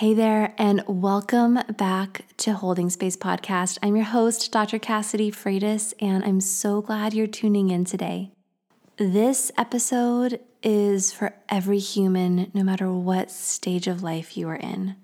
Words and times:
Hey 0.00 0.14
there, 0.14 0.54
and 0.56 0.82
welcome 0.86 1.58
back 1.76 2.24
to 2.38 2.54
Holding 2.54 2.88
Space 2.88 3.18
Podcast. 3.18 3.76
I'm 3.82 3.96
your 3.96 4.06
host, 4.06 4.50
Dr. 4.50 4.78
Cassidy 4.78 5.30
Freitas, 5.30 5.92
and 6.00 6.24
I'm 6.24 6.40
so 6.40 6.80
glad 6.80 7.12
you're 7.12 7.26
tuning 7.26 7.68
in 7.68 7.84
today. 7.84 8.30
This 8.96 9.52
episode 9.58 10.40
is 10.62 11.12
for 11.12 11.34
every 11.50 11.78
human, 11.78 12.50
no 12.54 12.64
matter 12.64 12.90
what 12.90 13.30
stage 13.30 13.86
of 13.86 14.02
life 14.02 14.38
you 14.38 14.48
are 14.48 14.56
in. 14.56 14.96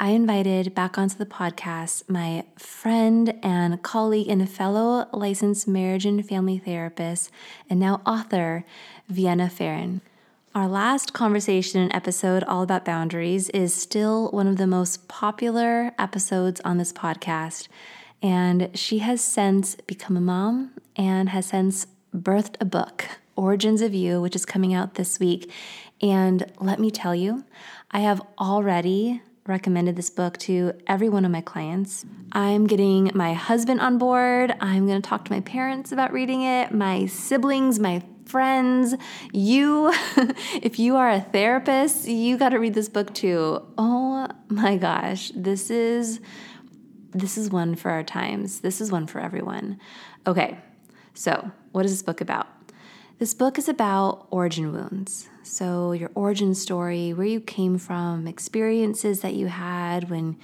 I 0.00 0.08
invited 0.08 0.74
back 0.74 0.98
onto 0.98 1.16
the 1.16 1.26
podcast 1.26 2.10
my 2.10 2.42
friend 2.58 3.38
and 3.40 3.84
colleague 3.84 4.26
and 4.26 4.50
fellow 4.50 5.06
licensed 5.12 5.68
marriage 5.68 6.06
and 6.06 6.28
family 6.28 6.58
therapist, 6.58 7.30
and 7.70 7.78
now 7.78 8.02
author, 8.04 8.64
Vienna 9.08 9.48
Pharaon. 9.48 10.00
Our 10.54 10.68
last 10.68 11.12
conversation 11.12 11.80
and 11.80 11.92
episode, 11.92 12.44
all 12.44 12.62
about 12.62 12.84
boundaries, 12.84 13.48
is 13.48 13.74
still 13.74 14.28
one 14.30 14.46
of 14.46 14.56
the 14.56 14.68
most 14.68 15.08
popular 15.08 15.92
episodes 15.98 16.60
on 16.64 16.78
this 16.78 16.92
podcast. 16.92 17.66
And 18.22 18.70
she 18.72 19.00
has 19.00 19.20
since 19.20 19.74
become 19.74 20.16
a 20.16 20.20
mom 20.20 20.70
and 20.94 21.30
has 21.30 21.46
since 21.46 21.88
birthed 22.16 22.54
a 22.60 22.64
book, 22.64 23.04
Origins 23.34 23.80
of 23.80 23.94
You, 23.94 24.22
which 24.22 24.36
is 24.36 24.46
coming 24.46 24.72
out 24.72 24.94
this 24.94 25.18
week. 25.18 25.50
And 26.00 26.48
let 26.60 26.78
me 26.78 26.92
tell 26.92 27.16
you, 27.16 27.44
I 27.90 27.98
have 28.00 28.22
already 28.38 29.22
recommended 29.46 29.96
this 29.96 30.08
book 30.08 30.38
to 30.38 30.72
every 30.86 31.08
one 31.08 31.24
of 31.24 31.32
my 31.32 31.40
clients. 31.40 32.06
I'm 32.30 32.68
getting 32.68 33.10
my 33.12 33.34
husband 33.34 33.80
on 33.80 33.98
board. 33.98 34.54
I'm 34.60 34.86
going 34.86 35.02
to 35.02 35.06
talk 35.06 35.24
to 35.24 35.32
my 35.32 35.40
parents 35.40 35.90
about 35.90 36.12
reading 36.12 36.42
it, 36.42 36.72
my 36.72 37.06
siblings, 37.06 37.80
my 37.80 38.04
friends, 38.26 38.94
you, 39.32 39.92
if 40.62 40.78
you 40.78 40.96
are 40.96 41.10
a 41.10 41.20
therapist, 41.20 42.08
you 42.08 42.36
got 42.36 42.50
to 42.50 42.58
read 42.58 42.74
this 42.74 42.88
book 42.88 43.14
too. 43.14 43.62
Oh 43.78 44.28
my 44.48 44.76
gosh, 44.76 45.30
this 45.34 45.70
is 45.70 46.20
this 47.12 47.38
is 47.38 47.48
one 47.48 47.76
for 47.76 47.90
our 47.92 48.02
times. 48.02 48.60
This 48.60 48.80
is 48.80 48.90
one 48.90 49.06
for 49.06 49.20
everyone. 49.20 49.78
Okay. 50.26 50.58
So, 51.14 51.52
what 51.70 51.84
is 51.84 51.92
this 51.92 52.02
book 52.02 52.20
about? 52.20 52.48
This 53.20 53.34
book 53.34 53.56
is 53.56 53.68
about 53.68 54.26
origin 54.32 54.72
wounds. 54.72 55.28
So, 55.44 55.92
your 55.92 56.10
origin 56.16 56.56
story, 56.56 57.12
where 57.12 57.26
you 57.26 57.40
came 57.40 57.78
from, 57.78 58.26
experiences 58.26 59.20
that 59.20 59.34
you 59.34 59.46
had 59.46 60.10
when 60.10 60.36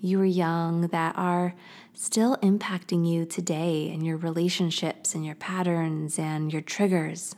you 0.00 0.18
were 0.18 0.24
young 0.24 0.88
that 0.88 1.16
are 1.16 1.54
still 1.96 2.36
impacting 2.38 3.08
you 3.08 3.24
today 3.24 3.90
and 3.90 4.04
your 4.04 4.18
relationships 4.18 5.14
and 5.14 5.24
your 5.24 5.34
patterns 5.34 6.18
and 6.18 6.52
your 6.52 6.60
triggers. 6.60 7.34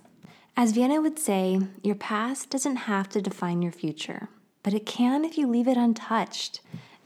As 0.56 0.72
Vienna 0.72 1.00
would 1.00 1.18
say, 1.18 1.60
your 1.84 1.94
past 1.94 2.50
doesn't 2.50 2.76
have 2.76 3.08
to 3.10 3.22
define 3.22 3.62
your 3.62 3.70
future, 3.70 4.28
but 4.64 4.74
it 4.74 4.84
can 4.84 5.24
if 5.24 5.38
you 5.38 5.46
leave 5.46 5.68
it 5.68 5.76
untouched. 5.76 6.60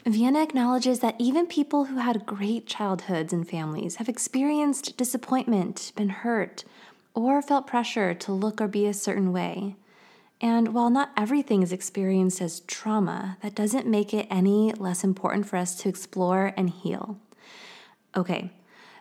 Vienna 0.07 0.43
acknowledges 0.43 1.01
that 1.01 1.15
even 1.19 1.47
people 1.47 1.85
who 1.85 1.99
had 1.99 2.25
great 2.25 2.67
childhoods 2.67 3.35
and 3.35 3.47
families 3.47 3.97
have 3.97 4.09
experienced 4.09 4.97
disappointment, 4.97 5.93
been 5.95 6.09
hurt, 6.09 6.65
or 7.15 7.43
felt 7.43 7.67
pressure 7.67 8.15
to 8.15 8.33
look 8.33 8.63
or 8.63 8.67
be 8.67 8.87
a 8.87 8.95
certain 8.95 9.31
way. 9.31 9.77
And 10.41 10.75
while 10.75 10.91
not 10.91 11.13
everything 11.17 11.63
is 11.63 11.73
experienced 11.73 12.41
as 12.41 12.61
trauma, 12.61 13.37
that 13.43 13.55
doesn't 13.55 13.87
make 13.87 14.15
it 14.15 14.27
any 14.31 14.73
less 14.73 15.05
important 15.05 15.47
for 15.47 15.57
us 15.57 15.77
to 15.77 15.89
explore 15.89 16.55
and 16.57 16.71
heal. 16.71 17.19
Okay, 18.17 18.51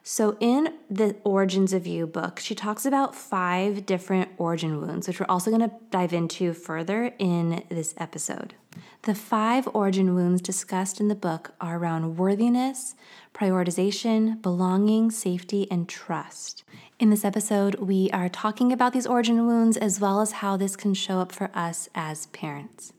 so 0.03 0.35
in 0.39 0.73
the 0.89 1.15
Origins 1.23 1.73
of 1.73 1.85
You 1.85 2.07
book, 2.07 2.39
she 2.39 2.55
talks 2.55 2.85
about 2.85 3.13
five 3.13 3.85
different 3.85 4.29
origin 4.37 4.81
wounds, 4.81 5.07
which 5.07 5.19
we're 5.19 5.27
also 5.29 5.51
going 5.51 5.69
to 5.69 5.75
dive 5.91 6.13
into 6.13 6.53
further 6.53 7.13
in 7.19 7.63
this 7.69 7.93
episode. 7.97 8.55
The 9.03 9.13
five 9.13 9.67
origin 9.73 10.15
wounds 10.15 10.41
discussed 10.41 10.99
in 10.99 11.07
the 11.07 11.15
book 11.15 11.53
are 11.59 11.77
around 11.77 12.17
worthiness, 12.17 12.95
prioritization, 13.33 14.41
belonging, 14.41 15.11
safety, 15.11 15.67
and 15.69 15.89
trust. 15.89 16.63
In 16.97 17.09
this 17.09 17.25
episode, 17.25 17.75
we 17.75 18.09
are 18.11 18.29
talking 18.29 18.71
about 18.71 18.93
these 18.93 19.07
origin 19.07 19.45
wounds 19.45 19.75
as 19.75 19.99
well 19.99 20.21
as 20.21 20.33
how 20.33 20.55
this 20.55 20.75
can 20.75 20.93
show 20.93 21.19
up 21.19 21.31
for 21.31 21.49
us 21.53 21.89
as 21.93 22.27
parents. 22.27 22.93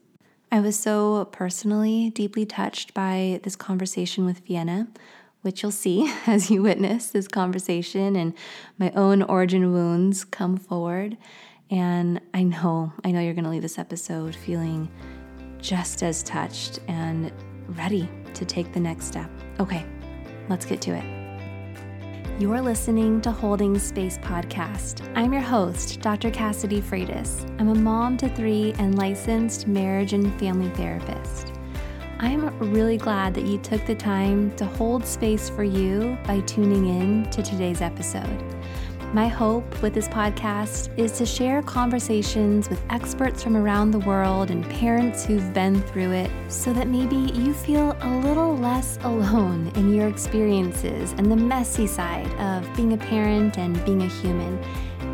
I 0.52 0.60
was 0.60 0.78
so 0.78 1.24
personally 1.32 2.10
deeply 2.10 2.44
touched 2.44 2.92
by 2.92 3.40
this 3.42 3.56
conversation 3.56 4.26
with 4.26 4.40
Vienna, 4.46 4.88
which 5.42 5.62
you'll 5.62 5.72
see 5.72 6.12
as 6.26 6.50
you 6.50 6.62
witness 6.62 7.10
this 7.10 7.28
conversation 7.28 8.16
and 8.16 8.32
my 8.78 8.90
own 8.92 9.22
origin 9.22 9.72
wounds 9.72 10.24
come 10.24 10.56
forward. 10.56 11.16
And 11.70 12.20
I 12.34 12.42
know, 12.42 12.92
I 13.04 13.10
know 13.10 13.20
you're 13.20 13.34
going 13.34 13.44
to 13.44 13.50
leave 13.50 13.62
this 13.62 13.78
episode 13.78 14.34
feeling 14.34 14.90
just 15.58 16.02
as 16.02 16.22
touched 16.22 16.80
and 16.88 17.32
ready 17.68 18.08
to 18.34 18.44
take 18.44 18.72
the 18.72 18.80
next 18.80 19.06
step. 19.06 19.30
Okay, 19.60 19.86
let's 20.48 20.66
get 20.66 20.80
to 20.82 20.92
it. 20.92 21.22
You're 22.40 22.60
listening 22.60 23.20
to 23.20 23.30
Holding 23.30 23.78
Space 23.78 24.18
Podcast. 24.18 25.06
I'm 25.16 25.32
your 25.32 25.42
host, 25.42 26.00
Dr. 26.00 26.30
Cassidy 26.30 26.80
Freitas. 26.80 27.48
I'm 27.60 27.68
a 27.68 27.74
mom 27.74 28.16
to 28.16 28.28
three 28.30 28.72
and 28.78 28.98
licensed 28.98 29.68
marriage 29.68 30.12
and 30.12 30.36
family 30.40 30.70
therapist. 30.70 31.51
I'm 32.22 32.56
really 32.72 32.98
glad 32.98 33.34
that 33.34 33.46
you 33.46 33.58
took 33.58 33.84
the 33.84 33.96
time 33.96 34.54
to 34.54 34.64
hold 34.64 35.04
space 35.04 35.50
for 35.50 35.64
you 35.64 36.16
by 36.24 36.38
tuning 36.42 36.86
in 36.86 37.28
to 37.32 37.42
today's 37.42 37.80
episode. 37.80 38.44
My 39.12 39.26
hope 39.26 39.82
with 39.82 39.92
this 39.92 40.06
podcast 40.06 40.96
is 40.96 41.10
to 41.18 41.26
share 41.26 41.62
conversations 41.62 42.70
with 42.70 42.80
experts 42.90 43.42
from 43.42 43.56
around 43.56 43.90
the 43.90 43.98
world 43.98 44.52
and 44.52 44.64
parents 44.70 45.24
who've 45.24 45.52
been 45.52 45.82
through 45.82 46.12
it 46.12 46.30
so 46.46 46.72
that 46.72 46.86
maybe 46.86 47.16
you 47.16 47.52
feel 47.52 47.96
a 48.02 48.16
little 48.18 48.56
less 48.56 49.00
alone 49.02 49.72
in 49.74 49.92
your 49.92 50.06
experiences 50.06 51.10
and 51.18 51.28
the 51.28 51.36
messy 51.36 51.88
side 51.88 52.32
of 52.34 52.76
being 52.76 52.92
a 52.92 52.98
parent 52.98 53.58
and 53.58 53.84
being 53.84 54.02
a 54.02 54.08
human, 54.08 54.62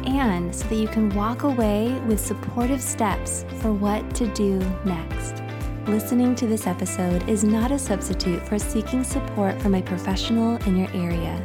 and 0.05 0.55
so 0.55 0.69
that 0.69 0.77
you 0.77 0.89
can 0.89 1.09
walk 1.15 1.45
away 1.45 1.99
with 2.07 2.21
supportive 2.21 2.83
steps 2.83 3.47
for 3.63 3.73
what 3.73 4.15
to 4.15 4.27
do 4.35 4.59
next. 4.85 5.43
Listening 5.89 6.35
to 6.35 6.47
this 6.47 6.67
episode 6.67 7.27
is 7.31 7.45
not 7.45 7.73
a 7.73 7.79
substitute 7.79 8.47
for 8.47 8.59
seeking 8.59 9.03
support 9.03 9.59
from 9.63 9.75
a 9.75 9.81
professional 9.81 10.57
in 10.67 10.77
your 10.77 10.91
area. 10.93 11.43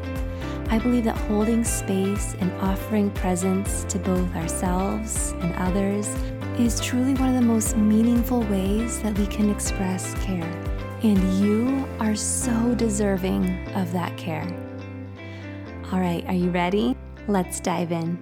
I 0.69 0.79
believe 0.79 1.05
that 1.05 1.15
holding 1.15 1.63
space 1.63 2.35
and 2.41 2.51
offering 2.59 3.09
presence 3.11 3.85
to 3.85 3.97
both 3.99 4.35
ourselves 4.35 5.31
and 5.39 5.55
others 5.55 6.09
is 6.59 6.81
truly 6.81 7.13
one 7.13 7.29
of 7.29 7.35
the 7.35 7.47
most 7.47 7.77
meaningful 7.77 8.41
ways 8.41 9.01
that 9.01 9.17
we 9.17 9.27
can 9.27 9.49
express 9.49 10.13
care. 10.15 10.51
And 11.03 11.23
you 11.39 11.87
are 12.01 12.13
so 12.13 12.75
deserving 12.75 13.45
of 13.75 13.93
that 13.93 14.17
care. 14.17 14.45
All 15.93 16.01
right, 16.01 16.25
are 16.27 16.33
you 16.33 16.49
ready? 16.49 16.97
Let's 17.29 17.61
dive 17.61 17.93
in. 17.93 18.19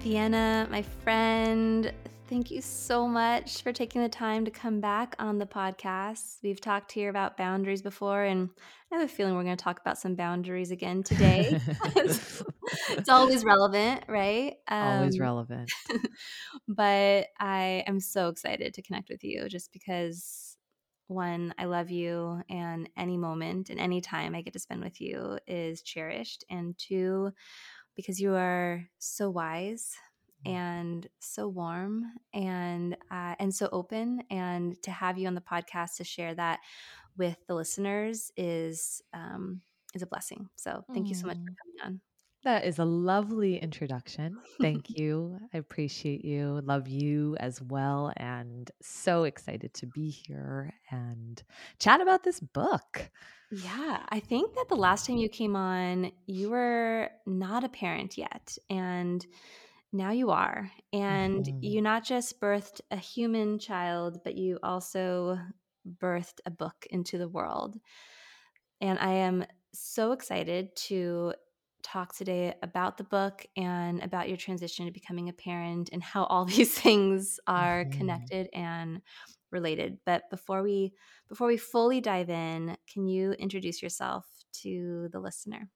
Vienna, 0.00 0.66
my 0.70 0.80
friend, 0.80 1.92
Thank 2.26 2.50
you 2.50 2.62
so 2.62 3.06
much 3.06 3.62
for 3.62 3.70
taking 3.70 4.00
the 4.00 4.08
time 4.08 4.46
to 4.46 4.50
come 4.50 4.80
back 4.80 5.14
on 5.18 5.36
the 5.38 5.44
podcast. 5.44 6.38
We've 6.42 6.60
talked 6.60 6.90
here 6.90 7.10
about 7.10 7.36
boundaries 7.36 7.82
before, 7.82 8.24
and 8.24 8.48
I 8.90 8.96
have 8.96 9.04
a 9.04 9.12
feeling 9.12 9.34
we're 9.34 9.44
going 9.44 9.58
to 9.58 9.62
talk 9.62 9.78
about 9.78 9.98
some 9.98 10.14
boundaries 10.14 10.70
again 10.70 11.02
today. 11.02 11.60
it's 11.96 13.08
always 13.10 13.44
relevant, 13.44 14.04
right? 14.08 14.54
Um, 14.68 15.00
always 15.00 15.20
relevant. 15.20 15.70
but 16.68 17.26
I 17.38 17.84
am 17.86 18.00
so 18.00 18.28
excited 18.28 18.72
to 18.72 18.82
connect 18.82 19.10
with 19.10 19.22
you 19.22 19.46
just 19.50 19.70
because 19.70 20.56
one, 21.08 21.52
I 21.58 21.66
love 21.66 21.90
you, 21.90 22.42
and 22.48 22.88
any 22.96 23.18
moment 23.18 23.68
and 23.68 23.78
any 23.78 24.00
time 24.00 24.34
I 24.34 24.40
get 24.40 24.54
to 24.54 24.58
spend 24.58 24.82
with 24.82 24.98
you 24.98 25.38
is 25.46 25.82
cherished. 25.82 26.42
And 26.48 26.74
two, 26.78 27.32
because 27.96 28.18
you 28.18 28.34
are 28.34 28.82
so 28.98 29.28
wise 29.28 29.94
and 30.46 31.06
so 31.20 31.48
warm 31.48 32.04
and 32.32 32.96
uh, 33.10 33.34
and 33.38 33.54
so 33.54 33.68
open 33.72 34.22
and 34.30 34.80
to 34.82 34.90
have 34.90 35.18
you 35.18 35.26
on 35.26 35.34
the 35.34 35.40
podcast 35.40 35.96
to 35.96 36.04
share 36.04 36.34
that 36.34 36.60
with 37.16 37.36
the 37.46 37.54
listeners 37.54 38.30
is 38.36 39.02
um, 39.12 39.60
is 39.94 40.02
a 40.02 40.06
blessing 40.06 40.48
so 40.56 40.84
thank 40.92 41.06
mm. 41.06 41.10
you 41.10 41.14
so 41.14 41.26
much 41.26 41.36
for 41.36 41.44
coming 41.44 41.84
on 41.84 42.00
that 42.44 42.66
is 42.66 42.78
a 42.78 42.84
lovely 42.84 43.56
introduction. 43.56 44.36
Thank 44.60 44.90
you. 44.98 45.38
I 45.54 45.58
appreciate 45.58 46.24
you. 46.24 46.60
Love 46.62 46.88
you 46.88 47.36
as 47.40 47.60
well. 47.62 48.12
And 48.18 48.70
so 48.82 49.24
excited 49.24 49.72
to 49.74 49.86
be 49.86 50.10
here 50.10 50.74
and 50.90 51.42
chat 51.78 52.02
about 52.02 52.22
this 52.22 52.40
book. 52.40 53.10
Yeah. 53.50 54.02
I 54.10 54.20
think 54.20 54.54
that 54.54 54.68
the 54.68 54.76
last 54.76 55.06
time 55.06 55.16
you 55.16 55.30
came 55.30 55.56
on, 55.56 56.12
you 56.26 56.50
were 56.50 57.08
not 57.26 57.64
a 57.64 57.68
parent 57.68 58.18
yet. 58.18 58.58
And 58.68 59.26
now 59.94 60.10
you 60.10 60.30
are. 60.30 60.70
And 60.92 61.44
mm-hmm. 61.44 61.58
you 61.62 61.80
not 61.80 62.04
just 62.04 62.40
birthed 62.40 62.80
a 62.90 62.96
human 62.96 63.58
child, 63.58 64.20
but 64.24 64.36
you 64.36 64.58
also 64.62 65.38
birthed 66.02 66.40
a 66.44 66.50
book 66.50 66.86
into 66.90 67.16
the 67.16 67.28
world. 67.28 67.78
And 68.80 68.98
I 68.98 69.12
am 69.12 69.44
so 69.72 70.12
excited 70.12 70.74
to 70.88 71.34
talk 71.82 72.14
today 72.16 72.54
about 72.62 72.96
the 72.96 73.04
book 73.04 73.44
and 73.56 74.02
about 74.02 74.28
your 74.28 74.38
transition 74.38 74.86
to 74.86 74.92
becoming 74.92 75.28
a 75.28 75.34
parent 75.34 75.90
and 75.92 76.02
how 76.02 76.24
all 76.24 76.44
these 76.44 76.76
things 76.76 77.38
are 77.46 77.84
mm-hmm. 77.84 77.98
connected 77.98 78.48
and 78.52 79.00
related. 79.52 79.98
But 80.04 80.24
before 80.30 80.62
we 80.62 80.92
before 81.28 81.46
we 81.46 81.56
fully 81.56 82.00
dive 82.00 82.30
in, 82.30 82.76
can 82.92 83.06
you 83.06 83.32
introduce 83.32 83.80
yourself 83.80 84.26
to 84.62 85.08
the 85.12 85.20
listener? 85.20 85.70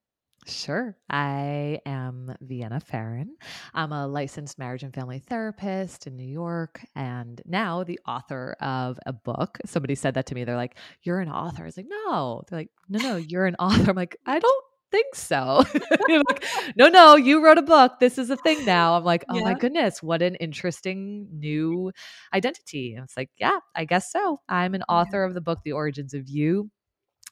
Sure. 0.49 0.97
I 1.11 1.81
am 1.85 2.35
Vienna 2.41 2.81
Pharaon. 2.81 3.37
I'm 3.75 3.93
a 3.93 4.07
licensed 4.07 4.59
marriage 4.59 4.83
and 4.83 4.95
family 4.95 5.19
therapist 5.19 6.07
in 6.07 6.17
New 6.17 6.27
York 6.27 6.81
and 6.95 7.41
now 7.45 7.85
the 7.85 8.01
author 8.07 8.57
of 8.61 8.99
a 9.05 9.13
book. 9.13 9.59
Somebody 9.67 9.95
said 9.95 10.15
that 10.15 10.27
to 10.27 10.35
me. 10.35 10.45
They're 10.45 10.57
like, 10.57 10.77
You're 11.03 11.21
an 11.21 11.31
author. 11.31 11.63
I 11.63 11.67
was 11.67 11.77
like, 11.77 11.89
No. 11.89 12.43
They're 12.49 12.61
like, 12.61 12.71
No, 12.89 12.99
no, 13.01 13.17
you're 13.17 13.47
an 13.47 13.57
author. 13.59 13.91
I'm 13.91 13.97
like, 13.97 14.17
I 14.25 14.39
don't 14.39 14.65
think 14.91 15.15
so. 15.15 15.65
like, 16.09 16.45
no, 16.77 16.89
no, 16.89 17.17
you 17.17 17.45
wrote 17.45 17.59
a 17.59 17.63
book. 17.63 18.01
This 18.01 18.17
is 18.17 18.31
a 18.31 18.37
thing 18.37 18.65
now. 18.65 18.97
I'm 18.97 19.05
like, 19.05 19.23
oh 19.29 19.37
yeah. 19.37 19.45
my 19.45 19.55
goodness, 19.55 20.03
what 20.03 20.23
an 20.23 20.35
interesting 20.37 21.29
new 21.31 21.93
identity. 22.33 22.95
And 22.95 23.05
it's 23.05 23.15
like, 23.15 23.29
yeah, 23.37 23.59
I 23.75 23.85
guess 23.85 24.11
so. 24.11 24.41
I'm 24.49 24.75
an 24.75 24.83
author 24.89 25.23
yeah. 25.23 25.29
of 25.29 25.35
the 25.35 25.43
book, 25.43 25.59
The 25.63 25.73
Origins 25.73 26.15
of 26.15 26.27
You 26.27 26.71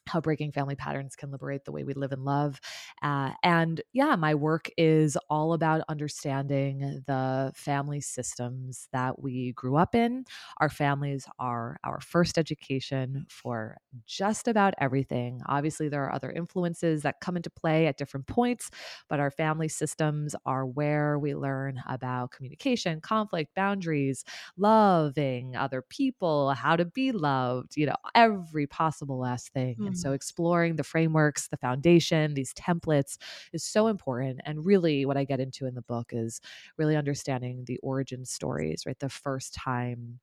how 0.07 0.21
breaking 0.21 0.51
family 0.51 0.75
patterns 0.75 1.15
can 1.15 1.31
liberate 1.31 1.65
the 1.65 1.71
way 1.71 1.83
we 1.83 1.93
live 1.93 2.11
and 2.11 2.25
love. 2.25 2.59
Uh, 3.01 3.31
and 3.43 3.81
yeah, 3.93 4.15
my 4.15 4.35
work 4.35 4.69
is 4.77 5.17
all 5.29 5.53
about 5.53 5.81
understanding 5.89 7.03
the 7.05 7.51
family 7.55 8.01
systems 8.01 8.87
that 8.91 9.21
we 9.21 9.51
grew 9.53 9.75
up 9.77 9.95
in. 9.95 10.25
Our 10.59 10.69
families 10.69 11.27
are 11.39 11.77
our 11.83 11.99
first 11.99 12.37
education 12.37 13.25
for 13.29 13.77
just 14.05 14.47
about 14.47 14.73
everything. 14.79 15.41
Obviously, 15.47 15.89
there 15.89 16.03
are 16.03 16.13
other 16.13 16.31
influences 16.31 17.03
that 17.03 17.19
come 17.21 17.37
into 17.37 17.49
play 17.49 17.87
at 17.87 17.97
different 17.97 18.27
points, 18.27 18.69
but 19.09 19.19
our 19.19 19.31
family 19.31 19.67
systems 19.67 20.35
are 20.45 20.65
where 20.65 21.19
we 21.19 21.35
learn 21.35 21.81
about 21.87 22.31
communication, 22.31 23.01
conflict, 23.01 23.53
boundaries, 23.55 24.23
loving 24.57 25.55
other 25.55 25.81
people, 25.81 26.51
how 26.51 26.75
to 26.75 26.85
be 26.85 27.11
loved, 27.11 27.75
you 27.75 27.85
know, 27.85 27.95
every 28.15 28.67
possible 28.67 29.19
last 29.19 29.53
thing. 29.53 29.75
Mm-hmm. 29.75 29.85
And 29.97 30.01
so 30.01 30.13
exploring 30.13 30.75
the 30.75 30.83
frameworks, 30.83 31.47
the 31.47 31.57
foundation, 31.57 32.35
these 32.35 32.53
templates 32.53 33.17
is 33.51 33.63
so 33.63 33.87
important. 33.87 34.41
And 34.45 34.65
really, 34.65 35.05
what 35.05 35.17
I 35.17 35.23
get 35.23 35.39
into 35.39 35.65
in 35.65 35.75
the 35.75 35.81
book 35.81 36.11
is 36.11 36.39
really 36.77 36.95
understanding 36.95 37.63
the 37.65 37.79
origin 37.81 38.25
stories, 38.25 38.83
right? 38.85 38.99
The 38.99 39.09
first 39.09 39.53
time 39.53 40.19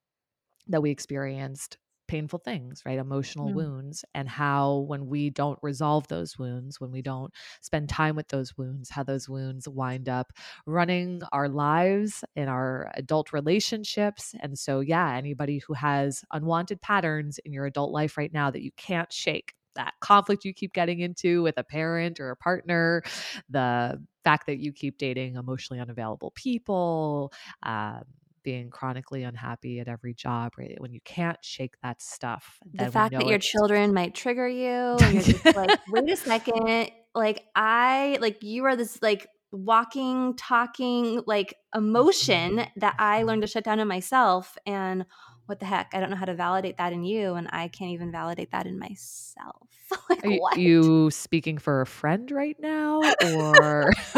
that 0.68 0.82
we 0.82 0.90
experienced 0.90 1.78
painful 2.06 2.38
things, 2.38 2.82
right? 2.84 2.98
Emotional 2.98 3.48
mm. 3.48 3.54
wounds, 3.54 4.04
and 4.14 4.28
how 4.28 4.84
when 4.88 5.06
we 5.06 5.30
don't 5.30 5.58
resolve 5.62 6.06
those 6.08 6.38
wounds, 6.38 6.80
when 6.80 6.90
we 6.90 7.02
don't 7.02 7.32
spend 7.62 7.88
time 7.88 8.14
with 8.14 8.28
those 8.28 8.56
wounds, 8.56 8.90
how 8.90 9.02
those 9.02 9.28
wounds 9.28 9.68
wind 9.68 10.08
up 10.08 10.32
running 10.66 11.22
our 11.32 11.48
lives 11.48 12.22
in 12.36 12.48
our 12.48 12.90
adult 12.94 13.32
relationships. 13.32 14.34
And 14.40 14.58
so, 14.58 14.80
yeah, 14.80 15.14
anybody 15.16 15.58
who 15.66 15.74
has 15.74 16.24
unwanted 16.32 16.80
patterns 16.82 17.38
in 17.44 17.52
your 17.52 17.66
adult 17.66 17.90
life 17.92 18.16
right 18.18 18.32
now 18.32 18.50
that 18.50 18.62
you 18.62 18.70
can't 18.76 19.12
shake, 19.12 19.54
that 19.74 19.94
conflict 20.00 20.44
you 20.44 20.52
keep 20.52 20.72
getting 20.72 21.00
into 21.00 21.42
with 21.42 21.58
a 21.58 21.64
parent 21.64 22.20
or 22.20 22.30
a 22.30 22.36
partner, 22.36 23.02
the 23.48 24.00
fact 24.24 24.46
that 24.46 24.58
you 24.58 24.72
keep 24.72 24.98
dating 24.98 25.36
emotionally 25.36 25.80
unavailable 25.80 26.32
people, 26.34 27.32
um, 27.62 28.02
being 28.42 28.70
chronically 28.70 29.22
unhappy 29.24 29.80
at 29.80 29.88
every 29.88 30.14
job, 30.14 30.52
right? 30.58 30.76
When 30.78 30.92
you 30.92 31.00
can't 31.04 31.38
shake 31.42 31.74
that 31.82 32.00
stuff, 32.00 32.58
the 32.72 32.90
fact 32.90 33.14
that 33.14 33.26
your 33.26 33.38
children 33.38 33.92
might 33.92 34.14
trigger 34.14 34.46
you, 34.46 34.68
and 35.00 35.14
you're 35.14 35.22
just 35.22 35.56
like, 35.56 35.80
wait 35.88 36.10
a 36.10 36.16
second, 36.16 36.90
like 37.14 37.42
I, 37.56 38.18
like 38.20 38.42
you 38.42 38.64
are 38.66 38.76
this 38.76 39.00
like 39.02 39.26
walking, 39.50 40.36
talking, 40.36 41.22
like 41.26 41.54
emotion 41.74 42.56
mm-hmm. 42.56 42.80
that 42.80 42.94
I 42.98 43.22
learned 43.22 43.42
to 43.42 43.48
shut 43.48 43.64
down 43.64 43.80
in 43.80 43.88
myself, 43.88 44.56
and 44.66 45.06
what 45.46 45.60
the 45.60 45.66
heck? 45.66 45.90
I 45.92 46.00
don't 46.00 46.10
know 46.10 46.16
how 46.16 46.24
to 46.24 46.34
validate 46.34 46.78
that 46.78 46.92
in 46.92 47.04
you, 47.04 47.34
and 47.34 47.48
I 47.50 47.68
can't 47.68 47.90
even 47.90 48.10
validate 48.10 48.50
that 48.52 48.66
in 48.66 48.78
myself. 48.78 49.68
like, 50.10 50.24
Are 50.24 50.30
you, 50.30 50.48
you, 50.56 51.10
speaking 51.10 51.58
for 51.58 51.80
a 51.80 51.86
friend 51.86 52.30
right 52.30 52.56
now, 52.58 53.02
or? 53.34 53.92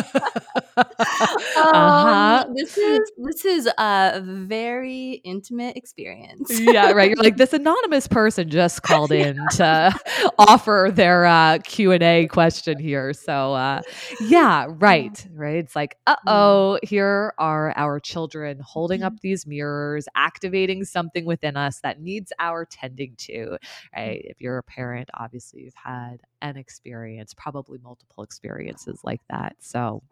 uh-huh. 0.77 2.45
Um, 2.47 2.55
this 2.55 2.77
is 2.77 3.01
this 3.19 3.45
is 3.45 3.69
a 3.79 4.23
very 4.25 5.21
intimate 5.25 5.77
experience. 5.77 6.61
yeah, 6.61 6.93
right. 6.93 7.11
You're 7.11 7.23
like 7.23 7.37
this 7.39 7.53
anonymous 7.53 8.07
person 8.07 8.49
just 8.49 8.83
called 8.83 9.11
in 9.11 9.39
to 9.53 9.99
offer 10.39 10.91
their 10.93 11.27
uh, 11.27 11.59
Q 11.65 11.93
and 11.93 12.03
A 12.03 12.27
question 12.29 12.79
here. 12.79 13.13
So, 13.13 13.55
uh, 13.55 13.83
yeah, 14.21 14.67
right, 14.69 15.27
right. 15.33 15.57
It's 15.57 15.75
like, 15.75 15.97
uh 16.07 16.17
oh, 16.27 16.79
here 16.83 17.33
are 17.39 17.73
our 17.77 17.99
children 17.99 18.61
holding 18.61 19.03
up 19.03 19.15
mm-hmm. 19.15 19.21
these 19.23 19.47
mirrors, 19.47 20.07
activating 20.15 20.85
something 20.85 21.16
within 21.25 21.57
us 21.57 21.81
that 21.81 22.01
needs 22.01 22.33
our 22.39 22.65
tending 22.65 23.15
to. 23.17 23.33
Mm. 23.33 23.59
Right. 23.95 24.23
If 24.25 24.41
you're 24.41 24.59
a 24.59 24.63
parent, 24.63 25.09
obviously 25.15 25.63
you've 25.63 25.75
had 25.75 26.21
an 26.43 26.57
experience, 26.57 27.35
probably 27.35 27.79
multiple 27.79 28.23
experiences 28.23 29.01
like 29.05 29.23
that. 29.31 29.57
So, 29.61 30.03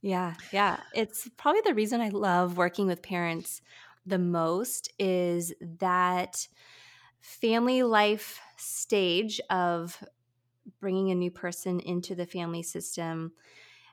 yeah, 0.00 0.34
yeah. 0.52 0.80
It's 0.94 1.28
probably 1.36 1.60
the 1.64 1.74
reason 1.74 2.00
I 2.00 2.08
love 2.08 2.56
working 2.56 2.86
with 2.86 3.02
parents 3.02 3.60
the 4.06 4.18
most 4.18 4.90
is 4.98 5.52
that 5.60 6.48
family 7.20 7.82
life 7.82 8.40
stage 8.56 9.40
of 9.50 10.02
bringing 10.80 11.10
a 11.10 11.14
new 11.14 11.30
person 11.30 11.80
into 11.80 12.14
the 12.14 12.26
family 12.26 12.62
system 12.62 13.32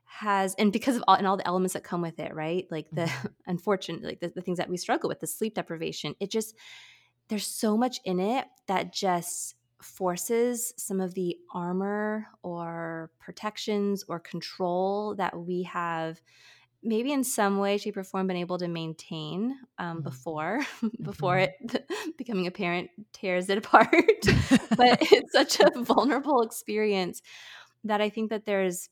has 0.08 0.56
and 0.58 0.72
because 0.72 0.96
of 0.96 1.04
all 1.08 1.16
and 1.16 1.28
all 1.28 1.38
the 1.38 1.48
elements 1.48 1.74
that 1.74 1.84
come 1.84 2.02
with 2.02 2.18
it 2.20 2.34
right 2.34 2.66
like 2.72 2.88
the 2.92 3.02
mm-hmm. 3.02 3.28
unfortunate 3.48 4.04
like 4.04 4.20
the, 4.20 4.30
the 4.30 4.42
things 4.42 4.58
that 4.58 4.70
we 4.70 4.78
struggle 4.78 5.08
with 5.08 5.20
the 5.20 5.28
sleep 5.28 5.54
deprivation 5.54 6.16
it 6.20 6.32
just 6.32 6.56
there's 7.28 7.46
so 7.46 7.78
much 7.78 8.00
in 8.06 8.20
it 8.20 8.46
that 8.68 8.94
just 8.94 9.56
forces 9.82 10.74
some 10.78 11.00
of 11.00 11.14
the 11.14 11.38
armor 11.54 12.26
or 12.42 13.12
protections 13.20 14.04
or 14.08 14.20
control 14.20 15.14
that 15.16 15.38
we 15.38 15.64
have 15.64 16.20
maybe 16.82 17.12
in 17.12 17.24
some 17.24 17.58
way 17.58 17.78
shape 17.78 17.98
or 17.98 18.04
form 18.04 18.28
been 18.28 18.38
able 18.38 18.58
to 18.58 18.68
maintain 18.68 19.56
um, 19.78 19.98
mm-hmm. 19.98 20.04
before 20.04 20.62
before 21.02 21.36
mm-hmm. 21.36 21.76
it 21.76 21.90
becoming 22.18 22.48
a 22.48 22.52
parent 22.52 22.90
tears 23.12 23.50
it 23.50 23.58
apart 23.58 23.90
but 24.76 24.98
it's 25.02 25.34
such 25.34 25.60
a 25.60 25.84
vulnerable 25.84 26.42
experience 26.42 27.22
that 27.84 28.02
i 28.02 28.10
think 28.10 28.30
that 28.30 28.46
there's 28.46 28.90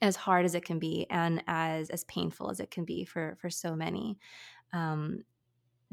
as 0.00 0.16
hard 0.16 0.44
as 0.44 0.54
it 0.54 0.64
can 0.64 0.78
be 0.78 1.06
and 1.10 1.42
as 1.46 1.90
as 1.90 2.04
painful 2.04 2.50
as 2.50 2.60
it 2.60 2.70
can 2.70 2.84
be 2.84 3.04
for 3.04 3.36
for 3.40 3.50
so 3.50 3.74
many 3.74 4.18
um, 4.72 5.24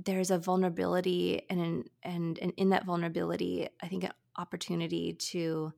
there's 0.06 0.31
a 0.31 0.39
vulnerability 0.39 1.41
and 1.50 1.89
and 2.03 2.39
and 2.39 2.53
in 2.57 2.69
that 2.69 2.86
vulnerability 2.86 3.68
i 3.81 3.88
think 3.88 4.03
an 4.03 4.12
opportunity 4.38 5.13
to 5.13 5.71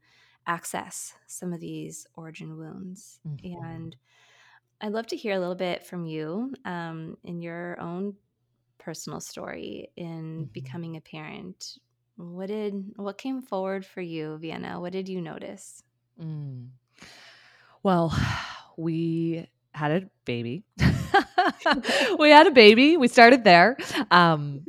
access 0.48 1.14
some 1.28 1.54
of 1.54 1.60
these 1.60 2.06
origin 2.16 2.58
wounds 2.58 3.20
mm-hmm. 3.28 3.64
and 3.64 3.96
i'd 4.82 4.92
love 4.92 5.08
to 5.08 5.16
hear 5.16 5.34
a 5.34 5.40
little 5.40 5.56
bit 5.56 5.86
from 5.86 6.06
you 6.06 6.54
um, 6.66 7.18
in 7.24 7.42
your 7.42 7.80
own 7.80 8.14
personal 8.78 9.20
story 9.20 9.90
in 9.96 10.42
mm-hmm. 10.42 10.44
becoming 10.52 10.98
a 10.98 11.02
parent 11.02 11.78
what 12.18 12.48
did 12.48 12.92
what 12.98 13.18
came 13.18 13.42
forward 13.42 13.86
for 13.86 14.02
you 14.02 14.38
vienna 14.38 14.80
what 14.80 14.92
did 14.92 15.08
you 15.10 15.22
notice 15.22 15.84
mm. 16.22 16.68
Well 17.84 18.18
we 18.78 19.48
had 19.74 19.92
a 19.92 20.10
baby 20.26 20.64
we 22.20 22.30
had 22.30 22.48
a 22.48 22.52
baby. 22.52 22.98
We 22.98 23.08
started 23.08 23.44
there. 23.44 23.78
Um, 24.10 24.66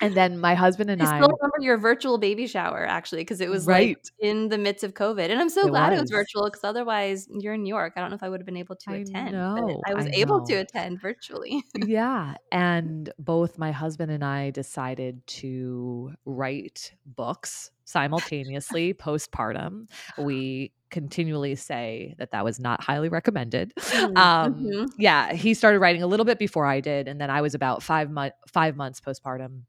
and 0.00 0.14
then 0.14 0.38
my 0.38 0.54
husband 0.54 0.90
and 0.90 1.02
I, 1.02 1.06
I 1.06 1.08
still 1.18 1.36
remember 1.40 1.56
your 1.60 1.76
virtual 1.76 2.18
baby 2.18 2.46
shower 2.46 2.86
actually 2.86 3.22
because 3.22 3.40
it 3.40 3.50
was 3.50 3.66
right. 3.66 3.88
like 3.88 3.98
in 4.20 4.48
the 4.48 4.56
midst 4.56 4.84
of 4.84 4.94
COVID, 4.94 5.28
and 5.28 5.40
I'm 5.40 5.48
so 5.48 5.66
it 5.66 5.70
glad 5.70 5.90
was. 5.90 5.98
it 5.98 6.02
was 6.02 6.10
virtual 6.12 6.44
because 6.44 6.62
otherwise 6.62 7.26
you're 7.28 7.54
in 7.54 7.64
New 7.64 7.74
York. 7.74 7.94
I 7.96 8.00
don't 8.00 8.10
know 8.10 8.14
if 8.14 8.22
I 8.22 8.28
would 8.28 8.38
have 8.38 8.46
been 8.46 8.56
able 8.56 8.76
to 8.76 8.90
I 8.90 8.96
attend. 8.98 9.32
Know, 9.32 9.82
I 9.88 9.94
was 9.94 10.06
I 10.06 10.10
able 10.12 10.44
to 10.46 10.54
attend 10.54 11.00
virtually. 11.00 11.64
yeah, 11.74 12.34
and 12.52 13.12
both 13.18 13.58
my 13.58 13.72
husband 13.72 14.12
and 14.12 14.24
I 14.24 14.50
decided 14.50 15.26
to 15.26 16.12
write 16.24 16.92
books 17.04 17.72
simultaneously 17.84 18.94
postpartum. 18.94 19.88
We 20.16 20.70
continually 20.90 21.54
say 21.54 22.14
that 22.18 22.30
that 22.32 22.44
was 22.44 22.58
not 22.58 22.82
highly 22.82 23.08
recommended. 23.08 23.72
Mm, 23.98 24.16
um, 24.16 24.54
mm-hmm. 24.54 24.84
Yeah, 24.96 25.32
he 25.32 25.54
started 25.54 25.80
writing 25.80 26.02
a 26.02 26.06
little 26.06 26.24
bit 26.24 26.38
before 26.38 26.66
I 26.66 26.80
did, 26.80 27.08
and 27.08 27.20
then 27.20 27.30
I 27.30 27.40
was 27.40 27.54
about 27.54 27.82
five 27.82 28.10
month 28.10 28.34
five 28.46 28.76
months 28.76 29.00
postpartum, 29.00 29.62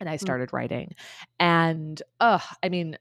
and 0.00 0.08
I 0.08 0.16
mm. 0.16 0.20
started 0.20 0.48
mm. 0.48 0.54
writing. 0.54 0.94
And 1.38 2.02
uh, 2.18 2.40
I 2.62 2.68
mean, 2.68 2.98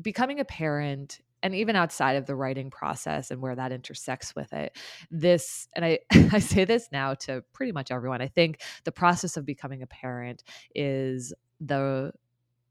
becoming 0.00 0.38
a 0.38 0.44
parent 0.44 1.20
and 1.42 1.54
even 1.54 1.76
outside 1.76 2.16
of 2.16 2.26
the 2.26 2.34
writing 2.34 2.70
process 2.70 3.30
and 3.30 3.40
where 3.40 3.54
that 3.54 3.70
intersects 3.70 4.34
with 4.34 4.52
it 4.52 4.76
this 5.10 5.68
and 5.76 5.84
i 5.84 5.98
i 6.32 6.38
say 6.38 6.64
this 6.64 6.88
now 6.90 7.14
to 7.14 7.44
pretty 7.52 7.70
much 7.70 7.90
everyone 7.90 8.20
i 8.20 8.28
think 8.28 8.60
the 8.84 8.92
process 8.92 9.36
of 9.36 9.44
becoming 9.44 9.82
a 9.82 9.86
parent 9.86 10.42
is 10.74 11.32
the 11.60 12.12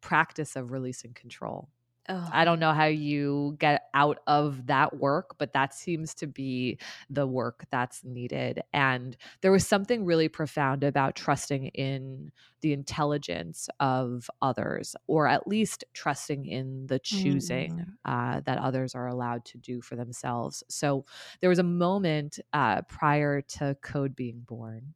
practice 0.01 0.55
of 0.55 0.71
releasing 0.71 1.13
control 1.13 1.69
Oh. 2.10 2.29
I 2.33 2.43
don't 2.43 2.60
know 2.60 2.74
how 2.74 2.86
you 2.86 3.55
get 3.60 3.83
out 3.93 4.19
of 4.27 4.67
that 4.67 4.98
work, 4.98 5.36
but 5.38 5.53
that 5.53 5.74
seems 5.74 6.13
to 6.15 6.27
be 6.27 6.77
the 7.10 7.25
work 7.25 7.65
that's 7.72 8.03
needed. 8.03 8.62
And 8.74 9.15
there 9.41 9.53
was 9.53 9.65
something 9.65 10.03
really 10.03 10.27
profound 10.27 10.83
about 10.83 11.15
trusting 11.15 11.67
in 11.67 12.31
the 12.60 12.74
intelligence 12.74 13.69
of 13.79 14.29
others, 14.41 14.98
or 15.07 15.27
at 15.27 15.48
least 15.48 15.86
trusting 15.93 16.45
in 16.45 16.88
the 16.88 17.00
choosing 17.00 17.72
mm. 17.72 18.38
uh, 18.38 18.41
that 18.41 18.57
others 18.57 18.95
are 18.95 19.07
allowed 19.07 19.45
to 19.45 19.57
do 19.57 19.81
for 19.81 19.95
themselves. 19.95 20.62
So 20.67 21.05
there 21.39 21.50
was 21.50 21.60
a 21.60 21.63
moment 21.63 22.39
uh, 22.51 22.81
prior 22.83 23.41
to 23.41 23.77
Code 23.81 24.13
being 24.15 24.41
born 24.45 24.93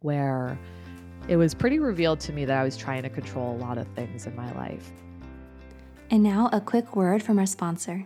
where 0.00 0.58
it 1.28 1.36
was 1.36 1.54
pretty 1.54 1.78
revealed 1.78 2.20
to 2.20 2.32
me 2.32 2.44
that 2.44 2.58
I 2.58 2.64
was 2.64 2.76
trying 2.76 3.02
to 3.02 3.08
control 3.08 3.56
a 3.56 3.58
lot 3.58 3.78
of 3.78 3.86
things 3.88 4.26
in 4.26 4.36
my 4.36 4.52
life. 4.52 4.92
And 6.12 6.22
now, 6.22 6.50
a 6.52 6.60
quick 6.60 6.94
word 6.94 7.22
from 7.22 7.38
our 7.38 7.46
sponsor. 7.46 8.04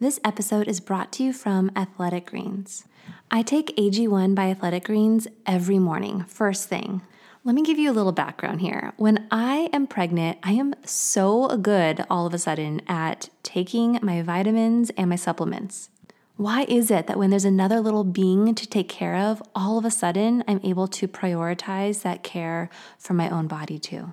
This 0.00 0.18
episode 0.24 0.66
is 0.66 0.80
brought 0.80 1.12
to 1.12 1.22
you 1.22 1.32
from 1.32 1.70
Athletic 1.76 2.26
Greens. 2.26 2.84
I 3.30 3.42
take 3.42 3.76
AG1 3.76 4.34
by 4.34 4.50
Athletic 4.50 4.86
Greens 4.86 5.28
every 5.46 5.78
morning, 5.78 6.24
first 6.24 6.68
thing. 6.68 7.00
Let 7.44 7.54
me 7.54 7.62
give 7.62 7.78
you 7.78 7.92
a 7.92 7.94
little 7.94 8.10
background 8.10 8.60
here. 8.60 8.92
When 8.96 9.28
I 9.30 9.70
am 9.72 9.86
pregnant, 9.86 10.38
I 10.42 10.54
am 10.54 10.74
so 10.84 11.56
good 11.58 12.04
all 12.10 12.26
of 12.26 12.34
a 12.34 12.40
sudden 12.40 12.82
at 12.88 13.28
taking 13.44 14.00
my 14.02 14.20
vitamins 14.22 14.90
and 14.96 15.08
my 15.08 15.14
supplements. 15.14 15.90
Why 16.34 16.64
is 16.64 16.90
it 16.90 17.06
that 17.06 17.20
when 17.20 17.30
there's 17.30 17.44
another 17.44 17.78
little 17.78 18.02
being 18.02 18.52
to 18.52 18.66
take 18.66 18.88
care 18.88 19.14
of, 19.14 19.40
all 19.54 19.78
of 19.78 19.84
a 19.84 19.92
sudden 19.92 20.42
I'm 20.48 20.60
able 20.64 20.88
to 20.88 21.06
prioritize 21.06 22.02
that 22.02 22.24
care 22.24 22.68
for 22.98 23.14
my 23.14 23.30
own 23.30 23.46
body 23.46 23.78
too? 23.78 24.12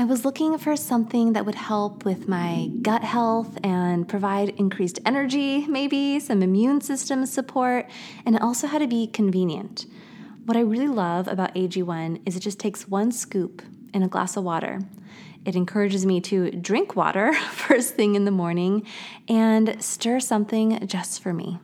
I 0.00 0.04
was 0.04 0.24
looking 0.24 0.56
for 0.56 0.76
something 0.76 1.34
that 1.34 1.44
would 1.44 1.54
help 1.54 2.06
with 2.06 2.26
my 2.26 2.70
gut 2.80 3.04
health 3.04 3.58
and 3.62 4.08
provide 4.08 4.48
increased 4.58 4.98
energy, 5.04 5.66
maybe 5.66 6.18
some 6.20 6.42
immune 6.42 6.80
system 6.80 7.26
support, 7.26 7.86
and 8.24 8.34
it 8.34 8.40
also 8.40 8.66
had 8.66 8.78
to 8.78 8.86
be 8.86 9.06
convenient. 9.06 9.84
What 10.46 10.56
I 10.56 10.60
really 10.60 10.88
love 10.88 11.28
about 11.28 11.54
AG1 11.54 12.22
is 12.24 12.34
it 12.34 12.40
just 12.40 12.58
takes 12.58 12.88
one 12.88 13.12
scoop 13.12 13.60
in 13.92 14.02
a 14.02 14.08
glass 14.08 14.38
of 14.38 14.44
water. 14.44 14.80
It 15.44 15.54
encourages 15.54 16.06
me 16.06 16.22
to 16.22 16.50
drink 16.50 16.96
water 16.96 17.34
first 17.50 17.94
thing 17.94 18.14
in 18.14 18.24
the 18.24 18.30
morning 18.30 18.86
and 19.28 19.84
stir 19.84 20.18
something 20.18 20.86
just 20.86 21.22
for 21.22 21.34
me. 21.34 21.58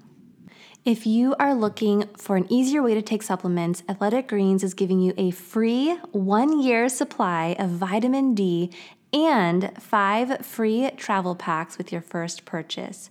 If 0.86 1.04
you 1.04 1.34
are 1.40 1.52
looking 1.52 2.04
for 2.16 2.36
an 2.36 2.46
easier 2.48 2.80
way 2.80 2.94
to 2.94 3.02
take 3.02 3.24
supplements, 3.24 3.82
Athletic 3.88 4.28
Greens 4.28 4.62
is 4.62 4.72
giving 4.72 5.00
you 5.00 5.12
a 5.16 5.32
free 5.32 5.96
one 6.12 6.62
year 6.62 6.88
supply 6.88 7.56
of 7.58 7.70
vitamin 7.70 8.36
D 8.36 8.70
and 9.12 9.72
five 9.80 10.46
free 10.46 10.88
travel 10.96 11.34
packs 11.34 11.76
with 11.76 11.90
your 11.90 12.02
first 12.02 12.44
purchase. 12.44 13.10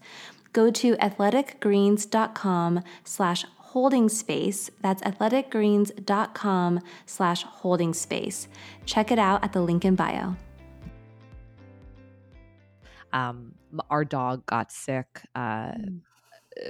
Go 0.53 0.71
to 0.71 0.95
athleticgreens.com 0.95 2.81
slash 3.03 3.45
holding 3.57 4.07
space. 4.07 4.71
That's 4.81 5.01
athleticgreens.com 5.01 6.79
slash 7.05 7.43
holding 7.43 7.93
space. 7.93 8.47
Check 8.85 9.11
it 9.11 9.19
out 9.19 9.43
at 9.43 9.51
the 9.51 9.61
link 9.61 9.83
in 9.83 9.95
bio. 9.95 10.37
Um, 13.11 13.55
our 13.89 14.05
dog 14.05 14.45
got 14.45 14.71
sick. 14.71 15.23
Uh, 15.35 15.71
mm 15.73 15.99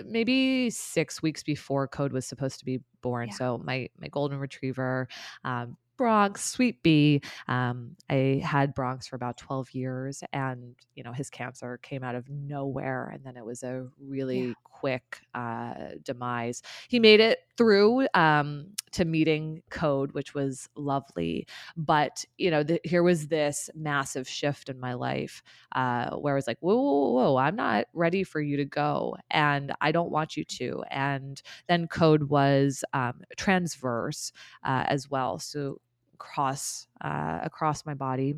maybe 0.05 0.69
six 0.69 1.21
weeks 1.21 1.43
before 1.43 1.87
Code 1.87 2.13
was 2.13 2.25
supposed 2.25 2.59
to 2.59 2.65
be 2.65 2.81
born. 3.01 3.29
Yeah. 3.29 3.35
So 3.35 3.61
my 3.63 3.89
my 3.99 4.07
golden 4.07 4.39
retriever 4.39 5.07
um, 5.43 5.77
Bronx, 5.97 6.43
Sweet 6.43 6.83
Bee. 6.83 7.21
Um, 7.47 7.95
I 8.09 8.41
had 8.43 8.73
Bronx 8.73 9.07
for 9.07 9.15
about 9.15 9.37
12 9.37 9.71
years, 9.73 10.23
and 10.33 10.75
you 10.95 11.03
know 11.03 11.11
his 11.11 11.29
cancer 11.29 11.77
came 11.81 12.03
out 12.03 12.15
of 12.15 12.29
nowhere, 12.29 13.09
and 13.13 13.23
then 13.23 13.37
it 13.37 13.45
was 13.45 13.63
a 13.63 13.87
really 13.99 14.47
yeah. 14.47 14.53
Quick 14.85 15.21
uh, 15.33 15.73
demise. 16.03 16.61
He 16.89 16.99
made 16.99 17.19
it 17.19 17.39
through 17.57 18.07
um, 18.13 18.67
to 18.91 19.03
meeting 19.03 19.63
Code, 19.71 20.11
which 20.11 20.35
was 20.35 20.69
lovely, 20.75 21.47
but 21.75 22.23
you 22.37 22.51
know 22.51 22.61
the, 22.61 22.79
here 22.83 23.01
was 23.01 23.27
this 23.27 23.67
massive 23.73 24.29
shift 24.29 24.69
in 24.69 24.79
my 24.79 24.93
life 24.93 25.41
uh, 25.71 26.11
where 26.11 26.35
I 26.35 26.35
was 26.35 26.45
like, 26.45 26.59
whoa, 26.59 26.75
whoa, 26.75 27.09
whoa, 27.13 27.37
I'm 27.37 27.55
not 27.55 27.85
ready 27.93 28.23
for 28.23 28.39
you 28.39 28.57
to 28.57 28.65
go, 28.65 29.15
and 29.31 29.73
I 29.81 29.91
don't 29.91 30.11
want 30.11 30.37
you 30.37 30.43
to. 30.59 30.83
And 30.91 31.41
then 31.67 31.87
Code 31.87 32.25
was 32.25 32.83
um, 32.93 33.21
transverse 33.37 34.31
uh, 34.63 34.83
as 34.85 35.09
well, 35.09 35.39
so 35.39 35.81
across 36.13 36.85
uh, 37.01 37.39
across 37.41 37.87
my 37.87 37.95
body 37.95 38.35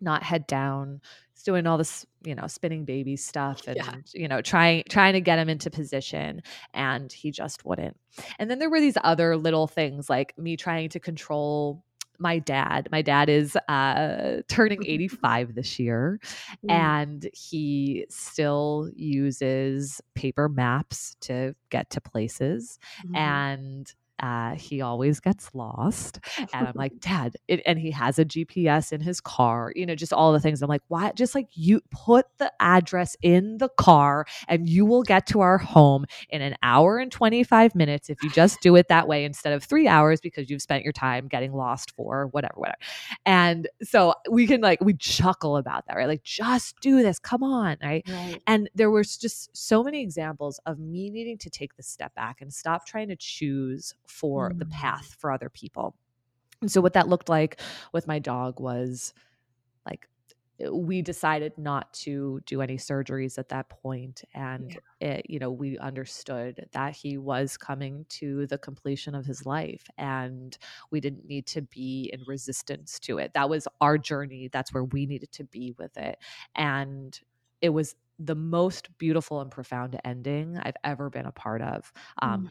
not 0.00 0.22
head 0.22 0.46
down 0.46 1.00
doing 1.44 1.66
all 1.66 1.78
this 1.78 2.06
you 2.24 2.34
know 2.34 2.46
spinning 2.46 2.84
baby 2.84 3.16
stuff 3.16 3.62
and 3.66 3.76
yeah. 3.76 3.94
you 4.14 4.26
know 4.26 4.40
trying 4.40 4.82
trying 4.88 5.12
to 5.12 5.20
get 5.20 5.38
him 5.38 5.48
into 5.48 5.70
position 5.70 6.42
and 6.72 7.12
he 7.12 7.30
just 7.30 7.64
wouldn't 7.64 7.96
and 8.38 8.50
then 8.50 8.58
there 8.58 8.70
were 8.70 8.80
these 8.80 8.96
other 9.04 9.36
little 9.36 9.66
things 9.66 10.08
like 10.08 10.36
me 10.38 10.56
trying 10.56 10.88
to 10.88 10.98
control 10.98 11.84
my 12.18 12.38
dad 12.38 12.88
my 12.90 13.02
dad 13.02 13.28
is 13.28 13.56
uh 13.68 14.40
turning 14.48 14.84
85 14.86 15.54
this 15.54 15.78
year 15.78 16.18
mm. 16.64 16.70
and 16.70 17.28
he 17.34 18.06
still 18.08 18.88
uses 18.94 20.00
paper 20.14 20.48
maps 20.48 21.16
to 21.22 21.54
get 21.70 21.90
to 21.90 22.00
places 22.00 22.78
mm. 23.06 23.16
and 23.16 23.94
uh, 24.20 24.54
he 24.54 24.80
always 24.80 25.20
gets 25.20 25.54
lost. 25.54 26.20
And 26.38 26.68
I'm 26.68 26.74
like, 26.74 26.92
Dad, 27.00 27.36
it, 27.48 27.62
and 27.66 27.78
he 27.78 27.90
has 27.90 28.18
a 28.18 28.24
GPS 28.24 28.92
in 28.92 29.00
his 29.00 29.20
car, 29.20 29.72
you 29.74 29.86
know, 29.86 29.94
just 29.94 30.12
all 30.12 30.32
the 30.32 30.40
things. 30.40 30.62
I'm 30.62 30.68
like, 30.68 30.82
why? 30.88 31.12
Just 31.12 31.34
like 31.34 31.48
you 31.52 31.80
put 31.90 32.26
the 32.38 32.52
address 32.60 33.16
in 33.22 33.58
the 33.58 33.68
car 33.68 34.26
and 34.48 34.68
you 34.68 34.86
will 34.86 35.02
get 35.02 35.26
to 35.28 35.40
our 35.40 35.58
home 35.58 36.06
in 36.30 36.42
an 36.42 36.56
hour 36.62 36.98
and 36.98 37.10
25 37.10 37.74
minutes 37.74 38.08
if 38.08 38.22
you 38.22 38.30
just 38.30 38.60
do 38.60 38.76
it 38.76 38.88
that 38.88 39.08
way 39.08 39.24
instead 39.24 39.52
of 39.52 39.64
three 39.64 39.88
hours 39.88 40.20
because 40.20 40.48
you've 40.48 40.62
spent 40.62 40.84
your 40.84 40.92
time 40.92 41.26
getting 41.28 41.52
lost 41.52 41.90
for 41.96 42.28
whatever, 42.28 42.54
whatever. 42.56 42.78
And 43.26 43.68
so 43.82 44.14
we 44.30 44.46
can 44.46 44.60
like, 44.60 44.80
we 44.80 44.94
chuckle 44.94 45.56
about 45.56 45.86
that, 45.86 45.96
right? 45.96 46.08
Like, 46.08 46.22
just 46.22 46.80
do 46.80 47.02
this. 47.02 47.18
Come 47.18 47.42
on. 47.42 47.76
Right. 47.82 48.04
right. 48.08 48.40
And 48.46 48.70
there 48.74 48.90
was 48.90 49.16
just 49.16 49.56
so 49.56 49.82
many 49.82 50.02
examples 50.02 50.60
of 50.66 50.78
me 50.78 51.10
needing 51.10 51.38
to 51.38 51.50
take 51.50 51.76
the 51.76 51.82
step 51.82 52.14
back 52.14 52.40
and 52.40 52.52
stop 52.52 52.86
trying 52.86 53.08
to 53.08 53.16
choose 53.16 53.94
for 54.06 54.50
mm. 54.50 54.58
the 54.58 54.66
path 54.66 55.16
for 55.18 55.30
other 55.30 55.48
people. 55.48 55.96
And 56.60 56.70
so 56.70 56.80
what 56.80 56.94
that 56.94 57.08
looked 57.08 57.28
like 57.28 57.60
with 57.92 58.06
my 58.06 58.18
dog 58.18 58.60
was 58.60 59.12
like 59.84 60.08
eh, 60.60 60.68
we 60.68 61.02
decided 61.02 61.52
not 61.58 61.92
to 61.92 62.40
do 62.46 62.62
any 62.62 62.78
surgeries 62.78 63.38
at 63.38 63.50
that 63.50 63.68
point 63.68 64.24
and 64.32 64.78
yeah. 65.00 65.08
it, 65.08 65.26
you 65.28 65.38
know 65.38 65.50
we 65.50 65.76
understood 65.78 66.66
that 66.72 66.96
he 66.96 67.18
was 67.18 67.58
coming 67.58 68.06
to 68.08 68.46
the 68.46 68.56
completion 68.56 69.14
of 69.14 69.26
his 69.26 69.44
life 69.44 69.90
and 69.98 70.56
we 70.90 71.00
didn't 71.00 71.26
need 71.26 71.44
to 71.48 71.60
be 71.60 72.08
in 72.12 72.20
resistance 72.26 72.98
to 73.00 73.18
it 73.18 73.34
that 73.34 73.50
was 73.50 73.68
our 73.82 73.98
journey 73.98 74.48
that's 74.50 74.72
where 74.72 74.84
we 74.84 75.04
needed 75.04 75.30
to 75.32 75.44
be 75.44 75.74
with 75.76 75.94
it 75.98 76.16
and 76.54 77.20
it 77.60 77.70
was 77.70 77.94
the 78.18 78.34
most 78.34 78.96
beautiful 78.98 79.40
and 79.40 79.50
profound 79.50 79.98
ending 80.04 80.58
I've 80.62 80.76
ever 80.84 81.10
been 81.10 81.26
a 81.26 81.32
part 81.32 81.62
of. 81.62 81.92
Um, 82.22 82.44
mm 82.44 82.50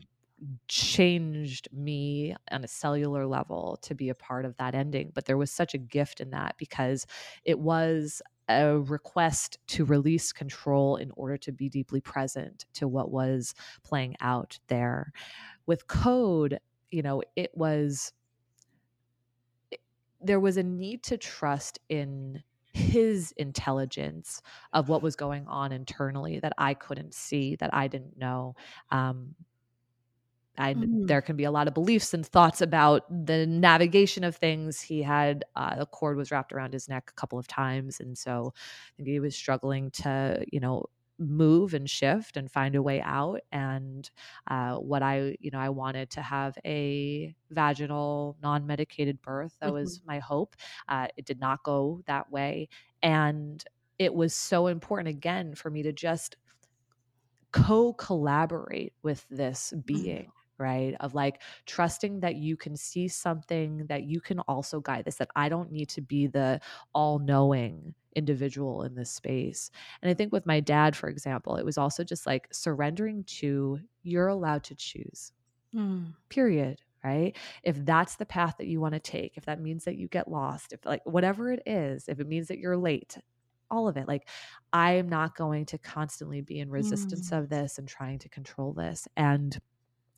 changed 0.68 1.68
me 1.72 2.36
on 2.52 2.64
a 2.64 2.68
cellular 2.68 3.26
level 3.26 3.78
to 3.82 3.96
be 3.96 4.10
a 4.10 4.16
part 4.16 4.46
of 4.46 4.56
that 4.58 4.76
ending. 4.76 5.12
But 5.14 5.26
there 5.26 5.38
was 5.38 5.52
such 5.52 5.74
a 5.74 5.78
gift 5.78 6.22
in 6.22 6.32
that 6.32 6.56
because 6.58 7.06
it 7.44 7.60
was 7.60 8.22
a 8.50 8.78
request 8.80 9.58
to 9.68 9.86
release 9.86 10.34
control 10.34 10.98
in 10.98 11.12
order 11.16 11.38
to 11.38 11.52
be 11.52 11.70
deeply 11.70 12.02
present 12.02 12.66
to 12.74 12.88
what 12.88 13.12
was 13.12 13.54
playing 13.84 14.16
out 14.20 14.60
there. 14.68 15.14
With 15.66 15.88
code, 15.88 16.60
you 16.92 17.02
know, 17.02 17.22
it 17.36 17.52
was, 17.56 18.12
there 20.22 20.40
was 20.40 20.58
a 20.58 20.64
need 20.64 21.04
to 21.04 21.18
trust 21.18 21.80
in 21.90 22.44
his 22.74 23.34
intelligence 23.38 24.42
of 24.74 24.90
what 24.90 25.04
was 25.04 25.16
going 25.16 25.48
on 25.48 25.72
internally 25.72 26.40
that 26.40 26.54
I 26.58 26.74
couldn't 26.74 27.14
see, 27.14 27.56
that 27.58 27.74
I 27.74 27.88
didn't 27.88 28.18
know. 28.18 28.56
Um, 28.92 29.36
I, 30.58 30.76
mm. 30.76 31.08
there 31.08 31.22
can 31.22 31.36
be 31.36 31.46
a 31.46 31.52
lot 31.52 31.68
of 31.68 31.74
beliefs 31.74 32.14
and 32.14 32.26
thoughts 32.26 32.62
about 32.62 33.04
the 33.26 33.48
navigation 33.48 34.24
of 34.24 34.36
things. 34.36 34.82
He 34.82 35.02
had 35.02 35.44
uh, 35.56 35.76
a 35.80 35.86
cord 35.86 36.18
was 36.18 36.32
wrapped 36.32 36.54
around 36.54 36.74
his 36.74 36.88
neck 36.88 37.10
a 37.10 37.20
couple 37.20 37.40
of 37.40 37.48
times, 37.48 38.00
and 38.00 38.18
so 38.18 38.54
I 38.56 38.92
think 38.98 39.10
he 39.10 39.20
was 39.20 39.36
struggling 39.36 39.90
to, 39.92 40.46
you 40.52 40.60
know, 40.60 40.86
move 41.20 41.74
and 41.74 41.90
shift 41.90 42.38
and 42.38 42.52
find 42.52 42.76
a 42.76 42.82
way 42.82 43.02
out. 43.02 43.40
And 43.52 44.10
uh, 44.48 44.76
what 44.76 45.02
I, 45.04 45.38
you 45.40 45.52
know, 45.52 45.60
I 45.60 45.70
wanted 45.70 46.10
to 46.12 46.22
have 46.22 46.58
a 46.66 47.34
vaginal, 47.50 48.38
non-medicated 48.42 49.22
birth. 49.22 49.56
That 49.60 49.68
mm-hmm. 49.68 49.76
was 49.76 50.02
my 50.06 50.20
hope. 50.20 50.56
Uh, 50.88 51.08
it 51.18 51.26
did 51.26 51.40
not 51.40 51.64
go 51.64 52.02
that 52.06 52.32
way, 52.32 52.70
and 53.02 53.64
it 53.98 54.14
was 54.14 54.34
so 54.36 54.68
important 54.68 55.08
again 55.08 55.56
for 55.56 55.70
me 55.70 55.84
to 55.84 55.94
just 55.94 56.36
co-collaborate 57.52 58.94
with 59.04 59.26
this 59.30 59.74
being 59.86 60.32
right? 60.58 60.96
Of 61.00 61.14
like 61.14 61.42
trusting 61.66 62.22
that 62.22 62.36
you 62.36 62.56
can 62.58 62.76
see 62.76 63.08
something 63.08 63.86
that 63.88 64.04
you 64.04 64.22
can 64.22 64.40
also 64.42 64.80
guide 64.80 65.06
this, 65.06 65.16
that 65.16 65.32
I 65.36 65.50
don't 65.50 65.72
need 65.72 65.90
to 65.90 66.02
be 66.02 66.28
the 66.28 66.60
all 66.94 67.20
knowing 67.20 67.94
individual 68.16 68.84
in 68.84 68.96
this 68.96 69.12
space. 69.12 69.72
And 70.02 70.10
I 70.10 70.14
think 70.14 70.32
with 70.32 70.46
my 70.46 70.60
dad, 70.60 70.96
for 70.96 71.10
example, 71.10 71.56
it 71.56 71.66
was 71.66 71.78
also 71.78 72.04
just 72.04 72.26
like 72.26 72.48
surrendering 72.52 73.24
to 73.26 73.80
you're 74.04 74.28
allowed 74.28 74.64
to 74.66 74.76
choose, 74.76 75.34
mm. 75.76 76.14
period. 76.30 76.82
Right. 77.04 77.36
If 77.64 77.84
that's 77.84 78.16
the 78.16 78.26
path 78.26 78.56
that 78.60 78.68
you 78.68 78.80
want 78.80 78.94
to 78.94 79.00
take, 79.02 79.36
if 79.36 79.44
that 79.44 79.60
means 79.60 79.84
that 79.84 79.98
you 79.98 80.08
get 80.08 80.30
lost, 80.32 80.72
if 80.72 80.86
like 80.86 81.02
whatever 81.04 81.52
it 81.52 81.62
is, 81.66 82.08
if 82.08 82.22
it 82.22 82.30
means 82.30 82.48
that 82.48 82.60
you're 82.60 82.78
late, 82.78 83.18
all 83.70 83.90
of 83.90 83.98
it, 83.98 84.08
like 84.08 84.30
I 84.72 84.94
am 84.94 85.10
not 85.10 85.36
going 85.36 85.66
to 85.66 85.78
constantly 85.78 86.40
be 86.40 86.60
in 86.60 86.70
resistance 86.70 87.32
mm. 87.32 87.38
of 87.38 87.50
this 87.50 87.78
and 87.78 87.90
trying 87.90 88.20
to 88.20 88.30
control 88.30 88.72
this. 88.72 89.06
And 89.18 89.60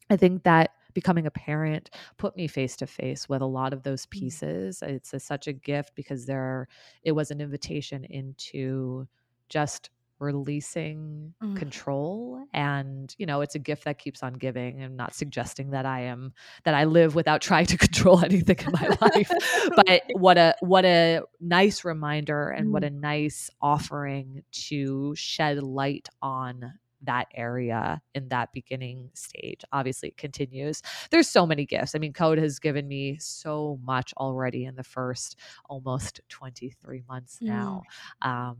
I 0.09 0.17
think 0.17 0.43
that 0.43 0.71
becoming 0.93 1.27
a 1.27 1.31
parent 1.31 1.91
put 2.17 2.35
me 2.35 2.47
face 2.47 2.75
to 2.77 2.87
face 2.87 3.29
with 3.29 3.41
a 3.41 3.45
lot 3.45 3.73
of 3.73 3.83
those 3.83 4.05
mm. 4.05 4.11
pieces. 4.11 4.81
It's 4.81 5.13
a, 5.13 5.19
such 5.19 5.47
a 5.47 5.53
gift 5.53 5.93
because 5.95 6.25
there 6.25 6.67
it 7.03 7.11
was 7.11 7.29
an 7.29 7.41
invitation 7.41 8.05
into 8.05 9.07
just 9.49 9.91
releasing 10.19 11.33
mm. 11.43 11.57
control 11.57 12.41
and 12.53 13.13
you 13.17 13.25
know 13.25 13.41
it's 13.41 13.55
a 13.55 13.59
gift 13.59 13.83
that 13.83 13.99
keeps 13.99 14.23
on 14.23 14.31
giving 14.33 14.81
i'm 14.81 14.95
not 14.95 15.13
suggesting 15.13 15.71
that 15.71 15.85
i 15.85 15.99
am 15.99 16.31
that 16.63 16.73
i 16.73 16.85
live 16.85 17.15
without 17.15 17.41
trying 17.49 17.65
to 17.65 17.77
control 17.77 18.23
anything 18.23 18.57
in 18.57 18.71
my 18.71 18.97
life 19.01 19.29
but 19.75 20.03
what 20.13 20.37
a 20.37 20.55
what 20.61 20.85
a 20.85 21.19
nice 21.41 21.83
reminder 21.83 22.49
and 22.49 22.67
mm. 22.67 22.71
what 22.71 22.85
a 22.85 22.89
nice 22.89 23.49
offering 23.61 24.41
to 24.51 25.13
shed 25.15 25.61
light 25.61 26.07
on 26.21 26.73
that 27.05 27.27
area 27.33 28.01
in 28.13 28.29
that 28.29 28.51
beginning 28.53 29.09
stage. 29.13 29.61
Obviously, 29.71 30.09
it 30.09 30.17
continues. 30.17 30.81
There's 31.11 31.27
so 31.27 31.45
many 31.45 31.65
gifts. 31.65 31.95
I 31.95 31.99
mean, 31.99 32.13
code 32.13 32.37
has 32.37 32.59
given 32.59 32.87
me 32.87 33.17
so 33.19 33.79
much 33.83 34.13
already 34.17 34.65
in 34.65 34.75
the 34.75 34.83
first 34.83 35.37
almost 35.69 36.21
23 36.29 37.03
months 37.07 37.39
now. 37.41 37.83
Mm. 38.23 38.29
Um, 38.29 38.57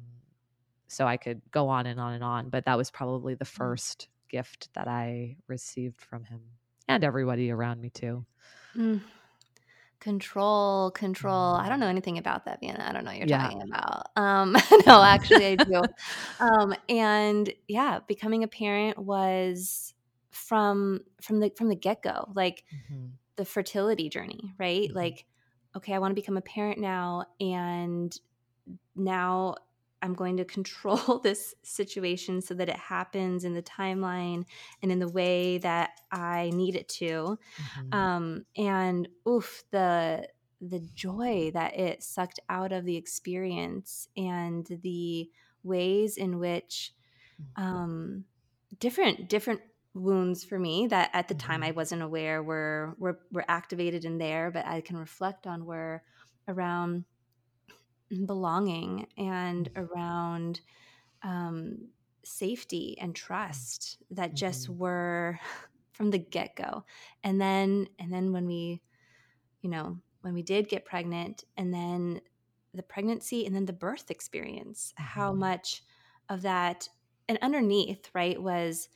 so 0.87 1.05
I 1.05 1.17
could 1.17 1.41
go 1.51 1.67
on 1.67 1.85
and 1.87 1.99
on 1.99 2.13
and 2.13 2.23
on, 2.23 2.49
but 2.49 2.65
that 2.65 2.77
was 2.77 2.91
probably 2.91 3.35
the 3.35 3.45
mm. 3.45 3.49
first 3.49 4.07
gift 4.29 4.69
that 4.73 4.87
I 4.87 5.37
received 5.47 6.01
from 6.01 6.23
him 6.23 6.41
and 6.87 7.03
everybody 7.03 7.51
around 7.51 7.81
me 7.81 7.89
too. 7.89 8.25
Mm. 8.75 9.01
Control, 10.05 10.91
control. 10.91 11.55
I 11.55 11.67
don't 11.67 11.79
know 11.79 11.88
mm. 11.88 11.89
anything 11.89 12.19
about 12.19 12.45
that, 12.45 12.59
Vienna. 12.59 12.85
I 12.88 12.93
don't 12.93 13.05
know 13.05 13.09
what 13.09 13.17
you're 13.17 13.27
yeah. 13.27 13.41
talking 13.41 13.63
about. 13.63 14.12
Um, 14.15 14.51
no, 14.85 15.01
actually, 15.01 15.47
I 15.47 15.55
do. 15.55 15.81
um, 16.39 16.75
and 16.88 17.51
yeah, 17.67 18.01
becoming 18.07 18.43
a 18.43 18.47
parent 18.47 19.00
was 19.00 19.95
from 20.29 21.00
from 21.24 21.39
the 21.39 21.51
from 21.57 21.69
the 21.69 21.75
get 21.75 22.03
go, 22.03 22.29
like 22.35 22.65
mm-hmm. 22.71 23.07
the 23.38 23.45
fertility 23.45 24.07
journey, 24.09 24.53
right? 24.59 24.89
Mm-hmm. 24.89 24.95
Like, 24.95 25.25
okay, 25.75 25.95
I 25.95 25.97
want 25.97 26.12
to 26.12 26.21
become 26.21 26.38
a 26.38 26.41
parent 26.41 26.77
now, 26.77 27.25
and 27.39 28.15
now 28.95 29.55
I'm 30.05 30.13
going 30.13 30.38
to 30.38 30.45
control 30.45 31.19
this 31.24 31.55
situation 31.63 32.41
so 32.41 32.53
that 32.53 32.69
it 32.69 32.77
happens 32.77 33.43
in 33.43 33.55
the 33.55 33.63
timeline 33.63 34.45
and 34.81 34.91
in 34.91 35.00
the 35.00 35.09
way 35.09 35.57
that 35.57 36.00
I 36.12 36.51
need 36.53 36.75
it 36.75 36.88
to. 36.89 37.39
Mm-hmm. 37.57 37.93
Um, 37.93 38.45
and 38.55 39.07
oof, 39.27 39.63
the 39.71 40.27
the 40.62 40.79
joy 40.95 41.51
that 41.53 41.77
it 41.77 42.01
sucked 42.01 42.39
out 42.50 42.71
of 42.71 42.85
the 42.85 42.95
experience 42.95 44.07
and 44.15 44.65
the 44.83 45.29
ways 45.63 46.17
in 46.17 46.39
which 46.39 46.93
mm-hmm. 47.41 47.63
um, 47.63 48.25
different 48.79 49.27
different 49.27 49.62
wounds 49.93 50.43
for 50.43 50.59
me 50.59 50.88
that 50.88 51.09
at 51.13 51.27
the 51.27 51.33
mm-hmm. 51.33 51.47
time 51.47 51.63
I 51.63 51.71
wasn't 51.71 52.03
aware 52.03 52.43
were 52.43 52.95
were 53.00 53.19
were 53.31 53.45
activated 53.47 54.05
in 54.05 54.19
there, 54.19 54.51
but 54.51 54.67
I 54.67 54.81
can 54.81 54.97
reflect 54.97 55.47
on 55.47 55.65
were 55.65 56.03
around 56.47 57.05
belonging 58.24 59.07
and 59.17 59.72
mm-hmm. 59.74 59.86
around 59.86 60.62
um, 61.24 61.89
safety 62.24 62.98
and 63.00 63.15
trust 63.15 63.98
that 64.12 64.34
just 64.34 64.65
mm-hmm. 64.65 64.77
were 64.79 65.39
from 65.91 66.12
the 66.12 66.17
get-go 66.17 66.84
and 67.24 67.39
then 67.39 67.88
and 68.00 68.12
then 68.12 68.34
when 68.34 68.45
we 68.45 68.81
you 69.62 69.69
know 69.69 69.98
when 70.22 70.34
we 70.34 70.41
did 70.41 70.67
get 70.67 70.84
pregnant 70.84 71.45
and 71.55 71.74
then 71.74 72.19
the 72.74 72.84
pregnancy 72.84 73.45
and 73.45 73.55
then 73.55 73.65
the 73.65 73.72
birth 73.72 74.12
experience 74.12 74.93
mm-hmm. 75.00 75.05
how 75.05 75.31
much 75.31 75.84
of 76.29 76.41
that 76.41 76.89
and 77.29 77.39
underneath 77.41 78.10
right 78.13 78.41
was 78.41 78.89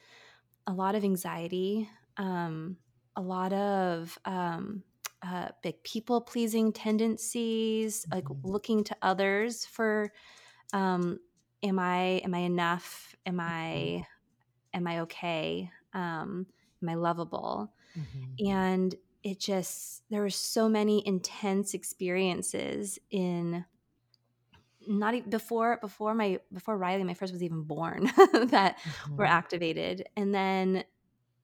a 0.68 0.74
lot 0.74 0.96
of 0.96 1.04
anxiety 1.04 1.90
um, 2.18 2.76
a 3.16 3.22
lot 3.22 3.54
of 3.54 4.18
um, 4.26 4.84
uh, 5.22 5.50
big 5.62 5.82
people 5.84 6.22
pleasing 6.22 6.72
tendencies, 6.72 8.06
like 8.12 8.26
mm-hmm. 8.26 8.48
looking 8.48 8.84
to 8.86 8.96
others 9.02 9.66
for, 9.66 10.12
um, 10.74 11.20
am 11.64 11.80
I 11.80 12.22
am 12.24 12.34
I 12.34 12.40
enough? 12.40 13.16
Am 13.26 13.38
mm-hmm. 13.38 13.42
I 13.42 14.08
am 14.74 14.88
I 14.88 15.02
okay? 15.02 15.70
Um, 15.94 16.46
am 16.82 16.90
I 16.90 16.96
lovable? 16.96 17.74
Mm-hmm. 17.98 18.48
And 18.48 18.96
it 19.24 19.40
just 19.40 20.04
there 20.10 20.22
were 20.22 20.30
so 20.30 20.70
many 20.70 21.06
intense 21.06 21.74
experiences 21.74 23.00
in 23.12 23.66
not 24.88 25.14
even 25.14 25.30
before 25.30 25.78
before 25.82 26.14
my 26.16 26.40
before 26.54 26.78
Riley 26.78 27.04
my 27.04 27.14
first 27.14 27.34
was 27.34 27.44
even 27.44 27.64
born 27.64 28.06
that 28.34 28.78
mm-hmm. 28.80 29.18
were 29.18 29.26
activated 29.26 30.08
and 30.16 30.34
then 30.34 30.84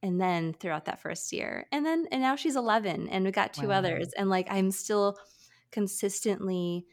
and 0.06 0.22
then 0.22 0.54
throughout 0.54 0.86
that 0.86 1.02
first 1.02 1.34
year 1.34 1.66
and 1.72 1.84
then 1.86 2.06
and 2.12 2.22
now 2.22 2.36
she's 2.36 2.56
11 2.56 3.10
and 3.10 3.26
we 3.26 3.32
got 3.32 3.54
two 3.54 3.70
wow. 3.70 3.80
others 3.80 4.10
and 4.16 4.30
like 4.30 4.48
i'm 4.52 4.70
still 4.72 5.18
consistently 5.72 6.86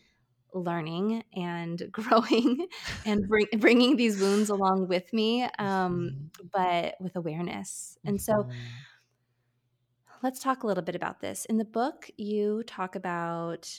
learning 0.54 1.22
and 1.34 1.82
growing 1.92 2.66
and 3.04 3.28
bring, 3.28 3.46
bringing 3.58 3.96
these 3.96 4.18
wounds 4.18 4.48
along 4.48 4.88
with 4.88 5.12
me 5.12 5.42
um, 5.58 6.10
mm-hmm. 6.40 6.46
but 6.52 6.94
with 7.00 7.14
awareness 7.16 7.98
and 8.04 8.20
so 8.20 8.32
mm-hmm. 8.32 8.50
let's 10.22 10.40
talk 10.40 10.62
a 10.62 10.66
little 10.66 10.82
bit 10.82 10.96
about 10.96 11.20
this 11.20 11.44
in 11.44 11.58
the 11.58 11.64
book 11.64 12.08
you 12.16 12.62
talk 12.66 12.96
about 12.96 13.70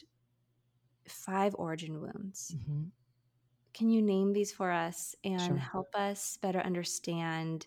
five 1.08 1.56
origin 1.58 2.00
wounds 2.00 2.56
mm-hmm. 2.56 2.84
can 3.74 3.90
you 3.90 4.02
name 4.02 4.32
these 4.32 4.52
for 4.52 4.72
us 4.72 5.16
and 5.24 5.42
sure. 5.42 5.58
help 5.58 5.88
us 5.96 6.38
better 6.42 6.60
understand 6.60 7.66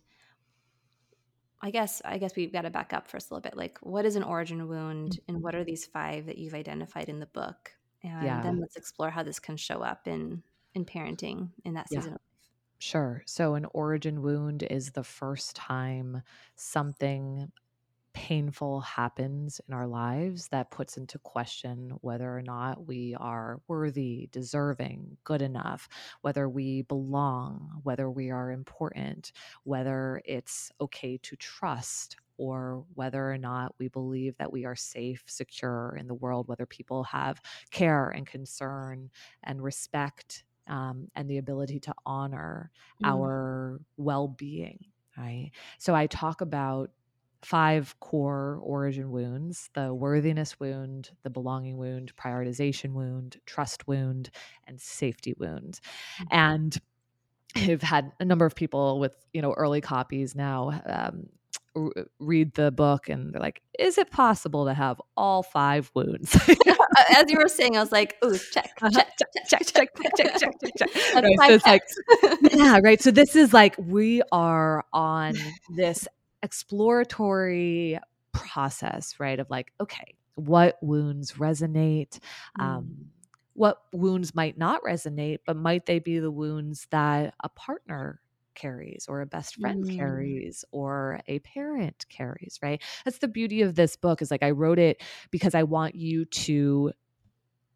I 1.67 1.71
guess 1.71 2.01
I 2.05 2.19
guess 2.19 2.37
we've 2.37 2.53
got 2.53 2.63
to 2.63 2.71
back 2.71 2.93
up 2.93 3.09
first 3.09 3.31
a 3.31 3.35
little 3.35 3.43
bit. 3.43 3.57
Like, 3.57 3.79
what 3.81 4.05
is 4.05 4.15
an 4.15 4.23
origin 4.23 4.69
wound, 4.69 5.13
mm-hmm. 5.13 5.35
and 5.35 5.43
what 5.43 5.57
are 5.57 5.65
these 5.65 5.85
five 5.85 6.27
that 6.27 6.39
you've 6.39 6.55
identified 6.55 7.09
in 7.09 7.19
the 7.19 7.27
book? 7.27 7.73
And 8.03 8.25
yeah. 8.25 8.41
then 8.41 8.61
let's 8.61 8.77
explore 8.77 9.11
how 9.11 9.25
this 9.25 9.41
can 9.41 9.57
show 9.57 9.83
up 9.83 10.07
in 10.07 10.45
in 10.75 10.85
parenting 10.85 11.49
in 11.65 11.75
that 11.75 11.89
season 11.89 12.13
yeah. 12.13 12.19
Sure. 12.79 13.23
So, 13.27 13.55
an 13.55 13.67
origin 13.73 14.23
wound 14.23 14.63
is 14.63 14.91
the 14.91 15.03
first 15.03 15.57
time 15.57 16.23
something 16.57 17.51
painful 18.17 18.81
happens 18.81 19.61
in 19.69 19.75
our 19.75 19.87
lives 19.87 20.49
that 20.49 20.71
puts 20.71 20.97
into 20.97 21.19
question 21.19 21.93
whether 22.01 22.35
or 22.35 22.41
not 22.41 22.87
we 22.87 23.15
are 23.21 23.61
worthy, 23.69 24.27
deserving, 24.33 25.19
good 25.25 25.43
enough, 25.43 25.87
whether 26.23 26.49
we 26.49 26.81
belong, 26.81 27.79
whether 27.83 28.11
we 28.11 28.31
are 28.31 28.51
important, 28.53 29.33
whether 29.65 30.23
it's 30.25 30.73
okay 30.81 31.19
to 31.19 31.37
trust 31.37 32.17
or 32.39 32.87
whether 32.95 33.31
or 33.31 33.37
not 33.37 33.75
we 33.79 33.89
believe 33.89 34.35
that 34.39 34.51
we 34.51 34.65
are 34.65 34.75
safe, 34.75 35.23
secure 35.27 35.95
in 36.01 36.09
the 36.09 36.15
world, 36.15 36.49
whether 36.49 36.65
people 36.65 37.05
have 37.05 37.39
care 37.71 38.09
and 38.09 38.27
concern 38.27 39.11
and 39.45 39.63
respect 39.63 40.43
um, 40.69 41.09
and 41.15 41.29
the 41.29 41.37
ability 41.37 41.81
to 41.81 41.93
honor 42.07 42.71
mm. 43.05 43.09
our 43.11 43.79
well 43.99 44.27
being. 44.27 44.87
Right. 45.19 45.51
So 45.79 45.95
I 45.95 46.07
talk 46.07 46.41
about 46.41 46.91
five 47.43 47.99
core 48.01 48.61
origin 48.63 49.11
wounds 49.11 49.71
the 49.75 49.93
worthiness 49.93 50.59
wound, 50.59 51.11
the 51.23 51.31
belonging 51.31 51.77
wound, 51.77 52.13
prioritization 52.17 52.93
wound, 52.93 53.37
trust 53.47 53.87
wound, 53.87 54.31
and 54.67 54.81
safety 54.81 55.35
wound. 55.39 55.81
Mm-hmm. 56.21 56.25
And 56.31 56.79
I've 57.57 57.83
had 57.83 58.13
a 58.21 58.25
number 58.25 58.47
of 58.47 58.55
people 58.55 58.99
with 58.99 59.17
you 59.33 59.43
know 59.43 59.53
early 59.53 59.81
copies 59.81 60.35
now 60.35 60.81
um, 60.87 61.29
read 62.19 62.55
the 62.55 62.71
book 62.71 63.09
and 63.09 63.33
they're 63.33 63.41
like, 63.41 63.63
"Is 63.79 63.99
it 63.99 64.11
possible 64.11 64.65
to 64.67 64.75
have 64.75 65.01
all 65.17 65.43
five 65.43 65.91
wounds?" 65.95 66.35
As 67.15 67.31
you 67.31 67.39
were 67.39 67.49
saying, 67.49 67.77
I 67.77 67.81
was 67.81 67.93
like, 67.93 68.17
"Ooh, 68.25 68.37
check, 68.53 68.71
check, 68.93 69.09
check, 69.19 69.47
check, 69.49 69.67
check, 69.67 69.91
check, 69.95 70.17
check, 70.17 70.39
check, 70.39 70.73
check." 70.79 71.15
Right, 71.15 71.37
so 71.39 71.55
it's 71.55 71.67
like, 71.67 71.83
yeah, 72.53 72.79
right. 72.83 73.01
So 73.01 73.11
this 73.11 73.37
is 73.37 73.53
like 73.53 73.75
we 73.79 74.23
are 74.33 74.85
on 74.93 75.35
this 75.77 76.09
exploratory 76.43 77.99
process, 78.33 79.19
right? 79.19 79.39
Of 79.39 79.51
like, 79.51 79.73
okay, 79.81 80.15
what 80.35 80.79
wounds 80.83 81.33
resonate? 81.33 82.19
Mm. 82.59 82.65
Um, 82.65 82.97
what 83.55 83.83
wounds 83.93 84.35
might 84.35 84.59
not 84.59 84.83
resonate, 84.83 85.39
but 85.47 85.57
might 85.57 85.87
they 85.87 85.99
be 85.99 86.19
the 86.19 86.31
wounds 86.31 86.87
that 86.91 87.35
a 87.43 87.49
partner 87.49 88.21
carries 88.55 89.07
or 89.09 89.21
a 89.21 89.27
best 89.27 89.57
friend 89.57 89.85
mm. 89.85 89.97
carries 89.97 90.65
or 90.73 91.21
a 91.27 91.39
parent 91.41 92.05
carries, 92.09 92.59
right? 92.63 92.83
That's 93.05 93.19
the 93.19 93.29
beauty 93.29 93.63
of 93.63 93.75
this 93.75 93.97
book 93.97 94.21
is 94.21 94.31
like 94.31 94.43
I 94.43 94.51
wrote 94.51 94.79
it 94.79 95.03
because 95.31 95.55
I 95.55 95.63
want 95.63 95.95
you 95.95 96.25
to 96.25 96.93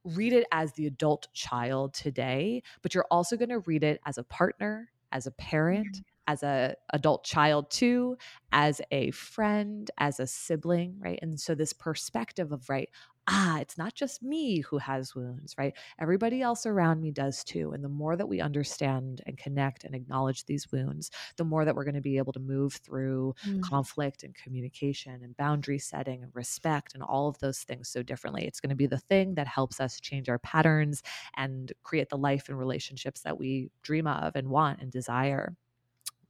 read 0.05 0.33
it 0.33 0.47
as 0.51 0.73
the 0.73 0.87
adult 0.87 1.29
child 1.33 1.95
today, 1.95 2.63
but 2.83 2.95
you're 2.95 3.07
also 3.11 3.37
going 3.37 3.51
to 3.51 3.61
read 3.61 3.85
it 3.85 4.01
as 4.07 4.19
a 4.19 4.25
partner, 4.25 4.91
as 5.13 5.27
a 5.27 5.31
parent, 5.31 5.87
mm-hmm. 5.87 6.20
As 6.31 6.45
a 6.45 6.77
adult 6.93 7.25
child 7.25 7.69
too, 7.71 8.17
as 8.53 8.81
a 8.93 9.11
friend, 9.11 9.91
as 9.99 10.21
a 10.21 10.29
sibling, 10.29 10.95
right? 11.01 11.19
And 11.23 11.41
so 11.41 11.57
this 11.57 11.73
perspective 11.73 12.53
of 12.53 12.69
right, 12.71 12.89
ah, 13.27 13.59
it's 13.59 13.77
not 13.77 13.95
just 13.95 14.23
me 14.23 14.61
who 14.61 14.79
has 14.79 15.15
wounds, 15.15 15.57
right? 15.59 15.75
Everybody 16.01 16.41
else 16.41 16.67
around 16.67 17.01
me 17.01 17.11
does 17.11 17.43
too. 17.43 17.73
And 17.73 17.83
the 17.83 17.89
more 17.89 18.15
that 18.15 18.29
we 18.29 18.41
understand 18.41 19.23
and 19.27 19.37
connect 19.37 19.83
and 19.83 19.93
acknowledge 19.95 20.45
these 20.45 20.71
wounds, 20.71 21.11
the 21.37 21.45
more 21.45 21.65
that 21.65 21.75
we're 21.75 21.85
going 21.85 21.95
to 21.95 22.01
be 22.01 22.19
able 22.19 22.33
to 22.33 22.41
move 22.41 22.75
through 22.75 23.35
mm. 23.45 23.61
conflict 23.63 24.23
and 24.23 24.35
communication 24.35 25.21
and 25.23 25.37
boundary 25.37 25.79
setting 25.79 26.23
and 26.23 26.31
respect 26.35 26.95
and 26.95 27.03
all 27.03 27.29
of 27.29 27.39
those 27.41 27.59
things 27.61 27.89
so 27.89 28.05
differently. 28.05 28.47
It's 28.47 28.61
going 28.61 28.71
to 28.71 28.77
be 28.77 28.87
the 28.87 28.99
thing 28.99 29.35
that 29.35 29.49
helps 29.49 29.81
us 29.81 30.01
change 30.01 30.29
our 30.29 30.39
patterns 30.39 31.03
and 31.37 31.73
create 31.83 32.09
the 32.09 32.19
life 32.19 32.49
and 32.49 32.57
relationships 32.57 33.23
that 33.23 33.39
we 33.39 33.71
dream 33.83 34.07
of 34.07 34.37
and 34.37 34.49
want 34.49 34.81
and 34.81 34.93
desire 34.93 35.57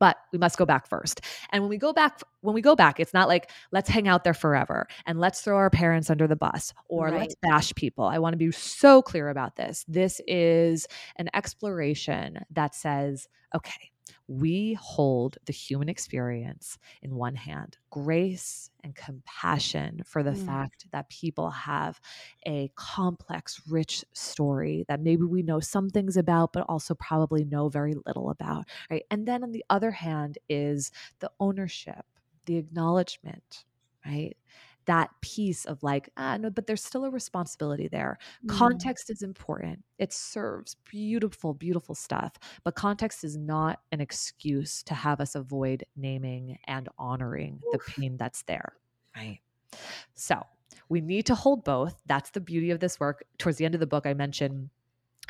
but 0.01 0.17
we 0.33 0.39
must 0.39 0.59
go 0.59 0.67
back 0.67 0.89
first. 0.89 1.21
And 1.51 1.63
when 1.63 1.71
we 1.71 1.79
go 1.79 1.93
back, 1.93 2.21
when 2.41 2.55
we 2.55 2.63
go 2.63 2.75
back, 2.75 2.99
it's 2.99 3.15
not 3.15 3.29
like 3.29 3.51
let's 3.71 3.89
hang 3.89 4.09
out 4.09 4.25
there 4.25 4.35
forever 4.35 4.89
and 5.07 5.21
let's 5.21 5.43
throw 5.43 5.57
our 5.57 5.71
parents 5.71 6.11
under 6.11 6.27
the 6.27 6.35
bus 6.35 6.75
or 6.89 7.07
right. 7.07 7.21
let's 7.21 7.37
bash 7.43 7.73
people. 7.75 8.05
I 8.05 8.19
want 8.19 8.33
to 8.33 8.39
be 8.39 8.51
so 8.51 9.03
clear 9.03 9.29
about 9.29 9.55
this. 9.55 9.85
This 9.87 10.21
is 10.27 10.89
an 11.17 11.29
exploration 11.35 12.41
that 12.51 12.75
says, 12.75 13.29
okay, 13.55 13.93
we 14.31 14.75
hold 14.75 15.39
the 15.47 15.53
human 15.53 15.89
experience 15.89 16.79
in 17.03 17.17
one 17.17 17.35
hand 17.35 17.77
grace 17.91 18.71
and 18.85 18.95
compassion 18.95 20.01
for 20.07 20.23
the 20.23 20.31
mm. 20.31 20.47
fact 20.47 20.87
that 20.93 21.11
people 21.11 21.51
have 21.51 22.01
a 22.47 22.71
complex, 22.77 23.61
rich 23.69 24.05
story 24.13 24.85
that 24.87 25.01
maybe 25.01 25.25
we 25.25 25.43
know 25.43 25.59
some 25.59 25.91
things 25.91 26.17
about, 26.17 26.53
but 26.53 26.65
also 26.69 26.95
probably 26.95 27.45
know 27.45 27.69
very 27.69 27.97
little 28.07 28.31
about. 28.31 28.67
Right. 28.89 29.03
And 29.11 29.27
then 29.27 29.43
on 29.43 29.51
the 29.51 29.65
other 29.69 29.91
hand 29.91 30.39
is 30.49 30.93
the 31.19 31.33
ownership, 31.41 32.05
the 32.47 32.57
acknowledgement, 32.57 33.65
right? 34.07 34.37
That 34.87 35.11
piece 35.21 35.65
of 35.65 35.83
like, 35.83 36.11
ah, 36.17 36.37
no, 36.37 36.51
but 36.51 36.67
there's 36.67 36.83
still 36.83 37.05
a 37.05 37.11
responsibility 37.11 37.89
there. 37.89 38.19
Mm. 38.45 38.51
Context 38.51 39.11
is 39.11 39.23
important. 39.23 39.83
It 39.99 40.13
serves 40.13 40.77
beautiful, 40.91 41.55
beautiful 41.55 41.95
stuff, 41.95 42.33
but 42.65 42.75
context 42.75 43.25
is 43.25 43.37
not 43.37 43.81
an 43.93 44.01
excuse 44.01 44.83
to 44.85 44.95
have 44.95 45.21
us 45.21 45.35
avoid 45.35 45.85
naming 45.97 46.59
and 46.67 46.89
honoring 46.99 47.61
Oof. 47.67 47.73
the 47.73 47.93
pain 47.93 48.17
that's 48.17 48.43
there. 48.43 48.73
Right. 49.17 49.41
So 50.15 50.43
we 50.89 51.01
need 51.01 51.27
to 51.27 51.35
hold 51.35 51.65
both. 51.65 52.01
That's 52.07 52.31
the 52.31 52.41
beauty 52.41 52.71
of 52.71 52.81
this 52.81 52.99
work. 52.99 53.25
Towards 53.39 53.59
the 53.59 53.65
end 53.65 53.75
of 53.75 53.81
the 53.81 53.87
book, 53.87 54.07
I 54.07 54.15
mentioned 54.15 54.71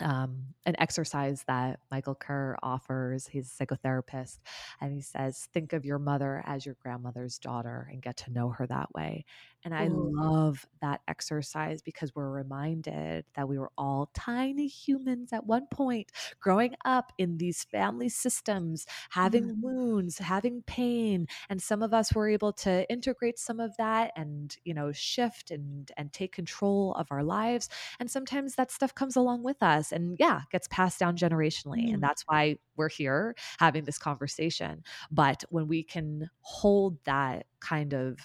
um, 0.00 0.54
an 0.66 0.74
exercise 0.78 1.44
that 1.46 1.80
Michael 1.90 2.14
Kerr 2.14 2.56
offers. 2.62 3.26
He's 3.26 3.52
a 3.60 3.64
psychotherapist, 3.64 4.38
and 4.80 4.92
he 4.92 5.00
says, 5.00 5.48
Think 5.52 5.72
of 5.72 5.84
your 5.84 5.98
mother 5.98 6.42
as 6.46 6.66
your 6.66 6.76
grandmother's 6.82 7.38
daughter 7.38 7.88
and 7.90 8.02
get 8.02 8.16
to 8.18 8.32
know 8.32 8.50
her 8.50 8.66
that 8.66 8.92
way. 8.94 9.24
And 9.64 9.74
I 9.74 9.88
Ooh. 9.88 10.10
love 10.14 10.66
that 10.80 11.00
exercise 11.08 11.82
because 11.82 12.14
we're 12.14 12.30
reminded 12.30 13.24
that 13.34 13.48
we 13.48 13.58
were 13.58 13.70
all 13.76 14.10
tiny 14.14 14.66
humans 14.66 15.32
at 15.32 15.46
one 15.46 15.66
point, 15.70 16.10
growing 16.40 16.74
up 16.84 17.12
in 17.18 17.38
these 17.38 17.64
family 17.64 18.08
systems, 18.08 18.86
having 19.10 19.44
mm. 19.44 19.60
wounds, 19.60 20.18
having 20.18 20.62
pain. 20.66 21.26
And 21.48 21.60
some 21.60 21.82
of 21.82 21.92
us 21.92 22.14
were 22.14 22.28
able 22.28 22.52
to 22.54 22.90
integrate 22.90 23.38
some 23.38 23.60
of 23.60 23.76
that 23.76 24.12
and, 24.16 24.56
you 24.64 24.74
know, 24.74 24.92
shift 24.92 25.50
and 25.50 25.90
and 25.96 26.12
take 26.12 26.32
control 26.32 26.94
of 26.94 27.08
our 27.10 27.22
lives. 27.22 27.68
And 27.98 28.10
sometimes 28.10 28.54
that 28.54 28.70
stuff 28.70 28.94
comes 28.94 29.16
along 29.16 29.42
with 29.42 29.62
us 29.62 29.92
and 29.92 30.16
yeah, 30.18 30.42
gets 30.50 30.68
passed 30.68 30.98
down 30.98 31.16
generationally. 31.16 31.88
Mm. 31.88 31.94
And 31.94 32.02
that's 32.02 32.22
why 32.22 32.56
we're 32.76 32.88
here 32.88 33.34
having 33.58 33.84
this 33.84 33.98
conversation. 33.98 34.82
But 35.10 35.44
when 35.50 35.68
we 35.68 35.82
can 35.82 36.30
hold 36.40 36.98
that 37.04 37.46
kind 37.60 37.92
of 37.92 38.18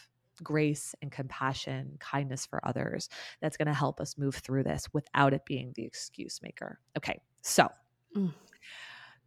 grace 0.44 0.96
and 1.02 1.12
compassion, 1.12 1.98
kindness 2.00 2.46
for 2.46 2.66
others 2.68 3.10
that's 3.42 3.58
going 3.58 3.68
to 3.68 3.74
help 3.74 4.00
us 4.00 4.18
move 4.18 4.36
through 4.36 4.64
this 4.64 4.88
without 4.94 5.34
it 5.34 5.46
being 5.46 5.74
the 5.76 5.84
excuse 5.84 6.40
maker. 6.42 6.80
Okay, 6.98 7.22
so 7.42 7.70
mm. 8.16 8.34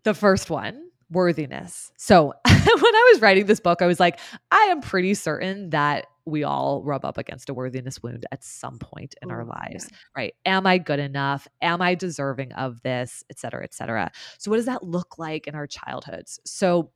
the 0.04 0.14
first 0.14 0.50
one 0.50 0.88
worthiness. 1.10 1.92
So 1.96 2.26
when 2.44 2.54
I 2.54 3.10
was 3.12 3.22
writing 3.22 3.46
this 3.46 3.60
book, 3.60 3.82
I 3.82 3.86
was 3.86 4.00
like, 4.00 4.18
I 4.50 4.68
am 4.70 4.80
pretty 4.80 5.14
certain 5.14 5.70
that 5.70 6.06
we 6.24 6.44
all 6.44 6.82
rub 6.82 7.04
up 7.04 7.16
against 7.16 7.48
a 7.48 7.54
worthiness 7.54 8.02
wound 8.02 8.26
at 8.30 8.44
some 8.44 8.78
point 8.78 9.14
in 9.22 9.30
Ooh, 9.30 9.34
our 9.34 9.44
lives, 9.44 9.88
yeah. 9.90 9.96
right? 10.16 10.34
Am 10.44 10.66
I 10.66 10.78
good 10.78 10.98
enough? 11.00 11.48
Am 11.62 11.80
I 11.80 11.94
deserving 11.94 12.52
of 12.52 12.82
this, 12.82 13.24
et 13.30 13.38
cetera, 13.38 13.64
et 13.64 13.72
cetera? 13.72 14.10
So, 14.38 14.50
what 14.50 14.58
does 14.58 14.66
that 14.66 14.84
look 14.84 15.18
like 15.18 15.46
in 15.46 15.54
our 15.54 15.66
childhoods? 15.66 16.38
So, 16.44 16.90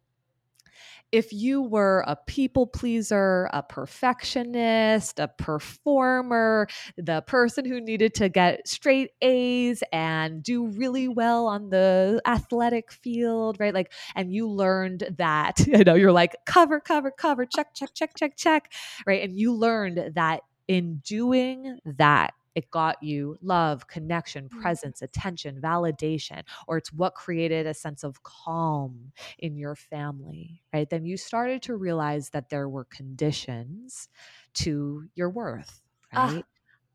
if 1.13 1.33
you 1.33 1.63
were 1.63 2.03
a 2.07 2.17
people 2.17 2.67
pleaser, 2.67 3.49
a 3.53 3.63
perfectionist, 3.63 5.19
a 5.19 5.29
performer, 5.29 6.67
the 6.97 7.23
person 7.27 7.67
who 7.67 7.81
needed 7.81 8.15
to 8.15 8.31
get 8.31 8.67
straight 8.67 9.11
A's 9.21 9.83
and 9.93 10.43
do 10.43 10.67
really 10.67 11.09
well 11.09 11.47
on 11.47 11.69
the 11.69 12.21
athletic 12.27 12.91
field, 12.91 13.59
right? 13.61 13.75
Like, 13.75 13.93
and 14.17 14.33
you 14.33 14.49
learned 14.49 15.05
that, 15.19 15.61
you 15.67 15.85
know, 15.85 15.95
you're 15.95 16.13
like, 16.13 16.35
cover, 16.47 16.81
cover, 16.81 17.11
cover, 17.11 17.45
check, 17.45 17.75
check, 17.75 17.91
check, 17.95 18.15
check, 18.17 18.37
check, 18.37 18.73
right? 19.07 19.23
And 19.23 19.37
you 19.37 19.55
learned 19.55 20.15
that 20.15 20.41
in 20.67 21.03
doing 21.05 21.79
that 21.85 22.33
it 22.55 22.71
got 22.71 23.03
you 23.03 23.39
love, 23.43 23.87
connection, 23.87 24.49
mm. 24.49 24.61
presence, 24.61 25.03
attention, 25.03 25.61
validation, 25.61 26.43
or 26.67 26.77
it's 26.77 26.93
what 26.93 27.15
created 27.15 27.67
a 27.67 27.75
sense 27.75 28.05
of 28.05 28.23
calm 28.23 29.13
in 29.39 29.57
your 29.57 29.75
family, 29.75 30.63
right? 30.73 30.89
Then 30.89 31.05
you 31.05 31.17
started 31.17 31.63
to 31.63 31.77
realize 31.77 32.31
that 32.31 32.51
there 32.51 32.69
were 32.69 32.85
conditions 32.85 34.09
to 34.55 35.09
your 35.15 35.31
worth, 35.31 35.83
ah, 36.13 36.35
right? 36.35 36.45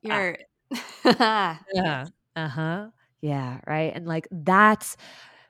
you're 0.02 0.38
yeah. 1.06 2.06
Uh-huh. 2.36 2.88
Yeah, 3.22 3.60
right. 3.66 3.92
And 3.96 4.06
like 4.06 4.28
that's 4.32 4.96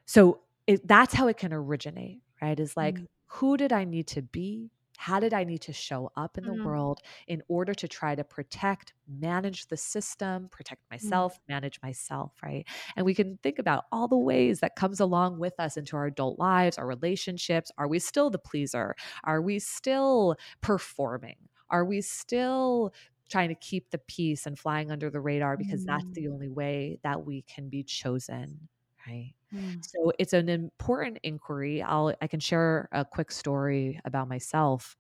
so 0.05 0.39
it, 0.67 0.87
that's 0.87 1.13
how 1.13 1.27
it 1.27 1.37
can 1.37 1.53
originate, 1.53 2.21
right? 2.41 2.59
Is 2.59 2.77
like 2.77 2.95
mm. 2.95 3.07
who 3.27 3.57
did 3.57 3.73
I 3.73 3.83
need 3.83 4.07
to 4.07 4.21
be 4.21 4.71
how 4.97 5.19
did 5.19 5.33
I 5.33 5.43
need 5.43 5.61
to 5.61 5.73
show 5.73 6.11
up 6.17 6.37
in 6.37 6.43
the 6.43 6.53
mm. 6.53 6.65
world 6.65 7.01
in 7.27 7.43
order 7.47 7.73
to 7.75 7.87
try 7.87 8.15
to 8.15 8.23
protect, 8.23 8.93
manage 9.07 9.67
the 9.67 9.77
system, 9.77 10.49
protect 10.51 10.81
mm. 10.85 10.91
myself, 10.91 11.35
mm. 11.35 11.49
manage 11.49 11.79
myself, 11.81 12.33
right? 12.43 12.65
And 12.95 13.05
we 13.05 13.13
can 13.13 13.37
think 13.43 13.59
about 13.59 13.85
all 13.91 14.07
the 14.07 14.17
ways 14.17 14.59
that 14.59 14.75
comes 14.75 14.99
along 14.99 15.37
with 15.37 15.53
us 15.59 15.77
into 15.77 15.95
our 15.95 16.07
adult 16.07 16.39
lives, 16.39 16.77
our 16.77 16.87
relationships. 16.87 17.71
Are 17.77 17.87
we 17.87 17.99
still 17.99 18.31
the 18.31 18.39
pleaser? 18.39 18.95
Are 19.23 19.41
we 19.41 19.59
still 19.59 20.35
performing? 20.61 21.37
Are 21.69 21.85
we 21.85 22.01
still 22.01 22.91
trying 23.29 23.49
to 23.49 23.55
keep 23.55 23.91
the 23.91 23.99
peace 23.99 24.47
and 24.47 24.57
flying 24.57 24.91
under 24.91 25.11
the 25.11 25.19
radar 25.19 25.57
because 25.57 25.83
mm. 25.83 25.87
that's 25.87 26.11
the 26.13 26.27
only 26.29 26.49
way 26.49 26.97
that 27.03 27.25
we 27.25 27.43
can 27.43 27.69
be 27.69 27.83
chosen 27.83 28.67
right 29.05 29.33
mm. 29.53 29.85
so 29.85 30.11
it's 30.19 30.33
an 30.33 30.49
important 30.49 31.17
inquiry 31.23 31.81
i'll 31.81 32.13
i 32.21 32.27
can 32.27 32.39
share 32.39 32.87
a 32.91 33.03
quick 33.03 33.31
story 33.31 33.99
about 34.05 34.27
myself 34.27 34.95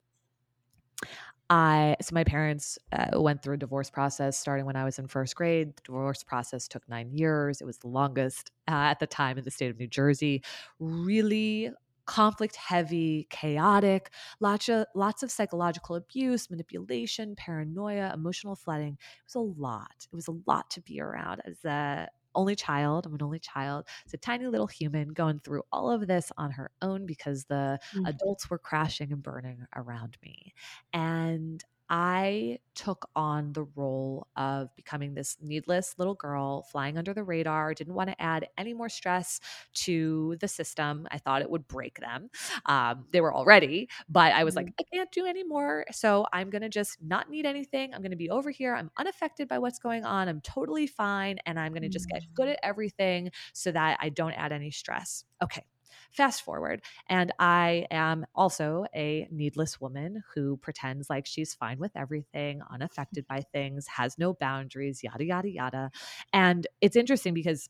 I 1.49 1.95
so 2.01 2.13
my 2.13 2.23
parents 2.23 2.77
uh, 2.91 3.19
went 3.21 3.41
through 3.41 3.55
a 3.55 3.57
divorce 3.57 3.89
process 3.89 4.37
starting 4.37 4.65
when 4.65 4.75
I 4.75 4.83
was 4.83 4.99
in 4.99 5.07
first 5.07 5.35
grade. 5.35 5.75
The 5.77 5.81
divorce 5.85 6.23
process 6.23 6.67
took 6.67 6.87
nine 6.89 7.11
years. 7.13 7.61
It 7.61 7.65
was 7.65 7.77
the 7.77 7.87
longest 7.87 8.51
uh, 8.67 8.71
at 8.71 8.99
the 8.99 9.07
time 9.07 9.37
in 9.37 9.45
the 9.45 9.51
state 9.51 9.71
of 9.71 9.79
New 9.79 9.87
Jersey. 9.87 10.43
Really 10.79 11.71
conflict 12.05 12.55
heavy, 12.55 13.27
chaotic, 13.29 14.11
lots 14.39 14.67
of 14.69 14.87
lots 14.95 15.23
of 15.23 15.31
psychological 15.31 15.95
abuse, 15.95 16.49
manipulation, 16.49 17.35
paranoia, 17.35 18.11
emotional 18.13 18.55
flooding. 18.55 18.93
It 18.93 19.25
was 19.25 19.35
a 19.35 19.61
lot. 19.61 20.07
It 20.11 20.15
was 20.15 20.27
a 20.27 20.35
lot 20.47 20.69
to 20.71 20.81
be 20.81 20.99
around 20.99 21.41
as 21.45 21.63
a 21.63 22.09
only 22.37 22.55
child. 22.55 23.05
I'm 23.05 23.15
an 23.15 23.21
only 23.21 23.39
child. 23.39 23.87
It's 24.05 24.13
a 24.13 24.17
tiny 24.17 24.47
little 24.47 24.67
human 24.67 25.09
going 25.09 25.39
through 25.39 25.63
all 25.71 25.91
of 25.91 26.07
this 26.07 26.31
on 26.37 26.51
her 26.51 26.71
own 26.81 27.05
because 27.05 27.45
the 27.45 27.79
mm-hmm. 27.93 28.05
adults 28.05 28.49
were 28.49 28.59
crashing 28.59 29.11
and 29.11 29.21
burning 29.21 29.65
around 29.75 30.17
me. 30.23 30.53
And 30.93 31.63
I 31.89 32.59
took 32.75 33.09
on 33.15 33.53
the 33.53 33.63
role 33.75 34.27
of 34.35 34.75
becoming 34.75 35.13
this 35.13 35.37
needless 35.41 35.95
little 35.97 36.13
girl 36.13 36.63
flying 36.63 36.97
under 36.97 37.13
the 37.13 37.23
radar. 37.23 37.73
Didn't 37.73 37.93
want 37.93 38.09
to 38.09 38.21
add 38.21 38.47
any 38.57 38.73
more 38.73 38.89
stress 38.89 39.39
to 39.73 40.35
the 40.39 40.47
system. 40.47 41.07
I 41.11 41.17
thought 41.17 41.41
it 41.41 41.49
would 41.49 41.67
break 41.67 41.99
them. 41.99 42.29
Um, 42.65 43.05
they 43.11 43.21
were 43.21 43.33
already, 43.33 43.89
but 44.09 44.33
I 44.33 44.43
was 44.43 44.55
mm-hmm. 44.55 44.65
like, 44.65 44.73
I 44.79 44.83
can't 44.93 45.11
do 45.11 45.25
any 45.25 45.43
more. 45.43 45.85
So 45.91 46.25
I'm 46.33 46.49
going 46.49 46.61
to 46.61 46.69
just 46.69 46.97
not 47.01 47.29
need 47.29 47.45
anything. 47.45 47.93
I'm 47.93 48.01
going 48.01 48.11
to 48.11 48.17
be 48.17 48.29
over 48.29 48.51
here. 48.51 48.75
I'm 48.75 48.91
unaffected 48.97 49.47
by 49.47 49.59
what's 49.59 49.79
going 49.79 50.05
on. 50.05 50.27
I'm 50.27 50.41
totally 50.41 50.87
fine. 50.87 51.39
And 51.45 51.59
I'm 51.59 51.71
going 51.71 51.83
to 51.83 51.89
just 51.89 52.09
get 52.09 52.23
good 52.33 52.47
mm. 52.47 52.53
at 52.53 52.59
everything 52.63 53.31
so 53.53 53.71
that 53.71 53.97
I 54.01 54.09
don't 54.09 54.33
add 54.33 54.51
any 54.51 54.71
stress. 54.71 55.23
Okay. 55.41 55.63
Fast 56.11 56.41
forward, 56.43 56.81
and 57.07 57.31
I 57.39 57.85
am 57.91 58.25
also 58.33 58.85
a 58.95 59.27
needless 59.31 59.79
woman 59.79 60.23
who 60.33 60.57
pretends 60.57 61.09
like 61.09 61.25
she's 61.25 61.53
fine 61.53 61.79
with 61.79 61.91
everything, 61.95 62.61
unaffected 62.71 63.27
by 63.27 63.41
things, 63.51 63.87
has 63.87 64.17
no 64.17 64.33
boundaries, 64.33 65.03
yada, 65.03 65.25
yada, 65.25 65.49
yada. 65.49 65.91
And 66.33 66.65
it's 66.81 66.95
interesting 66.95 67.33
because 67.33 67.69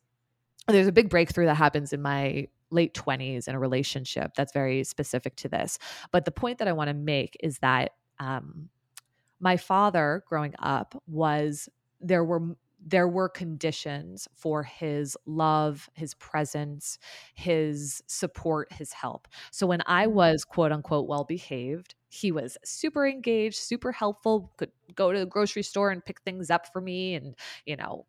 there's 0.67 0.88
a 0.88 0.91
big 0.91 1.10
breakthrough 1.10 1.45
that 1.45 1.56
happens 1.56 1.93
in 1.93 2.02
my 2.02 2.47
late 2.69 2.93
20s 2.93 3.47
in 3.47 3.56
a 3.56 3.60
relationship 3.60 4.32
that's 4.36 4.52
very 4.52 4.84
specific 4.84 5.36
to 5.38 5.50
this. 5.50 5.80
But 6.12 6.26
the 6.26 6.32
point 6.32 6.58
that 6.60 6.67
I 6.67 6.73
want 6.73 6.89
to 6.89 6.93
make 6.93 7.38
is 7.39 7.60
that 7.60 7.91
um, 8.19 8.69
my 9.39 9.58
father 9.58 10.23
growing 10.28 10.54
up 10.60 11.02
was 11.08 11.69
there 12.02 12.23
were 12.23 12.56
there 12.88 13.08
were 13.08 13.28
conditions 13.28 14.30
for 14.34 14.63
his 14.63 15.17
love, 15.26 15.89
his 15.93 16.13
presence, 16.13 16.97
his 17.34 18.02
support, 18.08 18.71
his 18.71 18.93
help. 18.93 19.28
So 19.52 19.67
when 19.67 19.82
I 19.86 20.08
mm. 20.08 20.12
was 20.12 20.45
quote 20.45 20.71
unquote 20.71 21.08
well 21.08 21.26
behaved, 21.26 21.95
he 22.10 22.32
was 22.32 22.58
super 22.63 23.06
engaged, 23.06 23.58
super 23.58 23.91
helpful, 23.91 24.54
could 24.56 24.71
go 24.95 25.12
to 25.12 25.19
the 25.19 25.26
grocery 25.26 25.63
store 25.63 25.91
and 25.91 26.04
pick 26.04 26.21
things 26.21 26.50
up 26.50 26.71
for 26.71 26.80
me. 26.80 27.15
And, 27.15 27.36
you 27.65 27.76
know, 27.76 28.06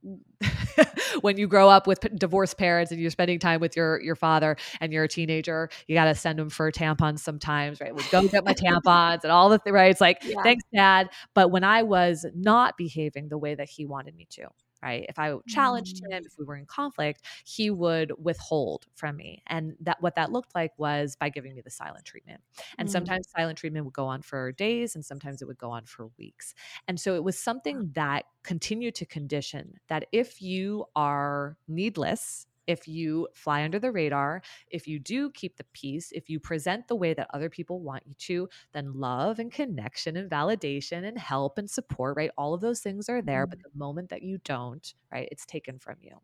when 1.21 1.37
you 1.37 1.49
grow 1.49 1.69
up 1.69 1.89
with 1.89 2.01
divorced 2.17 2.57
parents 2.57 2.93
and 2.93 3.01
you're 3.01 3.11
spending 3.11 3.41
time 3.41 3.61
with 3.61 3.77
your 3.77 4.01
your 4.01 4.15
father 4.15 4.57
and 4.81 4.93
you're 4.93 5.05
a 5.05 5.09
teenager, 5.09 5.69
you 5.89 5.97
got 5.97 6.05
to 6.05 6.15
send 6.15 6.39
him 6.39 6.49
for 6.49 6.71
tampons 6.71 7.19
sometimes, 7.19 7.81
right? 7.81 7.93
We 7.93 8.05
go 8.13 8.29
get 8.29 8.45
my 8.45 8.55
tampons 8.55 9.25
and 9.25 9.33
all 9.33 9.49
the 9.49 9.59
things, 9.59 9.75
right? 9.75 9.91
It's 9.91 10.01
like, 10.01 10.23
yeah. 10.23 10.43
thanks, 10.45 10.65
dad. 10.73 11.11
But 11.35 11.51
when 11.51 11.65
I 11.65 11.83
was 11.83 12.25
not 12.35 12.77
behaving 12.77 13.29
the 13.29 13.39
way 13.39 13.57
that 13.57 13.69
he 13.69 13.85
wanted 13.85 14.15
me 14.15 14.29
to, 14.31 14.47
right? 14.83 15.07
If 15.09 15.19
I 15.19 15.35
challenged 15.47 16.03
him, 16.05 16.23
mm. 16.23 16.27
if 16.27 16.35
we 16.39 16.45
were 16.45 16.57
in 16.57 16.67
conflict, 16.67 17.23
he 17.45 17.71
would 17.71 18.13
withhold 18.19 18.87
from 18.95 19.17
me. 19.17 19.43
And 19.47 19.75
that 19.81 20.01
what 20.01 20.15
that 20.17 20.33
looked 20.33 20.55
like 20.55 20.73
was 20.79 21.17
by 21.17 21.29
giving 21.29 21.55
me 21.55 21.61
the 21.61 21.71
silent 21.71 22.05
treatment. 22.05 22.41
And 22.79 22.89
mm. 22.89 22.93
sometimes 22.93 23.29
silent 23.37 23.59
treatment 23.59 23.85
would 23.85 23.95
go 23.95 24.07
on 24.07 24.23
for 24.23 24.53
days 24.53 24.95
and 24.95 25.05
sometimes 25.05 25.43
it 25.43 25.47
would 25.47 25.59
go 25.59 25.71
on 25.71 25.85
for 25.85 26.11
weeks. 26.19 26.55
And 26.87 26.99
so 26.99 27.15
it 27.15 27.25
was 27.25 27.39
something 27.39 27.91
that 27.95 28.25
continued 28.43 28.95
to 28.97 29.07
condition 29.07 29.75
that 29.89 30.07
if 30.13 30.43
you 30.43 30.87
are 30.97 31.57
needless 31.69 32.47
if 32.69 32.87
you 32.87 33.27
fly 33.33 33.65
under 33.65 33.79
the 33.79 33.91
radar, 33.91 34.43
if 34.71 34.87
you 34.87 34.99
do 34.99 35.31
keep 35.31 35.57
the 35.57 35.65
peace, 35.73 36.13
if 36.13 36.29
you 36.29 36.39
present 36.39 36.87
the 36.87 36.95
way 36.95 37.15
that 37.15 37.27
other 37.33 37.49
people 37.49 37.81
want 37.81 38.03
you 38.07 38.15
to, 38.19 38.49
then 38.73 38.93
love 38.93 39.39
and 39.39 39.51
connection 39.51 40.19
and 40.19 40.31
validation 40.31 41.09
and 41.09 41.19
help 41.19 41.57
and 41.57 41.69
support, 41.69 42.17
right? 42.17 42.31
All 42.37 42.53
of 42.53 42.61
those 42.61 42.81
things 42.81 43.09
are 43.09 43.23
there. 43.23 43.47
But 43.47 43.59
mm-hmm. 43.59 43.71
the 43.73 43.79
moment 43.79 44.11
that 44.11 44.23
you 44.23 44.39
don't, 44.45 44.95
right, 45.11 45.29
it's 45.33 45.47
taken 45.47 45.79
from 45.79 45.97
you. 46.03 46.17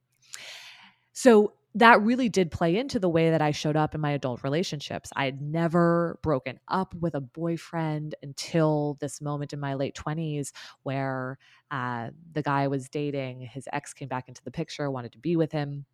So 1.14 1.54
that 1.76 2.02
really 2.02 2.28
did 2.28 2.50
play 2.50 2.76
into 2.76 2.98
the 2.98 3.08
way 3.08 3.30
that 3.30 3.40
I 3.40 3.50
showed 3.52 3.76
up 3.76 3.94
in 3.94 4.00
my 4.00 4.10
adult 4.10 4.44
relationships. 4.44 5.10
I 5.16 5.24
had 5.24 5.40
never 5.40 6.18
broken 6.22 6.60
up 6.68 6.94
with 6.94 7.14
a 7.14 7.20
boyfriend 7.20 8.14
until 8.22 8.98
this 9.00 9.20
moment 9.20 9.52
in 9.52 9.60
my 9.60 9.74
late 9.74 9.96
20s 9.96 10.52
where 10.82 11.38
uh, 11.70 12.10
the 12.32 12.42
guy 12.42 12.64
I 12.64 12.68
was 12.68 12.88
dating, 12.88 13.40
his 13.40 13.66
ex 13.72 13.94
came 13.94 14.08
back 14.08 14.28
into 14.28 14.44
the 14.44 14.50
picture, 14.50 14.90
wanted 14.90 15.12
to 15.12 15.18
be 15.18 15.36
with 15.36 15.50
him 15.50 15.86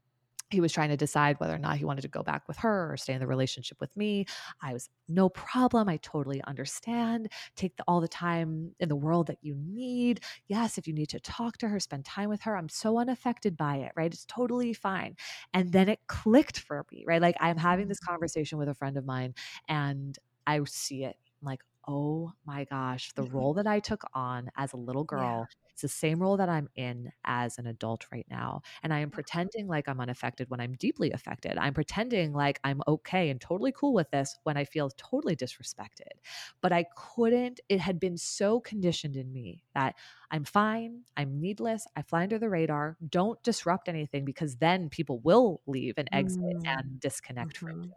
he 0.51 0.61
was 0.61 0.73
trying 0.73 0.89
to 0.91 0.97
decide 0.97 1.39
whether 1.39 1.55
or 1.55 1.59
not 1.59 1.77
he 1.77 1.85
wanted 1.85 2.03
to 2.03 2.09
go 2.09 2.23
back 2.23 2.47
with 2.49 2.59
her 2.59 2.93
or 2.93 2.97
stay 2.97 3.13
in 3.13 3.21
the 3.21 3.27
relationship 3.27 3.81
with 3.81 3.97
me. 3.97 4.27
I 4.61 4.73
was 4.73 4.89
no 5.09 5.29
problem. 5.29 5.89
I 5.89 5.99
totally 5.99 6.43
understand. 6.45 7.31
Take 7.57 7.77
the, 7.77 7.85
all 7.87 8.01
the 8.01 8.09
time 8.09 8.75
in 8.81 8.89
the 8.89 8.97
world 8.97 9.29
that 9.29 9.39
you 9.43 9.55
need. 9.55 10.21
Yes, 10.49 10.77
if 10.77 10.87
you 10.87 10.93
need 10.93 11.09
to 11.11 11.21
talk 11.21 11.59
to 11.59 11.69
her, 11.69 11.79
spend 11.81 12.05
time 12.05 12.29
with 12.29 12.43
her. 12.43 12.57
I'm 12.57 12.69
so 12.69 12.99
unaffected 12.99 13.57
by 13.57 13.77
it, 13.77 13.93
right? 13.97 14.13
It's 14.13 14.27
totally 14.27 14.73
fine. 14.73 15.17
And 15.55 15.73
then 15.73 15.89
it 15.89 16.01
clicked 16.07 16.59
for 16.59 16.85
me, 16.91 17.05
right? 17.07 17.23
Like 17.23 17.37
I'm 17.41 17.57
having 17.57 17.89
this 17.89 18.01
mm-hmm. 18.01 18.13
conversation 18.13 18.59
with 18.59 18.69
a 18.69 18.75
friend 18.75 18.97
of 18.97 19.05
mine 19.05 19.35
and 19.69 20.19
I 20.47 20.61
see 20.65 21.05
it. 21.05 21.17
I'm 21.41 21.47
like, 21.47 21.61
oh 21.90 22.33
my 22.46 22.64
gosh, 22.64 23.12
the 23.14 23.24
role 23.24 23.55
that 23.55 23.66
I 23.66 23.81
took 23.81 24.05
on 24.14 24.50
as 24.57 24.72
a 24.72 24.76
little 24.76 25.05
girl 25.05 25.46
yeah. 25.50 25.57
It's 25.81 25.94
the 25.94 25.98
same 25.98 26.20
role 26.20 26.37
that 26.37 26.50
I'm 26.50 26.68
in 26.76 27.11
as 27.24 27.57
an 27.57 27.66
adult 27.66 28.05
right 28.12 28.26
now. 28.29 28.61
And 28.83 28.92
I 28.92 28.98
am 28.98 29.09
pretending 29.09 29.66
like 29.66 29.88
I'm 29.88 29.98
unaffected 29.98 30.50
when 30.50 30.61
I'm 30.61 30.74
deeply 30.74 31.11
affected. 31.12 31.57
I'm 31.57 31.72
pretending 31.72 32.35
like 32.35 32.61
I'm 32.64 32.83
okay 32.87 33.31
and 33.31 33.40
totally 33.40 33.72
cool 33.72 33.94
with 33.94 34.11
this 34.11 34.37
when 34.42 34.59
I 34.59 34.64
feel 34.64 34.90
totally 34.98 35.37
disrespected. 35.37 36.12
But 36.61 36.72
I 36.72 36.85
couldn't, 36.96 37.61
it 37.70 37.81
had 37.81 37.98
been 37.98 38.18
so 38.18 38.61
conditioned 38.61 39.16
in 39.16 39.33
me 39.33 39.62
that 39.74 39.94
I'm 40.31 40.44
fine, 40.44 41.00
I'm 41.16 41.40
needless, 41.40 41.87
I 41.96 42.03
fly 42.03 42.24
under 42.24 42.38
the 42.38 42.50
radar. 42.50 42.98
Don't 43.09 43.42
disrupt 43.42 43.88
anything 43.88 44.26
because 44.26 44.57
then 44.57 44.90
people 44.90 45.20
will 45.20 45.62
leave 45.66 45.94
and 45.96 46.11
exit 46.12 46.42
mm. 46.42 46.66
and 46.66 47.00
disconnect 47.00 47.55
mm-hmm. 47.55 47.66
from 47.66 47.85
you 47.85 47.92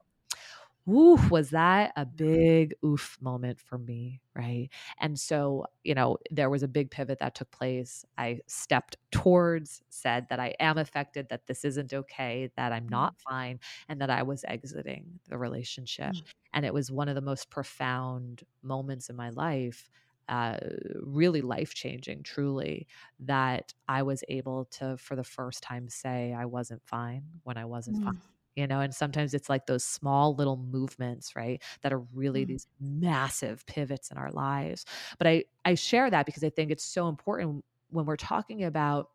oof, 0.89 1.31
was 1.31 1.51
that 1.51 1.93
a 1.95 2.05
big 2.05 2.75
oof 2.83 3.17
moment 3.21 3.59
for 3.59 3.77
me, 3.77 4.19
right? 4.35 4.69
And 4.99 5.17
so, 5.17 5.65
you 5.83 5.95
know, 5.95 6.17
there 6.29 6.49
was 6.49 6.63
a 6.63 6.67
big 6.67 6.91
pivot 6.91 7.19
that 7.19 7.35
took 7.35 7.51
place. 7.51 8.05
I 8.17 8.39
stepped 8.47 8.97
towards, 9.11 9.81
said 9.89 10.27
that 10.29 10.39
I 10.39 10.55
am 10.59 10.77
affected, 10.77 11.29
that 11.29 11.47
this 11.47 11.63
isn't 11.63 11.93
okay, 11.93 12.49
that 12.57 12.73
I'm 12.73 12.87
mm. 12.87 12.91
not 12.91 13.15
fine, 13.19 13.59
and 13.87 14.01
that 14.01 14.09
I 14.09 14.23
was 14.23 14.43
exiting 14.47 15.19
the 15.29 15.37
relationship. 15.37 16.13
Mm. 16.13 16.23
And 16.53 16.65
it 16.65 16.73
was 16.73 16.91
one 16.91 17.07
of 17.07 17.15
the 17.15 17.21
most 17.21 17.49
profound 17.49 18.43
moments 18.61 19.09
in 19.09 19.15
my 19.15 19.29
life. 19.29 19.89
Uh, 20.29 20.57
really 21.01 21.41
life 21.41 21.73
changing, 21.73 22.23
truly, 22.23 22.87
that 23.19 23.73
I 23.89 24.03
was 24.03 24.23
able 24.29 24.65
to, 24.71 24.95
for 24.95 25.17
the 25.17 25.23
first 25.23 25.61
time, 25.61 25.89
say 25.89 26.33
I 26.33 26.45
wasn't 26.45 26.81
fine 26.85 27.23
when 27.43 27.57
I 27.57 27.65
wasn't 27.65 27.97
mm. 27.97 28.05
fine 28.05 28.21
you 28.55 28.67
know 28.67 28.79
and 28.79 28.93
sometimes 28.93 29.33
it's 29.33 29.49
like 29.49 29.65
those 29.65 29.83
small 29.83 30.35
little 30.35 30.57
movements 30.57 31.35
right 31.35 31.61
that 31.81 31.93
are 31.93 32.03
really 32.13 32.45
mm. 32.45 32.49
these 32.49 32.67
massive 32.79 33.65
pivots 33.65 34.11
in 34.11 34.17
our 34.17 34.31
lives 34.31 34.85
but 35.17 35.27
i 35.27 35.43
i 35.65 35.73
share 35.73 36.09
that 36.09 36.25
because 36.25 36.43
i 36.43 36.49
think 36.49 36.71
it's 36.71 36.85
so 36.85 37.07
important 37.07 37.63
when 37.89 38.05
we're 38.05 38.15
talking 38.15 38.63
about 38.63 39.09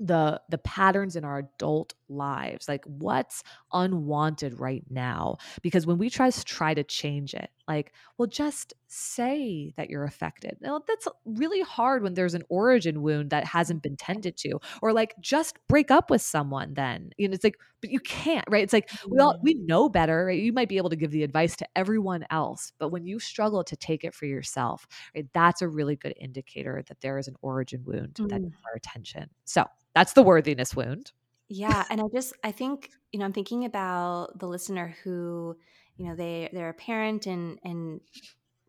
the 0.00 0.40
the 0.48 0.58
patterns 0.58 1.14
in 1.14 1.24
our 1.24 1.38
adult 1.38 1.94
lives 2.08 2.68
like 2.68 2.84
what's 2.86 3.44
unwanted 3.72 4.58
right 4.58 4.84
now 4.90 5.36
because 5.62 5.86
when 5.86 5.96
we 5.96 6.10
try 6.10 6.28
to 6.28 6.44
try 6.44 6.74
to 6.74 6.82
change 6.82 7.34
it 7.34 7.50
like 7.68 7.92
well 8.18 8.26
just 8.26 8.74
say 8.92 9.72
that 9.76 9.88
you're 9.90 10.04
affected 10.04 10.56
now 10.60 10.80
that's 10.86 11.08
really 11.24 11.60
hard 11.62 12.02
when 12.02 12.14
there's 12.14 12.34
an 12.34 12.42
origin 12.48 13.02
wound 13.02 13.30
that 13.30 13.44
hasn't 13.44 13.82
been 13.82 13.96
tended 13.96 14.36
to 14.36 14.58
or 14.82 14.92
like 14.92 15.14
just 15.20 15.56
break 15.68 15.90
up 15.90 16.10
with 16.10 16.22
someone 16.22 16.74
then 16.74 17.10
you 17.16 17.28
know 17.28 17.34
it's 17.34 17.44
like 17.44 17.56
but 17.80 17.90
you 17.90 18.00
can't 18.00 18.44
right 18.50 18.62
it's 18.62 18.72
like 18.72 18.90
we 19.08 19.18
all 19.18 19.38
we 19.42 19.54
mm-hmm. 19.54 19.66
know 19.66 19.88
better 19.88 20.26
right? 20.26 20.40
you 20.40 20.52
might 20.52 20.68
be 20.68 20.76
able 20.76 20.90
to 20.90 20.96
give 20.96 21.10
the 21.10 21.22
advice 21.22 21.56
to 21.56 21.66
everyone 21.74 22.24
else 22.30 22.72
but 22.78 22.90
when 22.90 23.04
you 23.04 23.18
struggle 23.18 23.64
to 23.64 23.76
take 23.76 24.04
it 24.04 24.14
for 24.14 24.26
yourself 24.26 24.86
right 25.14 25.26
that's 25.32 25.62
a 25.62 25.68
really 25.68 25.96
good 25.96 26.14
indicator 26.20 26.82
that 26.88 27.00
there 27.00 27.18
is 27.18 27.28
an 27.28 27.36
origin 27.42 27.82
wound 27.84 28.14
mm. 28.14 28.28
that 28.28 28.40
needs 28.40 28.56
our 28.66 28.76
attention 28.76 29.28
so 29.44 29.64
that's 29.94 30.12
the 30.14 30.22
worthiness 30.22 30.74
wound. 30.74 31.12
Yeah, 31.48 31.84
and 31.90 32.00
I 32.00 32.04
just 32.12 32.32
I 32.42 32.52
think, 32.52 32.90
you 33.12 33.18
know, 33.18 33.26
I'm 33.26 33.32
thinking 33.32 33.64
about 33.64 34.38
the 34.38 34.46
listener 34.46 34.96
who, 35.04 35.56
you 35.96 36.06
know, 36.06 36.16
they 36.16 36.48
they're 36.52 36.70
a 36.70 36.74
parent 36.74 37.26
and 37.26 37.58
and 37.62 38.00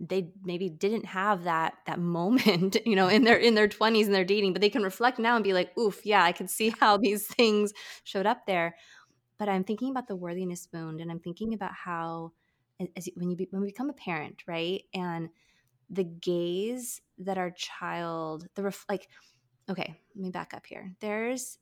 they 0.08 0.32
maybe 0.44 0.70
didn't 0.70 1.06
have 1.06 1.44
that 1.44 1.76
that 1.86 2.00
moment, 2.00 2.78
you 2.86 2.96
know, 2.96 3.08
in 3.08 3.24
their 3.24 3.38
in 3.38 3.56
their 3.56 3.68
20s 3.68 4.06
and 4.06 4.14
they're 4.14 4.26
dating, 4.26 4.54
but 4.54 4.62
they 4.62 4.70
can 4.70 4.84
reflect 4.84 5.20
now 5.20 5.36
and 5.36 5.44
be 5.44 5.54
like, 5.54 5.78
"Oof, 5.78 6.06
yeah, 6.06 6.24
I 6.24 6.32
can 6.32 6.48
see 6.48 6.74
how 6.80 6.98
these 6.98 7.28
things 7.36 7.74
showed 8.04 8.26
up 8.26 8.46
there." 8.46 8.76
But 9.38 9.50
I'm 9.50 9.64
thinking 9.64 9.90
about 9.90 10.08
the 10.08 10.16
worthiness 10.16 10.68
wound 10.72 11.02
and 11.02 11.12
I'm 11.12 11.20
thinking 11.20 11.54
about 11.54 11.74
how 11.74 12.34
as 12.96 13.10
when 13.16 13.30
you 13.30 13.36
be, 13.36 13.48
when 13.52 13.62
we 13.62 13.70
become 13.70 13.90
a 13.90 13.94
parent, 13.94 14.44
right? 14.48 14.84
And 14.94 15.30
the 15.90 16.04
gaze 16.04 17.02
that 17.20 17.38
our 17.38 17.52
child 17.52 18.48
the 18.56 18.64
ref, 18.64 18.86
like 18.90 19.08
okay, 19.70 19.96
let 20.16 20.24
me 20.24 20.30
back 20.30 20.54
up 20.54 20.66
here. 20.66 20.94
There's 21.00 21.58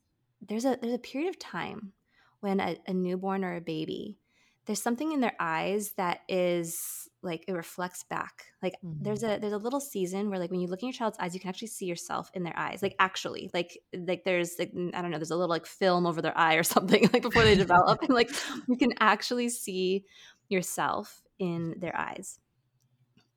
there's 0.46 0.64
a 0.64 0.78
there's 0.80 0.94
a 0.94 0.98
period 0.98 1.28
of 1.28 1.38
time 1.38 1.92
when 2.40 2.60
a, 2.60 2.76
a 2.86 2.92
newborn 2.92 3.44
or 3.44 3.56
a 3.56 3.60
baby 3.60 4.18
there's 4.66 4.82
something 4.82 5.12
in 5.12 5.20
their 5.20 5.34
eyes 5.40 5.92
that 5.96 6.20
is 6.28 7.08
like 7.22 7.44
it 7.46 7.52
reflects 7.52 8.02
back. 8.04 8.46
Like 8.62 8.74
mm-hmm. 8.84 9.02
there's 9.02 9.22
a 9.22 9.38
there's 9.40 9.52
a 9.52 9.58
little 9.58 9.80
season 9.80 10.28
where 10.28 10.38
like 10.38 10.50
when 10.50 10.60
you 10.60 10.68
look 10.68 10.82
in 10.82 10.88
your 10.88 10.94
child's 10.94 11.18
eyes 11.18 11.34
you 11.34 11.40
can 11.40 11.48
actually 11.48 11.68
see 11.68 11.86
yourself 11.86 12.30
in 12.34 12.42
their 12.42 12.58
eyes. 12.58 12.82
Like 12.82 12.96
actually 12.98 13.50
like 13.54 13.78
like 13.94 14.24
there's 14.24 14.56
like 14.58 14.72
i 14.94 15.00
don't 15.00 15.10
know 15.10 15.18
there's 15.18 15.30
a 15.30 15.36
little 15.36 15.48
like 15.48 15.66
film 15.66 16.06
over 16.06 16.20
their 16.20 16.36
eye 16.36 16.54
or 16.54 16.62
something 16.74 17.08
like 17.12 17.22
before 17.22 17.44
they 17.44 17.54
develop. 17.54 18.02
And 18.02 18.14
like 18.14 18.30
you 18.68 18.76
can 18.76 18.92
actually 19.00 19.48
see 19.48 20.04
yourself 20.48 21.22
in 21.38 21.74
their 21.78 21.96
eyes. 21.96 22.38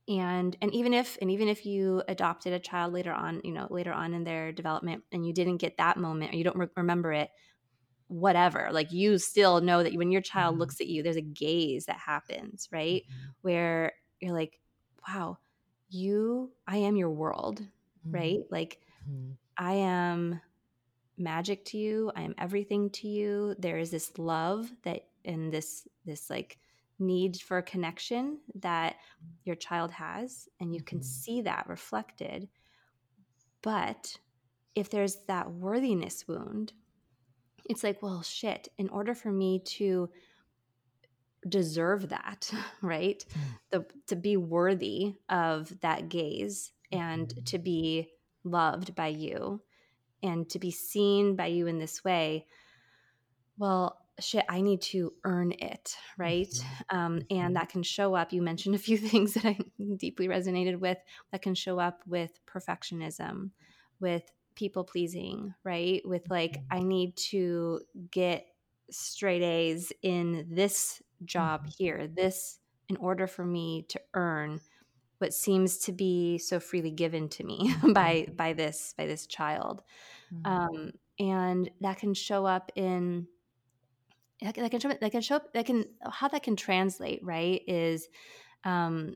And 0.07 0.55
and 0.61 0.73
even 0.73 0.93
if 0.93 1.17
and 1.21 1.31
even 1.31 1.47
if 1.47 1.65
you 1.65 2.03
adopted 2.07 2.53
a 2.53 2.59
child 2.59 2.93
later 2.93 3.11
on 3.11 3.41
you 3.43 3.51
know 3.51 3.67
later 3.69 3.93
on 3.93 4.13
in 4.13 4.23
their 4.23 4.51
development 4.51 5.03
and 5.11 5.25
you 5.25 5.33
didn't 5.33 5.57
get 5.57 5.77
that 5.77 5.97
moment 5.97 6.33
or 6.33 6.37
you 6.37 6.43
don't 6.43 6.57
re- 6.57 6.67
remember 6.75 7.11
it 7.11 7.29
whatever 8.07 8.69
like 8.71 8.91
you 8.91 9.17
still 9.17 9.61
know 9.61 9.81
that 9.81 9.95
when 9.95 10.11
your 10.11 10.21
child 10.21 10.53
mm-hmm. 10.53 10.61
looks 10.61 10.79
at 10.79 10.87
you 10.87 11.01
there's 11.01 11.15
a 11.15 11.21
gaze 11.21 11.85
that 11.85 11.97
happens 11.97 12.69
right 12.71 13.03
mm-hmm. 13.03 13.29
where 13.41 13.93
you're 14.19 14.33
like 14.33 14.59
wow 15.07 15.37
you 15.89 16.51
i 16.67 16.77
am 16.77 16.95
your 16.95 17.09
world 17.09 17.61
mm-hmm. 17.61 18.15
right 18.15 18.39
like 18.51 18.79
i 19.57 19.73
am 19.73 20.39
magic 21.17 21.65
to 21.65 21.77
you. 21.77 22.11
I 22.15 22.21
am 22.21 22.35
everything 22.37 22.89
to 22.91 23.07
you. 23.07 23.55
There 23.59 23.77
is 23.77 23.91
this 23.91 24.17
love 24.17 24.71
that 24.83 25.07
and 25.23 25.51
this 25.51 25.87
this 26.05 26.29
like 26.29 26.57
need 26.99 27.37
for 27.37 27.61
connection 27.61 28.39
that 28.55 28.95
your 29.43 29.55
child 29.55 29.91
has 29.91 30.47
and 30.59 30.73
you 30.73 30.81
can 30.81 31.01
see 31.01 31.41
that 31.41 31.67
reflected. 31.67 32.47
But 33.61 34.17
if 34.75 34.89
there's 34.89 35.17
that 35.27 35.51
worthiness 35.51 36.27
wound, 36.27 36.73
it's 37.69 37.83
like, 37.83 38.01
well, 38.01 38.21
shit, 38.21 38.67
in 38.77 38.89
order 38.89 39.13
for 39.15 39.31
me 39.31 39.59
to 39.77 40.09
deserve 41.47 42.09
that, 42.09 42.51
right? 42.81 43.23
Mm. 43.29 43.41
The 43.71 43.85
to 44.07 44.15
be 44.15 44.37
worthy 44.37 45.15
of 45.29 45.79
that 45.81 46.09
gaze 46.09 46.71
and 46.91 47.27
Mhm. 47.27 47.45
to 47.45 47.57
be 47.59 48.09
loved 48.43 48.95
by 48.95 49.07
you 49.07 49.61
and 50.23 50.49
to 50.49 50.59
be 50.59 50.71
seen 50.71 51.35
by 51.35 51.47
you 51.47 51.67
in 51.67 51.77
this 51.79 52.03
way, 52.03 52.47
well, 53.57 53.99
shit, 54.19 54.45
I 54.49 54.61
need 54.61 54.81
to 54.81 55.13
earn 55.23 55.51
it, 55.51 55.95
right? 56.17 56.47
Mhm. 56.49 56.95
Um, 56.95 57.21
and 57.29 57.55
that 57.55 57.69
can 57.69 57.83
show 57.83 58.15
up. 58.15 58.31
You 58.33 58.41
mentioned 58.41 58.75
a 58.75 58.79
few 58.79 58.97
things 59.09 59.33
that 59.33 59.45
I 59.45 59.57
deeply 59.97 60.27
resonated 60.27 60.79
with 60.79 60.97
that 61.31 61.41
can 61.41 61.55
show 61.55 61.79
up 61.79 62.01
with 62.07 62.39
perfectionism, 62.45 63.51
with 63.99 64.23
people 64.55 64.83
pleasing, 64.83 65.53
right? 65.63 66.01
With 66.05 66.29
like, 66.29 66.57
Mhm. 66.57 66.69
I 66.71 66.81
need 66.83 67.15
to 67.31 67.81
get 68.11 68.45
straight 68.91 69.41
A's 69.41 69.91
in 70.01 70.47
this 70.49 71.01
job 71.25 71.65
Mhm. 71.65 71.75
here, 71.77 72.07
this 72.07 72.59
in 72.89 72.97
order 72.97 73.27
for 73.27 73.45
me 73.45 73.85
to 73.89 74.01
earn 74.13 74.61
what 75.19 75.33
seems 75.33 75.77
to 75.79 75.91
be 75.91 76.37
so 76.37 76.59
freely 76.59 76.91
given 76.91 77.29
to 77.29 77.43
me 77.43 77.73
by 77.93 78.27
Mhm. 78.27 78.35
by 78.35 78.53
this 78.53 78.93
by 78.97 79.05
this 79.07 79.25
child 79.27 79.81
Mhm. 80.31 80.65
um, 80.71 80.91
and 81.19 81.69
that 81.81 81.97
can 81.97 82.13
show 82.13 82.45
up 82.45 82.71
in 82.75 83.27
that 84.41 84.53
can, 84.53 84.63
that 84.63 84.69
can 84.69 84.79
show 84.79 84.89
that 84.89 85.11
can 85.11 85.21
show 85.21 85.35
up 85.37 85.53
that 85.53 85.65
can 85.65 85.85
how 86.09 86.27
that 86.27 86.43
can 86.43 86.55
translate 86.55 87.19
right 87.23 87.61
is 87.67 88.07
um, 88.63 89.15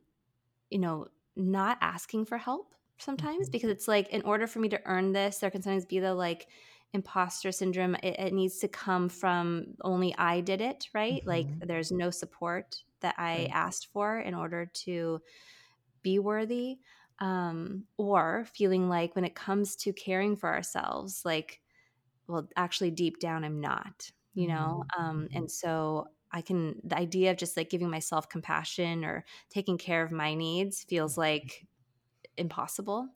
you 0.70 0.80
know 0.80 1.08
not 1.36 1.78
asking 1.82 2.26
for 2.26 2.38
help 2.38 2.76
sometimes 3.00 3.50
Mhm. 3.50 3.50
because 3.50 3.70
it's 3.70 3.88
like 3.88 4.08
in 4.10 4.22
order 4.24 4.48
for 4.48 4.60
me 4.60 4.70
to 4.70 4.82
earn 4.86 5.14
this 5.14 5.40
there 5.40 5.52
can 5.52 5.62
sometimes 5.62 5.86
be 5.86 6.00
the 6.00 6.14
like 6.14 6.48
imposter 6.94 7.52
syndrome 7.52 7.96
it, 7.96 8.20
it 8.20 8.34
needs 8.34 8.60
to 8.60 8.68
come 8.68 9.10
from 9.10 9.76
only 9.82 10.16
i 10.18 10.42
did 10.42 10.62
it 10.62 10.88
right 10.94 11.24
like 11.26 11.48
Mhm. 11.48 11.62
there's 11.62 11.92
no 11.92 12.10
support 12.10 12.84
that 13.02 13.16
i 13.18 13.48
Right. 13.48 13.52
asked 13.52 13.88
for 13.88 14.20
in 14.20 14.34
order 14.34 14.66
to 14.66 15.22
be 16.04 16.20
worthy 16.20 16.80
um, 17.20 17.86
or 17.98 18.46
feeling 18.46 18.88
like 18.88 19.16
when 19.16 19.26
it 19.26 19.36
comes 19.36 19.76
to 19.76 19.92
caring 19.92 20.36
for 20.38 20.50
ourselves 20.54 21.24
like 21.26 21.62
well 22.28 22.50
actually 22.58 22.92
deep 22.92 23.20
down 23.20 23.44
i'm 23.46 23.62
not 23.62 24.12
you 24.34 24.48
know 24.48 24.84
Mhm. 24.84 24.92
um, 25.00 25.30
Mhm. 25.30 25.36
and 25.36 25.52
so 25.52 26.08
i 26.32 26.42
can 26.42 26.82
the 26.84 26.98
idea 26.98 27.32
of 27.32 27.38
just 27.38 27.58
like 27.58 27.70
giving 27.70 27.90
myself 27.90 28.30
compassion 28.30 29.06
or 29.06 29.26
taking 29.50 29.78
care 29.78 30.04
of 30.04 30.12
my 30.12 30.36
needs 30.36 30.84
feels 30.84 31.18
like 31.18 31.68
impossible 32.40 33.10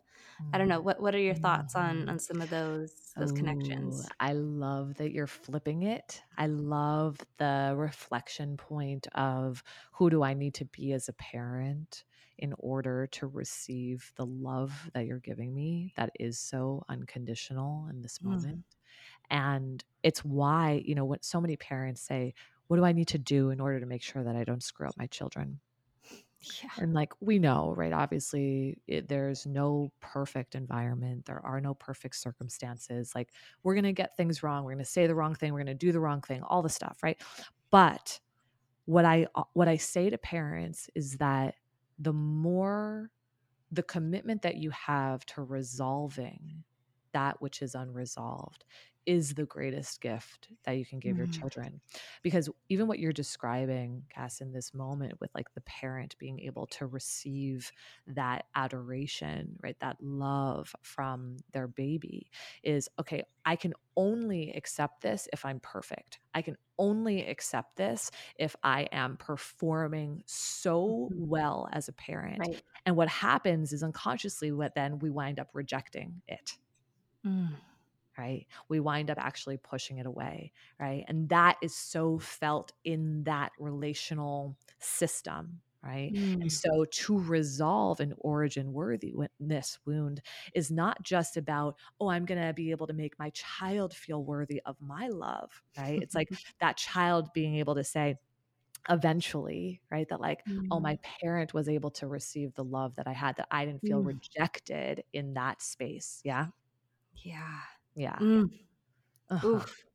i 0.54 0.58
don't 0.58 0.68
know 0.70 0.82
what 0.82 1.02
what 1.02 1.16
are 1.16 1.20
your 1.20 1.36
thoughts 1.36 1.76
on 1.76 2.08
Mhm. 2.08 2.10
on 2.10 2.20
some 2.20 2.42
of 2.42 2.50
those 2.50 3.16
those 3.20 3.32
Oh, 3.36 4.06
connections 4.12 4.12
I 4.20 4.34
love 4.34 4.96
that 4.96 5.12
you're 5.12 5.28
flipping 5.28 5.84
it. 5.84 6.24
I 6.38 6.48
love 6.48 7.20
the 7.38 7.76
reflection 7.78 8.58
point 8.58 9.06
of 9.14 9.64
who 9.94 10.10
do 10.10 10.24
I 10.24 10.34
need 10.34 10.56
to 10.56 10.66
be 10.66 10.94
as 10.94 11.08
a 11.10 11.14
parent 11.14 12.06
in 12.40 12.54
order 12.58 13.06
to 13.08 13.28
receive 13.28 14.12
the 14.16 14.26
love 14.26 14.90
that 14.96 15.06
you're 15.06 15.20
giving 15.20 15.54
me 15.54 15.94
that 15.96 16.10
is 16.20 16.40
so 16.40 16.84
unconditional 16.90 17.88
in 17.88 18.02
this 18.02 18.24
Mm, 18.24 18.24
moment. 18.24 18.66
And 19.30 19.84
it's 20.04 20.26
why, 20.26 20.82
you 20.86 20.96
know, 20.96 21.06
what 21.06 21.26
so 21.26 21.42
many 21.42 21.58
parents 21.58 22.02
say, 22.02 22.34
What 22.68 22.78
do 22.78 22.86
I 22.86 22.94
need 22.94 23.10
to 23.10 23.20
do 23.20 23.52
in 23.52 23.60
order 23.62 23.80
to 23.80 23.86
make 23.86 24.04
sure 24.04 24.24
that 24.24 24.36
I 24.36 24.44
don't 24.46 24.64
screw 24.64 24.88
up 24.88 24.98
my 24.98 25.08
children? 25.08 25.62
Yeah 26.44 26.70
And 26.78 26.94
like 26.94 27.14
we 27.22 27.40
know, 27.40 27.74
right? 27.78 27.94
Obviously, 27.94 28.78
it, 28.88 29.08
there's 29.08 29.46
no 29.46 29.92
perfect 30.02 30.56
environment. 30.56 31.26
There 31.26 31.44
are 31.46 31.62
no 31.62 31.74
perfect 31.74 32.16
circumstances. 32.18 33.14
Like 33.16 33.30
we're 33.64 33.76
going 33.76 33.84
to 33.86 33.94
get 33.94 34.18
things 34.18 34.44
wrong. 34.44 34.64
We're 34.64 34.74
going 34.74 34.84
to 34.84 34.90
say 34.92 35.08
the 35.08 35.16
wrong 35.16 35.36
thing. 35.36 35.54
We're 35.54 35.60
going 35.64 35.68
to 35.68 35.86
do 35.86 35.92
the 35.92 36.00
wrong 36.00 36.22
thing, 36.22 36.44
all 36.44 36.62
the 36.62 36.70
stuff, 36.70 36.98
right? 37.04 37.22
But 37.72 38.20
what 38.86 39.06
I 39.06 39.28
uh, 39.36 39.44
what 39.54 39.68
I 39.68 39.78
say 39.78 40.10
to 40.10 40.18
parents 40.18 40.90
is 40.96 41.18
that 41.18 41.56
the 42.00 42.14
more 42.14 43.10
the 43.72 43.84
commitment 43.84 44.42
that 44.42 44.58
you 44.58 44.70
have 44.72 45.26
to 45.28 45.44
resolving 45.44 46.64
that 47.14 47.42
which 47.42 47.62
is 47.62 47.76
unresolved 47.76 48.66
is 49.06 49.34
the 49.36 49.46
greatest 49.46 50.02
gift 50.02 50.50
that 50.64 50.74
you 50.74 50.86
can 50.86 51.00
give 51.00 51.18
your 51.18 51.28
Mm, 51.28 51.42
children 51.42 51.82
because 52.22 52.50
even 52.70 52.88
what 52.88 53.00
you're 53.00 53.12
describing 53.14 54.04
cass 54.10 54.42
in 54.42 54.52
this 54.54 54.74
moment 54.74 55.20
with 55.20 55.30
like 55.36 55.54
the 55.54 55.62
parent 55.62 56.18
being 56.18 56.40
able 56.40 56.66
to 56.68 56.86
receive 56.86 57.72
that 58.08 58.46
adoration 58.56 59.58
right 59.62 59.78
that 59.80 59.98
love 60.02 60.76
from 60.82 61.38
their 61.52 61.68
baby 61.68 62.30
is 62.64 62.90
okay 63.00 63.24
i 63.46 63.56
can 63.56 63.74
only 63.96 64.52
accept 64.54 65.02
this 65.02 65.28
if 65.34 65.46
i'm 65.46 65.60
perfect. 65.60 66.20
I 66.34 66.42
can 66.42 66.58
only 66.80 67.26
accept 67.28 67.76
this 67.76 68.10
if 68.38 68.56
i 68.64 68.84
am 68.92 69.18
performing 69.18 70.24
so 70.26 71.12
mhm, 71.12 71.18
well 71.18 71.70
as 71.72 71.88
a 71.88 71.94
parent. 71.94 72.48
Right. 72.48 72.64
And 72.86 72.96
what 72.96 73.08
happens 73.08 73.72
is 73.72 73.84
unconsciously 73.84 74.52
what 74.52 74.74
then 74.76 75.00
we 75.00 75.10
wind 75.10 75.40
up 75.40 75.50
rejecting 75.54 76.22
it. 76.28 76.58
Mm, 77.26 77.56
right? 78.18 78.46
We 78.70 78.80
wind 78.80 79.10
up 79.10 79.18
actually 79.20 79.58
pushing 79.58 79.98
it 79.98 80.06
away, 80.06 80.52
right? 80.80 81.04
And 81.08 81.30
that 81.30 81.58
is 81.62 81.76
so 81.76 82.20
felt 82.20 82.72
in 82.84 83.24
that 83.24 83.52
relational 83.60 84.58
system, 84.80 85.62
right? 85.84 86.14
And 86.42 86.50
mm, 86.50 86.52
so 86.52 86.86
to 86.86 87.20
resolve 87.20 88.00
an 88.00 88.14
origin 88.20 88.72
worthiness 88.74 89.80
wound 89.86 90.22
is 90.54 90.72
not 90.72 91.04
just 91.04 91.38
about, 91.38 91.78
oh, 92.00 92.10
I'm 92.10 92.26
going 92.26 92.42
to 92.46 92.54
be 92.54 92.72
able 92.72 92.88
to 92.88 92.94
make 92.94 93.18
my 93.20 93.32
child 93.32 93.94
feel 93.94 94.24
worthy 94.24 94.62
of 94.66 94.78
my 94.80 95.08
love, 95.08 95.64
right? 95.78 96.00
It's 96.02 96.16
like 96.16 96.30
that 96.60 96.78
child 96.78 97.34
being 97.34 97.56
able 97.56 97.76
to 97.76 97.84
say, 97.84 98.16
eventually, 98.90 99.82
right? 99.92 100.08
That 100.10 100.22
like, 100.22 100.46
oh, 100.72 100.80
my 100.80 100.98
mm, 100.98 101.14
parent 101.22 101.54
was 101.54 101.70
able 101.70 101.92
to 101.92 102.08
receive 102.08 102.54
the 102.56 102.64
love 102.64 102.96
that 102.96 103.08
I 103.08 103.14
had, 103.14 103.38
that 103.38 103.48
I 103.52 103.66
didn't 103.66 103.86
feel 103.86 104.02
mm, 104.02 104.04
rejected 104.04 105.04
in 105.14 105.34
that 105.36 105.62
space. 105.62 106.22
Yeah. 106.24 106.48
yeah 107.24 107.62
Yeah. 107.96 108.22
mm, 108.22 108.48
Uh-huh. 109.30 109.64
oof 109.64 109.86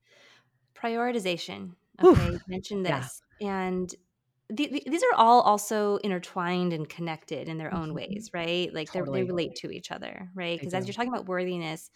prioritization 0.75 1.75
okay 2.03 2.33
you 2.33 2.41
mentioned 2.49 2.87
Yeah. 2.87 3.09
this 3.09 3.23
and 3.41 3.95
the, 4.51 4.69
the- 4.69 4.85
these 4.87 5.03
are 5.05 5.15
all 5.17 5.43
also 5.43 5.97
intertwined 5.99 6.73
and 6.73 6.89
connected 6.89 7.49
in 7.49 7.59
their 7.59 7.75
own 7.75 7.95
Mhm. 7.95 7.95
ways 7.95 8.31
right 8.35 8.73
like 8.75 8.93
they 8.93 9.03
they 9.03 9.25
relate 9.25 9.55
to 9.57 9.71
each 9.71 9.91
other 9.93 10.31
right 10.35 10.61
because 10.61 10.75
as 10.75 10.87
you're 10.87 10.95
talking 10.95 11.13
about 11.13 11.27
worthiness 11.29 11.91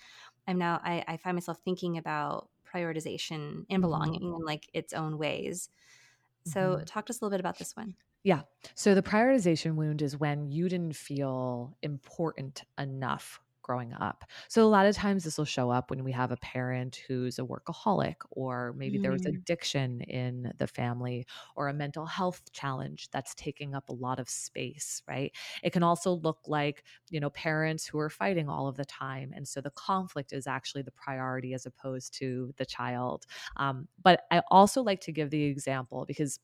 i'm 0.48 0.58
now 0.58 0.80
I, 0.84 1.04
I 1.08 1.16
find 1.18 1.36
myself 1.36 1.60
thinking 1.64 1.98
about 1.98 2.50
prioritization 2.66 3.66
and 3.70 3.80
Mhm. 3.80 3.82
belonging 3.82 4.22
in 4.22 4.44
like 4.44 4.70
its 4.74 4.92
own 4.94 5.18
ways 5.18 5.70
so 6.44 6.80
Mhm. 6.80 6.86
talk 6.86 7.06
to 7.06 7.12
us 7.12 7.20
a 7.20 7.24
little 7.24 7.34
bit 7.36 7.40
about 7.40 7.58
this 7.58 7.76
one 7.76 7.96
Yeah. 8.24 8.42
So 8.74 8.94
the 8.94 9.02
prioritization 9.02 9.74
wound 9.74 10.00
is 10.00 10.16
when 10.16 10.50
you 10.50 10.68
didn't 10.68 10.94
feel 10.94 11.76
important 11.82 12.62
enough 12.78 13.40
growing 13.62 13.92
up. 13.94 14.24
So 14.48 14.64
a 14.64 14.68
lot 14.68 14.86
of 14.86 14.94
times 14.94 15.24
this 15.24 15.38
will 15.38 15.44
show 15.44 15.70
up 15.70 15.90
when 15.90 16.04
we 16.04 16.12
have 16.12 16.32
a 16.32 16.36
parent 16.36 16.96
who's 17.08 17.38
a 17.38 17.42
workaholic 17.42 18.16
or 18.30 18.72
maybe 18.74 18.98
there 18.98 19.12
was 19.12 19.22
Mm, 19.22 19.42
addiction 19.46 20.00
in 20.02 20.52
the 20.58 20.66
family 20.66 21.26
or 21.56 21.68
a 21.68 21.72
mental 21.74 22.06
health 22.06 22.50
challenge 22.52 23.10
that's 23.10 23.34
taking 23.34 23.74
up 23.74 23.88
a 23.88 23.92
lot 23.92 24.18
of 24.18 24.28
space, 24.28 25.02
right? 25.08 25.32
It 25.62 25.70
can 25.72 25.82
also 25.82 26.12
look 26.12 26.40
like, 26.46 26.84
you 27.10 27.20
know, 27.20 27.30
parents 27.30 27.86
who 27.86 27.98
are 27.98 28.10
fighting 28.10 28.48
all 28.48 28.68
of 28.68 28.76
the 28.76 28.84
time 28.84 29.32
and 29.34 29.46
so 29.46 29.60
the 29.60 29.70
conflict 29.70 30.32
is 30.32 30.46
actually 30.46 30.82
the 30.82 30.90
priority 30.92 31.54
as 31.54 31.66
opposed 31.66 32.14
to 32.14 32.52
the 32.56 32.66
child. 32.66 33.26
Um, 33.56 33.88
but 34.02 34.22
I 34.30 34.42
also 34.50 34.82
like 34.82 35.00
to 35.02 35.12
give 35.12 35.30
the 35.30 35.44
example 35.44 36.04
because 36.06 36.38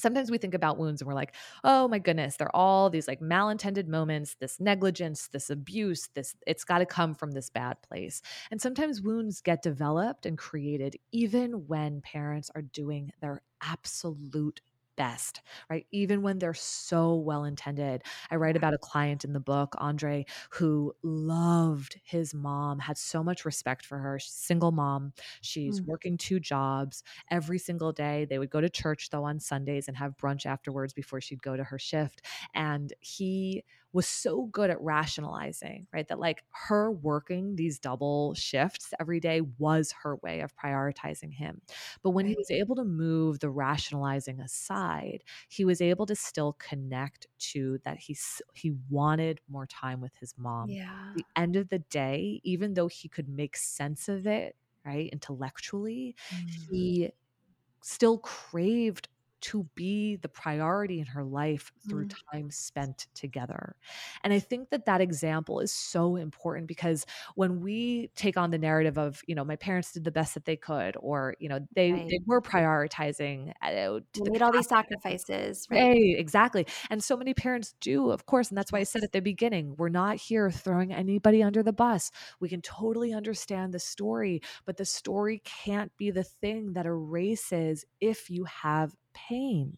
sometimes 0.00 0.30
we 0.30 0.38
think 0.38 0.54
about 0.54 0.78
wounds 0.78 1.00
and 1.00 1.08
we're 1.08 1.14
like, 1.14 1.34
oh 1.64 1.88
my 1.88 1.98
goodness, 1.98 2.36
they're 2.36 2.54
all 2.54 2.90
these 2.90 3.08
like 3.08 3.20
malintended 3.20 3.86
moments, 3.86 4.36
this 4.40 4.60
negligence, 4.60 5.28
this 5.28 5.50
abuse, 5.50 6.08
this, 6.14 6.34
it's 6.46 6.64
got 6.64 6.78
to 6.78 6.86
come 6.86 7.14
from 7.14 7.32
this 7.32 7.50
bad 7.50 7.80
place. 7.82 8.22
And 8.50 8.60
sometimes 8.60 9.02
wounds 9.02 9.40
get 9.40 9.62
developed 9.62 10.26
and 10.26 10.36
created 10.38 10.96
even 11.12 11.66
when 11.66 12.00
parents 12.00 12.50
are 12.54 12.62
doing 12.62 13.12
their 13.20 13.42
absolute 13.62 14.60
best, 14.96 15.40
right? 15.70 15.86
Even 15.90 16.22
when 16.22 16.38
they're 16.38 16.54
so 16.54 17.14
well 17.14 17.44
intended. 17.44 18.02
I 18.30 18.36
write 18.36 18.56
about 18.56 18.74
a 18.74 18.78
client 18.78 19.24
in 19.24 19.32
the 19.32 19.40
book, 19.40 19.74
Andre, 19.78 20.26
who 20.50 20.94
loved 21.02 21.98
his 22.04 22.34
mom, 22.34 22.78
had 22.80 22.98
so 22.98 23.22
much 23.22 23.44
respect 23.44 23.84
for 23.86 23.98
her. 23.98 24.18
She's 24.18 24.32
a 24.34 24.36
single 24.36 24.72
mom. 24.72 25.12
She's 25.40 25.80
Mm, 25.80 25.86
working 25.86 26.16
two 26.18 26.40
jobs 26.40 27.02
every 27.30 27.58
single 27.58 27.92
day. 27.92 28.26
They 28.28 28.38
would 28.38 28.50
go 28.50 28.60
to 28.60 28.68
church 28.70 29.10
though 29.10 29.24
on 29.24 29.40
Sundays 29.40 29.88
and 29.88 29.96
have 29.96 30.16
brunch 30.16 30.46
afterwards 30.46 30.92
before 30.92 31.20
she'd 31.20 31.42
go 31.42 31.56
to 31.56 31.64
her 31.64 31.78
shift. 31.78 32.22
And 32.54 32.92
he 33.00 33.64
was 33.92 34.06
so 34.06 34.46
good 34.46 34.70
at 34.70 34.80
rationalizing, 34.80 35.86
right? 35.92 36.06
That 36.08 36.20
like 36.20 36.44
her 36.68 36.90
working 36.90 37.56
these 37.56 37.78
double 37.78 38.34
shifts 38.34 38.92
every 39.00 39.20
day 39.20 39.40
was 39.58 39.92
her 40.02 40.16
way 40.16 40.40
of 40.40 40.54
prioritizing 40.56 41.32
him. 41.32 41.60
But 42.02 42.10
when 42.10 42.26
he 42.26 42.34
was 42.36 42.50
able 42.50 42.76
to 42.76 42.84
move 42.84 43.40
the 43.40 43.50
rationalizing 43.50 44.40
aside, 44.40 45.24
he 45.48 45.64
was 45.64 45.80
able 45.80 46.06
to 46.06 46.14
still 46.14 46.56
connect 46.58 47.26
to 47.38 47.78
that 47.84 47.98
he 47.98 48.16
he 48.54 48.74
wanted 48.88 49.40
more 49.48 49.66
time 49.66 50.00
with 50.00 50.12
his 50.20 50.34
mom. 50.36 50.70
Yeah. 50.70 51.12
the 51.16 51.24
end 51.36 51.56
of 51.56 51.68
the 51.68 51.78
day, 51.78 52.40
even 52.44 52.74
though 52.74 52.88
he 52.88 53.08
could 53.08 53.28
make 53.28 53.56
sense 53.56 54.08
of 54.08 54.26
it, 54.26 54.56
right, 54.84 55.08
intellectually, 55.12 56.14
mm. 56.32 56.50
he 56.70 57.10
still 57.82 58.18
craved 58.18 59.08
to 59.40 59.66
be 59.74 60.16
the 60.16 60.28
priority 60.28 61.00
in 61.00 61.06
her 61.06 61.24
life 61.24 61.72
through 61.88 62.06
mm. 62.06 62.14
time 62.32 62.50
spent 62.50 63.06
together. 63.14 63.76
And 64.22 64.32
I 64.32 64.38
think 64.38 64.70
that 64.70 64.86
that 64.86 65.00
example 65.00 65.60
is 65.60 65.72
so 65.72 66.16
important 66.16 66.66
because 66.66 67.06
when 67.34 67.60
we 67.60 68.10
take 68.16 68.36
on 68.36 68.50
the 68.50 68.58
narrative 68.58 68.98
of, 68.98 69.22
you 69.26 69.34
know, 69.34 69.44
my 69.44 69.56
parents 69.56 69.92
did 69.92 70.04
the 70.04 70.10
best 70.10 70.34
that 70.34 70.44
they 70.44 70.56
could, 70.56 70.96
or, 71.00 71.34
you 71.38 71.48
know, 71.48 71.60
they, 71.74 71.92
right. 71.92 72.08
they 72.08 72.18
were 72.26 72.40
prioritizing, 72.40 73.52
uh, 73.62 74.00
to 74.12 74.30
made 74.30 74.42
all 74.42 74.52
these 74.52 74.68
sacrifices. 74.68 75.66
Right? 75.70 75.88
right, 75.88 76.14
exactly. 76.18 76.66
And 76.90 77.02
so 77.02 77.16
many 77.16 77.34
parents 77.34 77.74
do, 77.80 78.10
of 78.10 78.26
course. 78.26 78.48
And 78.48 78.58
that's 78.58 78.72
why 78.72 78.80
I 78.80 78.84
said 78.84 79.02
at 79.02 79.12
the 79.12 79.20
beginning, 79.20 79.74
we're 79.76 79.88
not 79.88 80.16
here 80.16 80.50
throwing 80.50 80.92
anybody 80.92 81.42
under 81.42 81.62
the 81.62 81.72
bus. 81.72 82.10
We 82.40 82.48
can 82.48 82.62
totally 82.62 83.12
understand 83.12 83.72
the 83.72 83.78
story, 83.78 84.42
but 84.64 84.76
the 84.76 84.84
story 84.84 85.42
can't 85.44 85.96
be 85.96 86.10
the 86.10 86.24
thing 86.24 86.74
that 86.74 86.86
erases 86.86 87.84
if 88.00 88.30
you 88.30 88.44
have 88.44 88.94
pain 89.28 89.76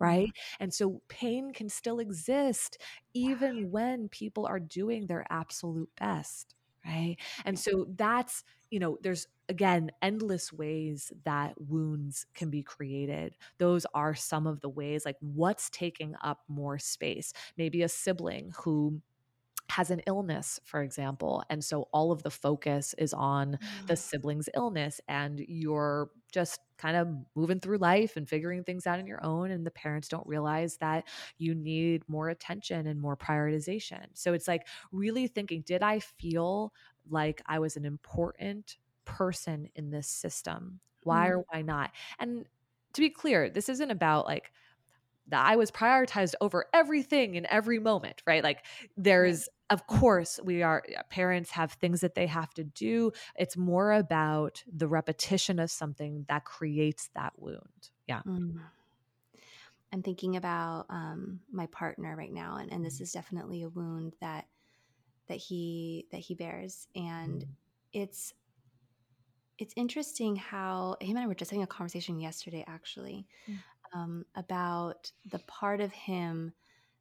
right? 0.00 0.28
Mm-hmm. 0.28 0.62
And 0.64 0.74
so 0.74 1.02
pain 1.08 1.52
can 1.52 1.68
still 1.68 2.00
exist 2.00 2.78
even 3.14 3.70
when 3.70 4.08
people 4.08 4.46
are 4.46 4.58
doing 4.58 5.06
their 5.06 5.24
absolute 5.30 5.90
best, 6.00 6.54
right? 6.84 7.16
And 7.44 7.58
so 7.58 7.86
that's, 7.96 8.42
you 8.70 8.80
know, 8.80 8.98
there's 9.02 9.28
again 9.48 9.90
endless 10.00 10.52
ways 10.52 11.12
that 11.24 11.54
wounds 11.60 12.24
can 12.34 12.50
be 12.50 12.62
created. 12.62 13.36
Those 13.58 13.84
are 13.94 14.14
some 14.14 14.46
of 14.46 14.60
the 14.60 14.68
ways 14.68 15.04
like 15.04 15.16
what's 15.20 15.68
taking 15.70 16.14
up 16.22 16.40
more 16.48 16.78
space. 16.78 17.32
Maybe 17.56 17.82
a 17.82 17.88
sibling 17.88 18.52
who 18.56 19.02
has 19.70 19.90
an 19.90 20.00
illness, 20.06 20.58
for 20.64 20.82
example. 20.82 21.44
And 21.48 21.62
so 21.62 21.88
all 21.92 22.10
of 22.10 22.22
the 22.22 22.30
focus 22.30 22.94
is 22.98 23.14
on 23.14 23.58
the 23.86 23.96
sibling's 23.96 24.48
illness, 24.54 25.00
and 25.06 25.40
you're 25.46 26.10
just 26.32 26.60
kind 26.80 26.96
of 26.96 27.08
moving 27.34 27.60
through 27.60 27.78
life 27.78 28.16
and 28.16 28.28
figuring 28.28 28.64
things 28.64 28.86
out 28.86 28.98
on 28.98 29.06
your 29.06 29.24
own. 29.24 29.50
And 29.50 29.66
the 29.66 29.70
parents 29.70 30.08
don't 30.08 30.26
realize 30.26 30.78
that 30.78 31.04
you 31.38 31.54
need 31.54 32.02
more 32.08 32.30
attention 32.30 32.86
and 32.86 33.00
more 33.00 33.16
prioritization. 33.16 34.06
So 34.14 34.32
it's 34.32 34.48
like 34.48 34.66
really 34.90 35.26
thinking 35.26 35.62
did 35.66 35.82
I 35.82 35.98
feel 36.00 36.72
like 37.08 37.42
I 37.46 37.58
was 37.58 37.76
an 37.76 37.84
important 37.84 38.78
person 39.04 39.68
in 39.74 39.90
this 39.90 40.08
system? 40.08 40.80
Why 41.02 41.28
mm. 41.28 41.30
or 41.32 41.44
why 41.50 41.62
not? 41.62 41.90
And 42.18 42.46
to 42.94 43.00
be 43.00 43.10
clear, 43.10 43.50
this 43.50 43.68
isn't 43.68 43.90
about 43.90 44.26
like, 44.26 44.52
that 45.28 45.44
I 45.44 45.56
was 45.56 45.70
prioritized 45.70 46.34
over 46.40 46.66
everything 46.74 47.34
in 47.34 47.46
every 47.46 47.78
moment, 47.78 48.22
right? 48.26 48.42
Like 48.42 48.64
there's 48.96 49.48
of 49.70 49.86
course 49.86 50.40
we 50.42 50.62
are 50.62 50.82
parents 51.10 51.52
have 51.52 51.72
things 51.72 52.00
that 52.00 52.14
they 52.14 52.26
have 52.26 52.52
to 52.54 52.64
do. 52.64 53.12
It's 53.36 53.56
more 53.56 53.92
about 53.92 54.62
the 54.70 54.88
repetition 54.88 55.58
of 55.58 55.70
something 55.70 56.26
that 56.28 56.44
creates 56.44 57.08
that 57.14 57.32
wound. 57.36 57.90
Yeah. 58.08 58.22
Mm. 58.26 58.58
I'm 59.92 60.02
thinking 60.02 60.36
about 60.36 60.86
um, 60.88 61.40
my 61.50 61.66
partner 61.66 62.14
right 62.16 62.32
now, 62.32 62.56
and, 62.56 62.72
and 62.72 62.84
this 62.84 62.98
mm. 62.98 63.02
is 63.02 63.12
definitely 63.12 63.62
a 63.62 63.68
wound 63.68 64.14
that 64.20 64.46
that 65.28 65.38
he 65.38 66.06
that 66.10 66.18
he 66.18 66.34
bears, 66.34 66.86
and 66.94 67.42
mm. 67.42 67.48
it's 67.92 68.32
it's 69.58 69.74
interesting 69.76 70.36
how 70.36 70.96
him 71.00 71.16
and 71.16 71.24
I 71.24 71.26
were 71.26 71.34
just 71.34 71.50
having 71.50 71.62
a 71.62 71.66
conversation 71.66 72.18
yesterday, 72.18 72.64
actually, 72.66 73.26
mm 73.48 73.58
um, 73.92 74.24
about 74.34 75.10
the 75.26 75.38
part 75.40 75.80
of 75.80 75.92
him 75.92 76.52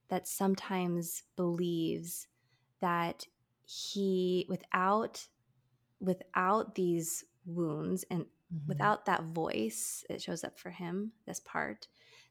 that 0.09 0.27
sometimes 0.27 1.23
believes 1.35 2.27
that 2.81 3.25
he 3.65 4.45
without 4.49 5.27
without 5.99 6.75
these 6.75 7.23
wounds 7.45 8.03
and 8.09 8.21
mm-hmm. 8.23 8.67
without 8.67 9.05
that 9.05 9.23
voice 9.23 10.03
it 10.09 10.21
shows 10.21 10.43
up 10.43 10.57
for 10.57 10.71
him 10.71 11.11
this 11.27 11.39
part 11.41 11.87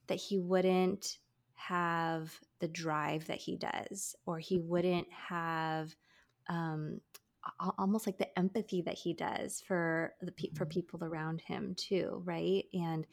that 0.08 0.16
he 0.16 0.38
wouldn't 0.38 1.18
have 1.54 2.40
the 2.60 2.68
drive 2.68 3.26
that 3.26 3.38
he 3.38 3.56
does 3.56 4.16
or 4.26 4.38
he 4.38 4.58
wouldn't 4.58 5.06
have 5.12 5.94
um, 6.48 7.00
almost 7.78 8.06
like 8.06 8.18
the 8.18 8.38
empathy 8.38 8.82
that 8.82 8.94
he 8.94 9.12
does 9.12 9.60
for 9.60 10.14
the 10.20 10.32
for 10.54 10.64
mm-hmm. 10.64 10.70
people 10.70 11.04
around 11.04 11.40
him 11.40 11.74
too 11.76 12.22
right 12.24 12.64
and 12.72 13.06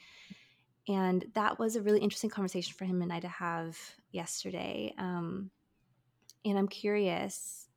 and 0.88 1.26
that 1.34 1.58
was 1.58 1.76
a 1.76 1.82
really 1.82 2.00
interesting 2.00 2.30
conversation 2.30 2.74
for 2.78 2.86
him 2.86 3.02
and 3.02 3.12
I 3.12 3.20
to 3.20 3.28
have 3.28 3.78
yesterday. 4.12 4.94
Um, 4.98 5.50
and 6.44 6.58
I'm 6.58 6.68
curious 6.68 7.68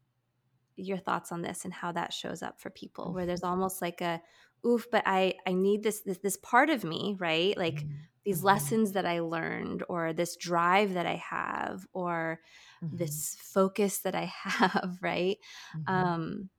your 0.77 0.99
thoughts 0.99 1.33
on 1.33 1.43
this 1.43 1.65
and 1.65 1.73
how 1.73 1.93
that 1.93 2.13
shows 2.13 2.43
up 2.43 2.61
for 2.61 2.71
people, 2.71 3.13
where 3.13 3.27
there's 3.27 3.41
mm-hmm. 3.41 3.51
almost 3.51 3.81
like 3.81 4.01
a, 4.01 4.21
oof, 4.67 4.87
but 4.91 5.03
I 5.07 5.35
I 5.47 5.53
need 5.53 5.83
this 5.83 6.01
this 6.01 6.19
this 6.19 6.37
part 6.37 6.71
of 6.71 6.85
me, 6.85 7.17
right? 7.19 7.57
Like 7.57 7.77
mm-hmm. 7.77 7.93
these 8.25 8.39
mm-hmm. 8.39 8.47
lessons 8.47 8.93
that 8.93 9.07
I 9.07 9.21
learned, 9.21 9.85
or 9.89 10.13
this 10.13 10.37
drive 10.37 10.95
that 10.95 11.07
I 11.07 11.17
have, 11.17 11.87
or 11.93 12.41
mm-hmm. 12.85 12.97
this 12.97 13.37
focus 13.41 13.99
that 14.01 14.15
I 14.15 14.25
have, 14.45 14.99
right? 15.01 15.39
Mm-hmm. 15.77 15.95
Um, 15.95 16.51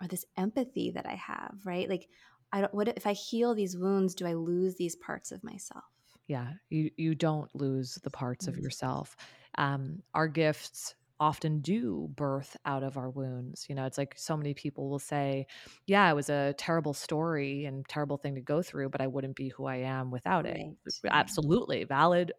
or 0.00 0.08
this 0.08 0.24
empathy 0.36 0.90
that 0.92 1.06
I 1.06 1.14
have, 1.14 1.54
right? 1.64 1.88
Like 1.88 2.08
I 2.54 2.62
don't 2.62 2.72
what 2.74 2.88
if 2.88 3.06
I 3.06 3.12
heal 3.12 3.54
these 3.54 3.76
wounds, 3.76 4.14
do 4.14 4.26
I 4.26 4.32
lose 4.34 4.76
these 4.76 4.96
parts 4.96 5.30
of 5.32 5.44
myself? 5.44 5.84
Yeah, 6.26 6.54
you 6.70 6.90
you 6.96 7.14
don't 7.14 7.54
lose 7.54 7.96
the 8.02 8.10
parts 8.10 8.48
of 8.48 8.56
yourself. 8.56 9.14
Um, 9.58 10.02
our 10.14 10.28
gifts 10.28 10.94
often 11.20 11.60
do 11.60 12.08
birth 12.16 12.56
out 12.64 12.82
of 12.82 12.96
our 12.96 13.10
wounds. 13.10 13.66
You 13.68 13.74
know, 13.74 13.84
it's 13.86 13.98
like 13.98 14.14
so 14.18 14.36
many 14.36 14.54
people 14.54 14.88
will 14.88 14.98
say, 14.98 15.46
"Yeah, 15.86 16.10
it 16.10 16.14
was 16.14 16.30
a 16.30 16.54
terrible 16.58 16.94
story 16.94 17.66
and 17.66 17.86
terrible 17.88 18.16
thing 18.16 18.34
to 18.36 18.40
go 18.40 18.62
through, 18.62 18.88
but 18.90 19.00
I 19.02 19.06
wouldn't 19.06 19.36
be 19.36 19.48
who 19.50 19.66
I 19.66 19.76
am 19.76 20.10
without 20.10 20.46
right. 20.46 20.46
it." 20.46 20.66
Absolutely 21.10 21.84
valid, 21.84 22.32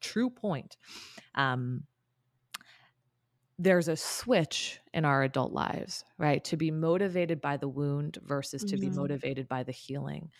true 0.00 0.30
point. 0.30 0.76
Um, 1.34 1.86
there's 3.60 3.88
a 3.88 3.96
switch 3.96 4.80
in 4.94 5.04
our 5.04 5.22
adult 5.22 5.52
lives, 5.52 6.04
right? 6.16 6.42
To 6.44 6.56
be 6.56 6.70
motivated 6.70 7.42
by 7.42 7.58
the 7.58 7.68
wound 7.68 8.16
versus 8.24 8.64
to 8.64 8.76
mm-hmm. 8.76 8.88
be 8.88 8.96
motivated 8.96 9.48
by 9.48 9.64
the 9.64 9.72
healing 9.72 10.30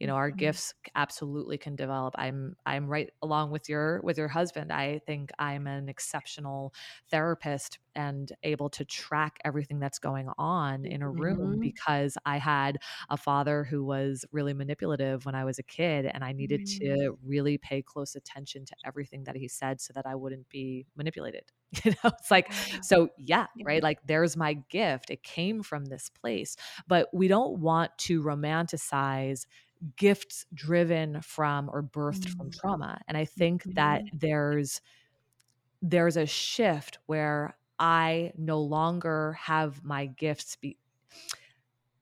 you 0.00 0.06
know 0.06 0.14
our 0.14 0.30
mm-hmm. 0.30 0.38
gifts 0.38 0.74
absolutely 0.96 1.58
can 1.58 1.76
develop. 1.76 2.14
I'm 2.18 2.56
i'm 2.66 2.88
right 2.88 3.10
along 3.22 3.50
with 3.50 3.68
your 3.68 4.00
with 4.02 4.18
your 4.18 4.28
husband. 4.28 4.72
I 4.72 5.00
think 5.06 5.30
i'm 5.38 5.66
an 5.66 5.88
exceptional 5.88 6.74
therapist 7.10 7.78
and 7.94 8.32
able 8.42 8.68
to 8.70 8.84
track 8.84 9.38
everything 9.44 9.78
that's 9.78 9.98
going 9.98 10.28
on 10.38 10.84
in 10.84 11.02
a 11.02 11.10
room 11.10 11.38
mm-hmm. 11.38 11.60
because 11.60 12.16
i 12.24 12.38
had 12.38 12.78
a 13.08 13.16
father 13.16 13.64
who 13.64 13.84
was 13.84 14.24
really 14.32 14.54
manipulative 14.54 15.26
when 15.26 15.34
i 15.34 15.44
was 15.44 15.58
a 15.58 15.62
kid 15.62 16.06
and 16.06 16.22
i 16.22 16.32
needed 16.32 16.60
mm-hmm. 16.60 16.84
to 16.84 17.18
really 17.24 17.58
pay 17.58 17.82
close 17.82 18.14
attention 18.14 18.64
to 18.64 18.74
everything 18.84 19.24
that 19.24 19.36
he 19.36 19.48
said 19.48 19.80
so 19.80 19.92
that 19.92 20.06
i 20.06 20.14
wouldn't 20.14 20.48
be 20.48 20.86
manipulated 20.96 21.42
you 21.84 21.92
know? 21.92 22.10
It's 22.18 22.30
like 22.30 22.52
so 22.82 23.10
yeah. 23.16 23.46
right? 23.62 23.80
Like 23.80 24.00
there's 24.04 24.36
my 24.36 24.54
gift. 24.70 25.10
It 25.10 25.22
came 25.22 25.62
from 25.62 25.84
this 25.84 26.08
place 26.08 26.56
but 26.88 27.08
we 27.12 27.28
don't 27.28 27.60
want 27.60 27.96
to 27.98 28.22
romanticize 28.22 29.46
gifts 29.96 30.46
driven 30.52 31.20
from 31.22 31.70
or 31.72 31.82
birthed 31.82 32.20
mm-hmm. 32.20 32.38
from 32.38 32.50
trauma 32.50 33.00
and 33.08 33.16
i 33.16 33.24
think 33.24 33.62
mm-hmm. 33.62 33.72
that 33.72 34.02
there's 34.12 34.80
there's 35.82 36.16
a 36.16 36.26
shift 36.26 36.98
where 37.06 37.56
i 37.78 38.32
no 38.36 38.60
longer 38.60 39.32
have 39.40 39.82
my 39.82 40.06
gifts 40.06 40.56
be 40.56 40.76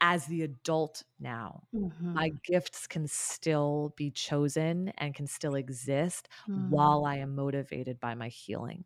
as 0.01 0.26
the 0.26 0.43
adult 0.43 1.03
now 1.20 1.62
mm-hmm. 1.74 2.14
my 2.14 2.31
gifts 2.45 2.87
can 2.87 3.07
still 3.07 3.93
be 3.97 4.11
chosen 4.11 4.93
and 4.99 5.14
can 5.14 5.26
still 5.26 5.55
exist 5.55 6.29
while 6.68 7.03
mm. 7.03 7.09
i 7.09 7.16
am 7.18 7.35
motivated 7.35 7.99
by 7.99 8.14
my 8.14 8.29
healing. 8.29 8.85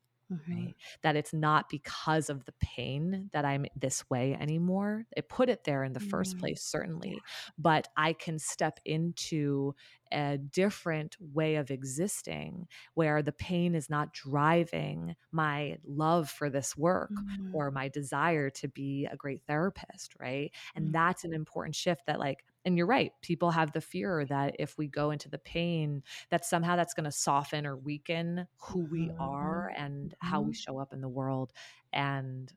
Right? 0.48 0.74
That 1.02 1.16
it's 1.16 1.32
not 1.32 1.68
because 1.68 2.30
of 2.30 2.44
the 2.44 2.52
pain 2.60 3.30
that 3.32 3.44
I'm 3.44 3.66
this 3.76 4.08
way 4.10 4.36
anymore. 4.38 5.06
It 5.16 5.28
put 5.28 5.48
it 5.48 5.64
there 5.64 5.84
in 5.84 5.92
the 5.92 6.00
mm-hmm. 6.00 6.08
first 6.08 6.38
place, 6.38 6.62
certainly, 6.62 7.20
but 7.58 7.88
I 7.96 8.12
can 8.12 8.38
step 8.38 8.80
into 8.84 9.74
a 10.12 10.36
different 10.36 11.16
way 11.20 11.56
of 11.56 11.70
existing 11.70 12.66
where 12.94 13.22
the 13.22 13.32
pain 13.32 13.74
is 13.74 13.88
not 13.88 14.12
driving 14.12 15.16
my 15.30 15.78
love 15.86 16.28
for 16.28 16.50
this 16.50 16.76
work 16.76 17.10
mm-hmm. 17.10 17.54
or 17.54 17.70
my 17.70 17.88
desire 17.88 18.50
to 18.50 18.68
be 18.68 19.08
a 19.10 19.16
great 19.16 19.42
therapist, 19.46 20.14
right? 20.20 20.52
And 20.74 20.86
mm-hmm. 20.86 20.92
that's 20.92 21.24
an 21.24 21.32
important 21.32 21.74
shift 21.74 22.02
that, 22.06 22.18
like, 22.18 22.44
and 22.64 22.76
you're 22.76 22.86
right 22.86 23.12
people 23.22 23.50
have 23.50 23.72
the 23.72 23.80
fear 23.80 24.24
that 24.26 24.56
if 24.58 24.78
we 24.78 24.86
go 24.88 25.10
into 25.10 25.28
the 25.28 25.38
pain 25.38 26.02
that 26.30 26.44
somehow 26.44 26.76
that's 26.76 26.94
going 26.94 27.04
to 27.04 27.12
soften 27.12 27.66
or 27.66 27.76
weaken 27.76 28.46
who 28.58 28.84
we 28.84 29.10
are 29.18 29.70
Mhm. 29.70 29.78
and 29.78 30.14
how 30.20 30.42
we 30.42 30.52
Mhm. 30.52 30.56
show 30.56 30.78
up 30.78 30.92
in 30.92 31.00
the 31.00 31.08
world 31.08 31.52
and 31.92 32.52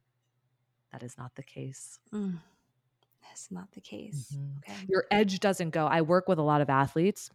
that 0.92 1.04
is 1.04 1.18
not 1.18 1.36
the 1.36 1.44
case 1.44 2.00
Mm. 2.14 2.40
That's 3.24 3.52
not 3.52 3.72
the 3.72 3.82
case. 3.82 4.38
Mhm. 4.38 4.58
Okay. 4.60 4.88
your 4.88 5.06
edge 5.12 5.40
doesn't 5.40 5.72
go 5.72 5.86
i 5.88 6.02
work 6.02 6.28
with 6.28 6.40
a 6.40 6.44
lot 6.44 6.62
of 6.62 6.70
athletes 6.70 7.30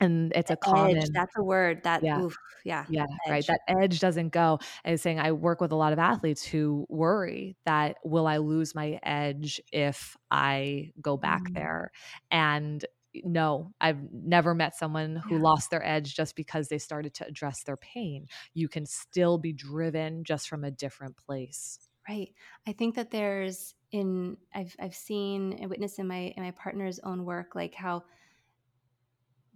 and 0.00 0.32
it's 0.34 0.50
a 0.50 0.56
The 0.62 0.76
edge, 0.76 0.96
common 0.96 1.10
that's 1.14 1.36
a 1.36 1.42
word 1.42 1.82
that 1.84 2.02
yeah 2.02 2.18
oof, 2.18 2.36
yeah. 2.64 2.86
yeah, 2.88 3.06
right. 3.28 3.46
That 3.46 3.60
edge 3.68 4.00
doesn't 4.00 4.30
go. 4.30 4.60
And 4.84 4.98
saying 5.00 5.20
I 5.20 5.32
work 5.32 5.60
with 5.60 5.72
a 5.72 5.76
lot 5.76 5.92
of 5.92 5.98
athletes 5.98 6.44
who 6.44 6.86
worry 6.88 7.56
that 7.66 7.96
will 8.04 8.26
I 8.26 8.38
lose 8.38 8.74
my 8.74 8.98
edge 9.02 9.60
if 9.72 10.16
I 10.30 10.92
go 11.00 11.16
back 11.18 11.42
Mm. 11.42 11.54
there? 11.54 11.92
And 12.30 12.84
no, 13.24 13.72
I've 13.80 14.10
never 14.12 14.54
met 14.54 14.74
someone 14.76 15.16
who 15.16 15.36
Yeah. 15.36 15.38
lost 15.38 15.70
their 15.70 15.84
edge 15.86 16.14
just 16.16 16.36
because 16.36 16.68
they 16.68 16.78
started 16.78 17.14
to 17.14 17.26
address 17.26 17.62
their 17.64 17.76
pain. 17.76 18.26
You 18.54 18.68
can 18.68 18.86
still 18.86 19.38
be 19.38 19.52
driven 19.52 20.24
just 20.24 20.48
from 20.48 20.64
a 20.64 20.70
different 20.70 21.16
place. 21.16 21.78
Right. 22.08 22.32
I 22.66 22.72
think 22.72 22.94
that 22.94 23.10
there's 23.10 23.74
in 23.90 24.38
I've 24.54 24.74
I've 24.80 24.94
seen 24.94 25.52
and 25.54 25.68
witnessed 25.68 25.98
in 25.98 26.06
my 26.06 26.32
in 26.36 26.42
my 26.42 26.52
partner's 26.52 26.98
own 27.00 27.24
work 27.26 27.54
like 27.54 27.74
how 27.74 28.04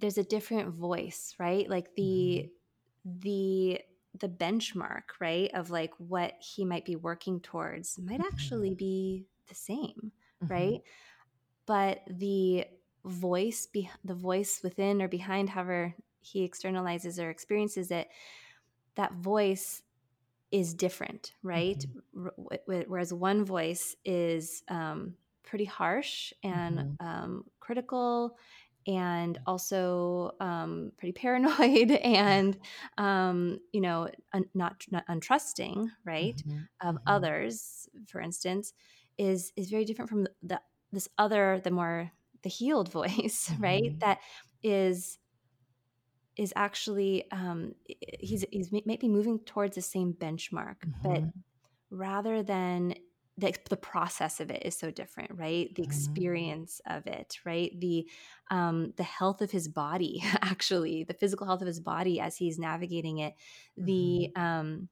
there's 0.02 0.18
a 0.18 0.24
different 0.24 0.74
voice, 0.74 1.34
right? 1.40 1.70
Like 1.70 1.94
the 1.96 2.50
the 3.04 3.80
the 4.20 4.28
benchmark, 4.28 5.04
right, 5.20 5.50
of 5.54 5.70
like 5.70 5.92
what 5.98 6.34
he 6.40 6.64
might 6.66 6.86
be 6.86 6.96
working 6.96 7.40
towards 7.40 7.98
might 7.98 8.20
Mhm. 8.20 8.26
actually 8.26 8.74
be 8.74 9.26
the 9.48 9.54
same, 9.56 10.12
Mhm. 10.42 10.50
right? 10.50 10.80
But 11.66 12.00
the 12.08 12.66
voice 13.04 13.66
be 13.66 13.90
the 14.04 14.14
voice 14.14 14.62
within 14.62 15.02
or 15.02 15.08
behind 15.08 15.50
however 15.50 15.94
he 16.20 16.48
externalizes 16.48 17.22
or 17.22 17.30
experiences 17.30 17.90
it, 17.92 18.08
that 18.96 19.14
voice 19.14 19.82
is 20.52 20.74
different, 20.74 21.32
right? 21.42 21.84
Mhm. 21.84 22.02
Wh- 22.14 22.56
Whereas 22.66 23.12
one 23.12 23.44
voice 23.44 23.96
is 24.04 24.62
um, 24.68 25.16
pretty 25.44 25.64
harsh 25.66 26.32
and 26.42 26.84
Mhm. 26.84 26.98
um, 27.00 27.44
critical, 27.60 28.36
and 28.86 29.38
also 29.46 30.32
um, 30.40 30.92
pretty 30.98 31.12
paranoid, 31.12 31.90
and 32.02 32.58
um, 32.98 33.58
you 33.72 33.80
know, 33.80 34.08
un- 34.32 34.50
not 34.54 34.84
not 34.90 35.06
untrusting, 35.08 35.88
right, 36.04 36.42
Mhm. 36.44 36.68
of 36.82 36.96
Mhm. 36.96 37.02
others. 37.06 37.88
For 38.08 38.20
instance, 38.20 38.72
is 39.18 39.52
is 39.56 39.70
very 39.70 39.84
different 39.84 40.08
from 40.10 40.26
the, 40.42 40.60
this 40.92 41.08
other, 41.18 41.60
the 41.62 41.70
more 41.70 42.10
the 42.42 42.48
healed 42.50 42.90
voice, 42.92 43.50
right? 43.60 43.92
Mhm. 43.92 44.00
That 44.00 44.18
is 44.62 45.18
is 46.36 46.52
actually 46.56 47.30
um, 47.30 47.74
he's 48.20 48.44
he's 48.50 48.72
may- 48.72 48.82
maybe 48.86 49.08
moving 49.08 49.38
towards 49.40 49.74
the 49.76 49.82
same 49.82 50.14
benchmark, 50.14 50.76
but 51.02 51.22
Mhm. 51.22 51.42
rather 51.90 52.42
than 52.42 52.94
the, 53.42 53.54
the 53.70 53.76
process 53.76 54.40
of 54.40 54.50
it 54.50 54.62
is 54.64 54.76
so 54.78 54.90
different 54.90 55.30
right 55.34 55.74
the 55.76 55.82
Mhm. 55.82 55.84
experience 55.84 56.80
of 56.86 57.06
it 57.06 57.38
right 57.44 57.78
the 57.80 58.08
um 58.50 58.92
the 58.96 59.02
health 59.04 59.42
of 59.42 59.50
his 59.50 59.68
body 59.68 60.22
actually 60.42 61.04
the 61.04 61.14
physical 61.14 61.46
health 61.46 61.62
of 61.62 61.68
his 61.68 61.80
body 61.80 62.20
as 62.20 62.36
he's 62.36 62.58
navigating 62.58 63.18
it 63.18 63.34
the 63.76 64.30
um 64.36 64.88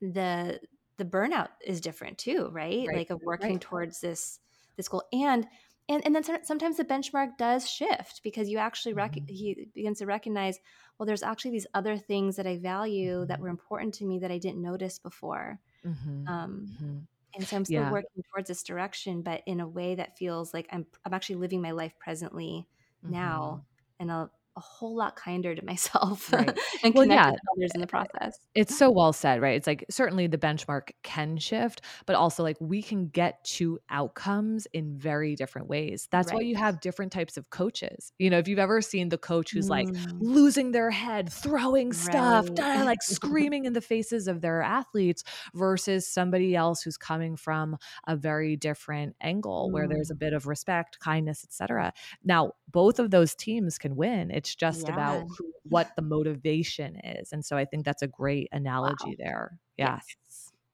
the 0.00 0.60
the 0.98 1.04
burnout 1.04 1.48
is 1.64 1.80
different 1.80 2.18
too 2.18 2.48
right, 2.52 2.90
Right. 2.90 2.94
like 2.94 3.10
of 3.10 3.20
working 3.24 3.58
Right. 3.58 3.60
towards 3.60 4.00
this 4.00 4.40
this 4.76 4.88
goal 4.88 5.04
and 5.12 5.46
and 5.88 6.04
and 6.04 6.14
then 6.14 6.24
sometimes 6.44 6.76
the 6.76 6.84
benchmark 6.84 7.36
does 7.38 7.68
shift 7.68 8.22
because 8.24 8.48
you 8.48 8.58
actually 8.58 8.94
rec- 8.94 9.16
Mhm. 9.16 9.26
he 9.28 9.68
begins 9.74 9.98
to 9.98 10.06
recognize 10.06 10.58
well 10.98 11.06
there's 11.06 11.22
actually 11.22 11.52
these 11.52 11.66
other 11.74 11.96
things 11.98 12.36
that 12.36 12.46
i 12.46 12.56
value 12.58 13.24
that 13.26 13.40
were 13.40 13.48
important 13.48 13.94
to 13.94 14.04
me 14.06 14.18
that 14.20 14.30
i 14.32 14.38
didn't 14.38 14.62
notice 14.62 14.98
before 14.98 15.60
Mhm. 15.84 16.26
um 16.26 16.68
Mhm. 16.68 17.08
And 17.34 17.48
so 17.48 17.56
i'm 17.56 17.64
still 17.64 17.86
Yeah. 17.86 17.88
working 17.88 18.22
towards 18.32 18.48
this 18.48 18.62
direction 18.62 19.22
but 19.22 19.42
in 19.46 19.60
a 19.60 19.68
way 19.68 19.94
that 19.94 20.16
feels 20.18 20.54
like 20.54 20.66
i'm 20.72 20.86
i'm 21.04 21.14
actually 21.14 21.36
living 21.36 21.62
my 21.62 21.70
life 21.72 21.94
presently 21.98 22.68
now 23.06 23.60
Mhm. 23.60 23.66
and 24.00 24.10
a, 24.10 24.30
a 24.58 24.60
whole 24.60 24.96
lot 24.96 25.16
kinder 25.16 25.54
to 25.54 25.64
myself 25.64 26.32
Right. 26.32 26.58
and 26.84 26.94
Well, 26.94 27.06
yeah, 27.06 27.32
others 27.56 27.74
in 27.74 27.80
the 27.80 27.86
process 27.86 28.38
It's 28.54 28.74
so 28.74 28.90
well 28.90 29.12
said, 29.12 29.40
right? 29.40 29.54
It's 29.54 29.68
like 29.68 29.84
certainly 29.88 30.26
the 30.26 30.38
benchmark 30.38 30.90
can 31.04 31.36
shift, 31.38 31.80
but 32.06 32.16
also 32.16 32.42
like 32.42 32.56
we 32.60 32.82
can 32.82 33.06
get 33.08 33.44
to 33.44 33.78
outcomes 33.88 34.66
in 34.72 34.98
very 34.98 35.36
different 35.36 35.68
ways. 35.68 36.08
That's 36.10 36.32
why 36.32 36.40
you 36.40 36.56
have 36.56 36.80
different 36.80 37.12
types 37.12 37.36
of 37.36 37.50
coaches. 37.50 38.12
You 38.18 38.30
know, 38.30 38.38
if 38.38 38.48
you've 38.48 38.58
ever 38.58 38.80
seen 38.80 39.10
the 39.10 39.18
coach 39.18 39.52
who's 39.52 39.70
like 39.70 39.94
Mm, 39.94 40.18
losing 40.18 40.72
their 40.72 40.90
head, 40.90 41.32
throwing 41.32 41.92
stuff, 41.92 42.52
right 42.52 42.56
da, 42.56 42.82
like 42.82 43.02
screaming 43.02 43.64
in 43.64 43.74
the 43.74 43.80
faces 43.82 44.26
of 44.26 44.40
their 44.40 44.60
athletes 44.62 45.22
versus 45.54 46.08
somebody 46.10 46.56
else 46.56 46.82
who's 46.82 46.96
coming 46.96 47.36
from 47.36 47.76
a 48.08 48.16
very 48.16 48.56
different 48.56 49.14
angle 49.20 49.70
where 49.70 49.86
there's 49.86 50.10
a 50.10 50.14
Mm, 50.14 50.18
bit 50.18 50.32
of 50.32 50.46
respect, 50.46 50.98
kindness, 51.00 51.44
etc. 51.44 51.92
Now, 52.24 52.52
both 52.66 52.98
of 52.98 53.10
those 53.10 53.34
teams 53.36 53.78
can 53.78 53.94
win. 53.94 54.30
It's 54.30 54.47
just 54.54 54.88
yeah 54.88 54.92
about 54.92 55.24
what 55.68 55.90
the 55.96 56.02
motivation 56.02 56.96
is. 57.04 57.32
And 57.32 57.44
so 57.44 57.56
I 57.56 57.64
think 57.64 57.84
that's 57.84 58.02
a 58.02 58.08
great 58.08 58.48
analogy 58.52 58.94
wow 59.10 59.14
there. 59.18 59.58
Yes 59.76 60.04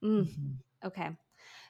Mm, 0.02 0.26
Mhm. 0.26 0.56
okay 0.84 1.10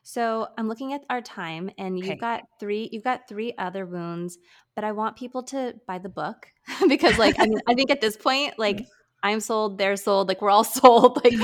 so 0.02 0.48
i'm 0.58 0.68
looking 0.68 0.92
at 0.92 1.02
our 1.10 1.20
time 1.22 1.70
and 1.78 1.98
you've 1.98 2.18
got 2.18 2.42
three 2.60 2.88
you've 2.92 3.04
got 3.04 3.28
three 3.28 3.54
other 3.58 3.86
wounds 3.86 4.38
but 4.74 4.84
i 4.84 4.92
want 4.92 5.16
people 5.16 5.42
to 5.44 5.74
buy 5.86 5.98
the 5.98 6.08
book 6.08 6.48
because 6.88 7.18
like 7.18 7.36
i 7.38 7.44
mean 7.46 7.58
i 7.68 7.74
think 7.74 7.90
at 7.90 8.00
this 8.00 8.16
point 8.16 8.54
like 8.58 8.84
i'm 9.22 9.40
sold 9.40 9.78
they're 9.78 9.96
sold 9.96 10.28
like 10.28 10.42
we're 10.42 10.50
all 10.50 10.64
sold 10.80 11.22
like 11.24 11.34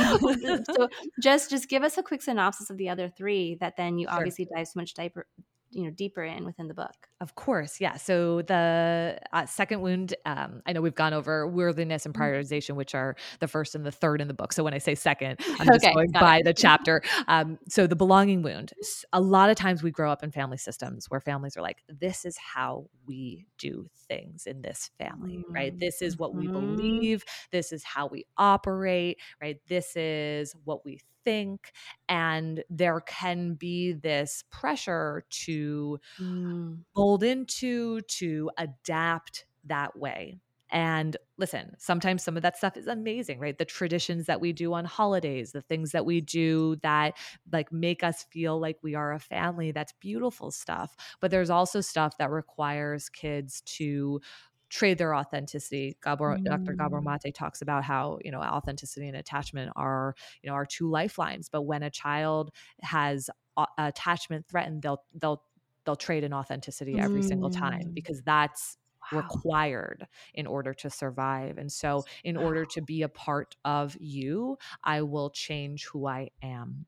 so 0.74 0.88
just 1.22 1.50
just 1.50 1.68
give 1.68 1.82
us 1.82 1.96
a 1.98 2.02
quick 2.02 2.22
synopsis 2.22 2.70
of 2.70 2.76
the 2.78 2.88
other 2.88 3.08
three 3.08 3.56
that 3.60 3.76
then 3.76 3.98
you 3.98 4.08
Sure. 4.08 4.16
obviously 4.16 4.48
dive 4.54 4.66
so 4.68 4.80
much 4.80 4.94
deeper 4.94 5.26
you 5.70 5.84
know 5.84 5.90
deeper 5.90 6.24
in 6.24 6.44
within 6.44 6.68
the 6.68 6.74
book 6.74 7.09
Of 7.20 7.34
course, 7.34 7.82
yeah. 7.82 7.96
So 7.98 8.40
the 8.40 9.18
uh, 9.34 9.44
second 9.44 9.82
wound, 9.82 10.14
um, 10.24 10.62
I 10.64 10.72
know 10.72 10.80
we've 10.80 10.94
gone 10.94 11.12
over 11.12 11.46
worthiness 11.46 12.06
and 12.06 12.14
Mhm. 12.14 12.14
prioritization, 12.14 12.76
which 12.76 12.94
are 12.94 13.14
the 13.40 13.48
first 13.48 13.74
and 13.74 13.84
the 13.84 13.92
third 13.92 14.22
in 14.22 14.28
the 14.28 14.32
book. 14.32 14.54
So 14.54 14.64
when 14.64 14.72
I 14.72 14.78
say 14.78 14.94
second, 14.94 15.38
I'm 15.58 15.70
just 15.70 15.86
okay 15.86 15.92
going 15.92 16.12
by 16.18 16.38
it 16.38 16.42
the 16.42 16.54
chapter. 16.54 17.02
Um, 17.28 17.58
so 17.68 17.86
the 17.86 17.94
belonging 17.96 18.40
wound. 18.42 18.72
A 19.12 19.20
lot 19.20 19.50
of 19.50 19.56
times 19.56 19.82
we 19.82 19.90
grow 19.90 20.10
up 20.10 20.22
in 20.22 20.30
family 20.30 20.56
systems 20.56 21.10
where 21.10 21.20
families 21.20 21.58
are 21.58 21.62
like, 21.62 21.82
"This 21.88 22.24
is 22.24 22.38
how 22.38 22.86
we 23.06 23.44
do 23.58 23.86
things 24.08 24.46
in 24.46 24.62
this 24.62 24.90
family, 24.96 25.44
right? 25.54 25.74
This 25.78 26.00
is 26.00 26.16
what 26.16 26.34
we 26.34 26.48
Mhm. 26.48 26.48
believe. 26.48 27.22
This 27.52 27.70
is 27.70 27.84
how 27.84 28.06
we 28.06 28.24
operate, 28.38 29.18
right? 29.42 29.58
This 29.68 29.94
is 29.94 30.54
what 30.64 30.86
we." 30.86 31.00
think 31.22 31.70
and 32.08 32.64
there 32.70 32.98
can 33.02 33.52
be 33.52 33.92
this 33.92 34.42
pressure 34.50 35.22
to 35.28 36.00
Mm. 36.18 36.84
Into 37.18 38.00
to 38.02 38.50
adapt 38.56 39.44
that 39.64 39.98
way. 39.98 40.38
And 40.72 41.16
listen, 41.36 41.74
sometimes 41.78 42.22
some 42.22 42.36
of 42.36 42.42
that 42.42 42.56
stuff 42.56 42.76
is 42.76 42.86
amazing, 42.86 43.40
right? 43.40 43.58
The 43.58 43.64
traditions 43.64 44.26
that 44.26 44.40
we 44.40 44.52
do 44.52 44.72
on 44.72 44.84
holidays, 44.84 45.52
the 45.52 45.62
things 45.62 45.90
that 45.92 46.06
we 46.06 46.20
do 46.20 46.76
that 46.82 47.16
like 47.52 47.72
make 47.72 48.04
us 48.04 48.24
feel 48.30 48.60
like 48.60 48.76
we 48.82 48.94
are 48.94 49.12
a 49.12 49.18
family, 49.18 49.72
that's 49.72 49.92
beautiful 50.00 50.50
stuff. 50.50 50.94
But 51.20 51.32
there's 51.32 51.50
also 51.50 51.80
stuff 51.80 52.18
that 52.18 52.30
requires 52.30 53.08
kids 53.08 53.62
to 53.62 54.20
trade 54.68 54.98
their 54.98 55.16
authenticity. 55.16 55.96
Gabor, 56.00 56.38
Dr. 56.44 56.74
Gabor 56.74 57.00
Mm. 57.00 57.20
Mate 57.24 57.34
talks 57.34 57.60
about 57.60 57.82
how, 57.82 58.20
you 58.24 58.30
know, 58.30 58.40
authenticity 58.40 59.08
and 59.08 59.16
attachment 59.16 59.72
are, 59.74 60.14
you 60.42 60.48
know, 60.48 60.54
are 60.54 60.64
two 60.64 60.88
lifelines. 60.88 61.48
But 61.48 61.62
when 61.62 61.82
a 61.82 61.90
child 61.90 62.52
has 62.82 63.28
attachment 63.76 64.46
threatened, 64.46 64.82
they'll 64.82 65.02
they'll 65.20 65.42
they'll 65.84 65.96
trade 65.96 66.24
in 66.24 66.32
authenticity 66.32 66.98
every 66.98 67.22
single 67.22 67.50
time 67.50 67.92
Mm. 67.92 67.94
because 67.94 68.22
that's 68.22 68.78
wow 69.12 69.42
required 69.50 70.06
in 70.34 70.46
order 70.46 70.72
to 70.74 70.88
survive. 70.90 71.58
And 71.58 71.70
so, 71.72 72.06
in 72.24 72.36
order 72.36 72.64
to 72.66 72.80
be 72.80 73.02
a 73.02 73.08
part 73.08 73.56
of 73.64 73.96
you, 74.00 74.56
I 74.84 75.02
will 75.02 75.30
change 75.30 75.86
who 75.86 76.06
I 76.06 76.30
am. 76.42 76.86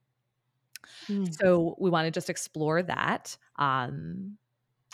Mm. 1.08 1.36
So, 1.40 1.76
we 1.78 1.90
want 1.90 2.06
to 2.06 2.10
just 2.10 2.30
explore 2.30 2.82
that. 2.82 3.36
Um, 3.56 4.38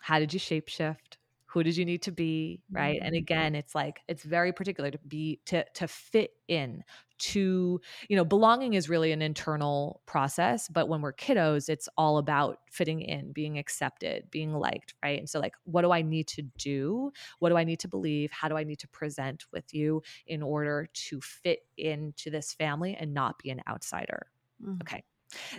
how 0.02 0.20
did 0.20 0.34
you 0.34 0.40
shapeshift? 0.40 1.17
Who 1.58 1.64
did 1.64 1.76
you 1.76 1.84
need 1.84 2.02
to 2.02 2.12
be? 2.12 2.62
Right. 2.70 3.00
And 3.02 3.14
Mm. 3.14 3.16
again, 3.16 3.54
it's 3.54 3.74
like 3.74 4.00
it's 4.08 4.22
very 4.22 4.52
particular 4.52 4.90
to 4.90 4.98
be 5.08 5.40
to 5.46 5.64
to 5.74 5.88
fit 5.88 6.32
in 6.46 6.84
to, 7.18 7.80
you 8.08 8.16
know, 8.16 8.24
belonging 8.24 8.74
is 8.74 8.88
really 8.88 9.10
an 9.10 9.22
internal 9.22 10.02
process, 10.06 10.68
but 10.68 10.88
when 10.88 11.00
we're 11.00 11.12
kiddos, 11.12 11.68
it's 11.68 11.88
all 11.96 12.18
about 12.18 12.60
fitting 12.70 13.00
in, 13.00 13.32
being 13.32 13.58
accepted, 13.58 14.30
being 14.30 14.52
liked, 14.54 14.94
right? 15.02 15.18
And 15.18 15.28
so 15.28 15.40
like 15.40 15.54
what 15.64 15.82
do 15.82 15.90
I 15.90 16.02
need 16.02 16.28
to 16.28 16.42
do? 16.42 17.10
What 17.40 17.48
do 17.48 17.56
I 17.56 17.64
need 17.64 17.80
to 17.80 17.88
believe? 17.88 18.30
How 18.30 18.48
do 18.48 18.56
I 18.56 18.64
need 18.64 18.78
to 18.80 18.88
present 18.88 19.46
with 19.52 19.74
you 19.74 20.02
in 20.26 20.42
order 20.42 20.88
to 20.92 21.20
fit 21.20 21.60
into 21.76 22.30
this 22.30 22.52
family 22.52 22.94
and 22.94 23.12
not 23.14 23.38
be 23.38 23.50
an 23.50 23.62
outsider? 23.68 24.30
Mm. 24.62 24.82
Okay. 24.82 25.02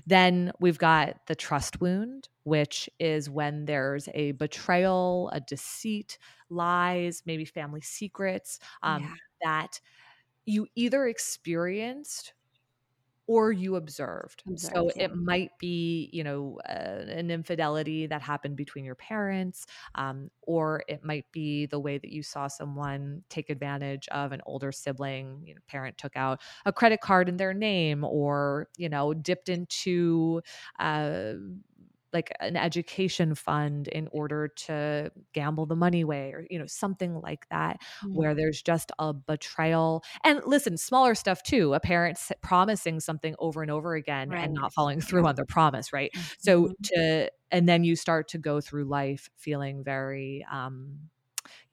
Then 0.06 0.52
we've 0.60 0.78
got 0.78 1.26
the 1.28 1.36
trust 1.36 1.82
wound, 1.82 2.30
which 2.44 2.90
is 3.00 3.30
when 3.30 3.66
there's 3.66 4.10
a 4.14 4.32
betrayal, 4.34 5.30
a 5.34 5.40
deceit, 5.40 6.18
lies, 6.50 7.24
maybe 7.26 7.46
family 7.46 7.82
secrets 7.82 8.60
um, 8.84 9.02
Yeah. 9.02 9.16
that 9.44 9.80
you 10.46 10.68
either 10.76 11.08
experienced 11.08 12.34
or 13.30 13.52
you 13.52 13.76
observed. 13.76 14.42
so 14.56 14.90
yeah. 14.96 15.04
it 15.04 15.16
might 15.16 15.52
be, 15.60 16.10
you 16.12 16.24
know, 16.24 16.60
uh, 16.68 17.06
an 17.08 17.30
infidelity 17.30 18.08
that 18.08 18.24
happened 18.24 18.56
between 18.56 18.84
your 18.84 18.96
parents, 18.96 19.68
um, 19.94 20.32
or 20.42 20.84
it 20.88 21.06
might 21.06 21.28
be 21.32 21.68
the 21.68 21.80
way 21.80 22.00
that 22.00 22.12
you 22.12 22.24
saw 22.24 22.48
someone 22.48 23.22
take 23.30 23.52
advantage 23.52 24.08
of 24.08 24.32
an 24.32 24.42
older 24.48 24.72
sibling. 24.72 25.44
You 25.46 25.54
know, 25.54 25.62
parent 25.68 25.96
took 25.96 26.18
out 26.18 26.42
a 26.66 26.74
credit 26.74 27.02
card 27.02 27.30
in 27.30 27.38
their 27.38 27.54
name, 27.54 28.04
or 28.04 28.68
you 28.78 28.90
know, 28.90 29.14
dipped 29.14 29.48
into. 29.48 30.42
Uh, 30.80 31.34
like 32.14 32.32
an 32.40 32.56
education 32.56 33.36
fund 33.36 33.88
in 33.90 34.08
order 34.12 34.48
to 34.48 35.12
gamble 35.34 35.66
the 35.66 35.76
money 35.76 36.02
away 36.02 36.32
or 36.34 36.46
you 36.50 36.58
know 36.60 36.66
something 36.68 37.20
like 37.22 37.48
that 37.50 37.78
Mm. 38.04 38.14
where 38.14 38.34
there's 38.36 38.62
just 38.62 38.92
a 39.00 39.14
betrayal 39.14 40.04
and 40.24 40.42
listen 40.46 40.78
smaller 40.78 41.16
stuff 41.16 41.44
too 41.44 41.74
a 41.74 41.80
parent 41.80 42.18
promising 42.42 43.00
something 43.00 43.36
over 43.40 43.62
and 43.62 43.72
over 43.72 43.96
again 43.96 44.32
Right. 44.32 44.44
and 44.44 44.54
not 44.54 44.74
following 44.74 45.02
through 45.02 45.26
on 45.28 45.36
their 45.36 45.46
promise 45.46 45.92
right 45.94 46.12
so 46.38 46.70
Mhm. 46.70 46.74
to 46.84 47.30
and 47.52 47.68
then 47.68 47.84
you 47.84 47.96
start 47.96 48.28
to 48.30 48.38
go 48.38 48.62
through 48.62 48.86
life 48.86 49.30
feeling 49.38 49.84
very 49.84 50.46
um 50.52 51.10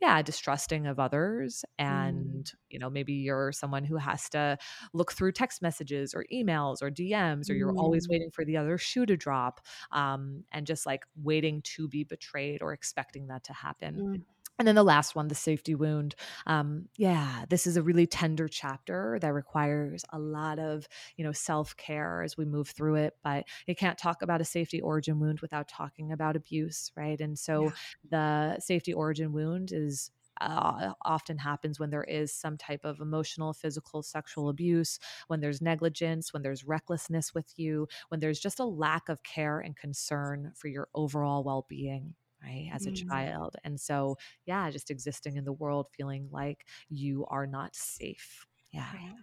yeah 0.01 0.23
distrusting 0.23 0.87
of 0.87 0.99
others 0.99 1.65
Mm. 1.89 2.43
and 2.43 2.53
you 2.71 2.79
know 2.79 2.91
maybe 2.91 3.13
you're 3.15 3.53
someone 3.53 3.85
who 3.85 3.97
has 3.97 4.29
to 4.29 4.57
look 4.93 5.13
through 5.13 5.33
text 5.33 5.63
messages 5.63 6.15
or 6.15 6.25
emails 6.33 6.83
or 6.83 6.91
dms 6.91 7.51
or 7.51 7.55
you're 7.55 7.73
always 7.75 8.07
Mm. 8.07 8.11
waiting 8.11 8.31
for 8.33 8.45
the 8.45 8.57
other 8.57 8.79
shoe 8.79 9.07
to 9.07 9.17
drop 9.17 9.61
um, 9.93 10.45
and 10.53 10.67
just 10.67 10.87
like 10.87 11.05
waiting 11.17 11.63
to 11.63 11.89
be 11.89 12.05
betrayed 12.05 12.63
or 12.63 12.73
expecting 12.73 13.27
that 13.29 13.45
to 13.45 13.53
happen 13.53 14.03
Mm. 14.03 14.23
And 14.59 14.67
then 14.67 14.75
the 14.75 14.83
last 14.83 15.15
one, 15.15 15.29
the 15.29 15.35
safety 15.35 15.75
wound. 15.75 16.15
Um, 16.47 16.89
yeah, 16.97 17.45
this 17.49 17.67
is 17.67 17.77
a 17.77 17.83
really 17.83 18.07
tender 18.07 18.49
chapter 18.49 19.19
that 19.21 19.33
requires 19.35 20.05
a 20.11 20.19
lot 20.19 20.59
of, 20.59 20.89
you 21.17 21.25
know, 21.25 21.33
self 21.33 21.77
care 21.77 22.23
as 22.23 22.37
we 22.37 22.45
move 22.47 22.69
through 22.71 22.97
it. 22.97 23.17
But 23.23 23.45
you 23.67 23.75
can't 23.75 23.99
talk 23.99 24.23
about 24.23 24.41
a 24.41 24.45
safety 24.45 24.81
origin 24.81 25.21
wound 25.21 25.41
without 25.41 25.69
talking 25.69 26.11
about 26.13 26.37
abuse, 26.37 26.91
right? 26.97 27.21
And 27.21 27.39
so 27.39 27.73
the 28.09 28.59
safety 28.61 28.93
origin 28.95 29.33
wound 29.33 29.73
is 29.73 30.11
uh, 30.41 30.93
often 31.03 31.39
happens 31.39 31.81
when 31.81 31.91
there 31.91 32.05
is 32.05 32.33
some 32.33 32.57
type 32.59 32.85
of 32.85 33.01
emotional, 33.01 33.53
physical, 33.55 34.03
sexual 34.03 34.49
abuse, 34.49 34.99
when 35.29 35.41
there's 35.41 35.63
negligence, 35.63 36.33
when 36.33 36.43
there's 36.43 36.65
recklessness 36.65 37.35
with 37.35 37.59
you, 37.59 37.89
when 38.09 38.21
there's 38.21 38.41
just 38.41 38.59
a 38.61 38.65
lack 38.65 39.09
of 39.09 39.23
care 39.23 39.59
and 39.61 39.77
concern 39.77 40.53
for 40.55 40.69
your 40.69 40.89
overall 40.95 41.43
well 41.43 41.65
being. 41.69 42.15
Right, 42.47 42.71
as 42.73 42.87
a 42.87 42.93
Mm. 42.93 42.97
child. 43.09 43.57
And 43.65 43.81
so, 43.81 44.19
yeah, 44.47 44.71
just 44.71 44.91
existing 44.91 45.37
in 45.37 45.45
the 45.45 45.53
world 45.53 45.89
feeling 45.97 46.29
like 46.31 46.65
you 46.89 47.27
are 47.27 47.47
not 47.47 47.75
safe. 47.75 48.47
Yeah. 48.73 48.93
Right. 48.93 49.17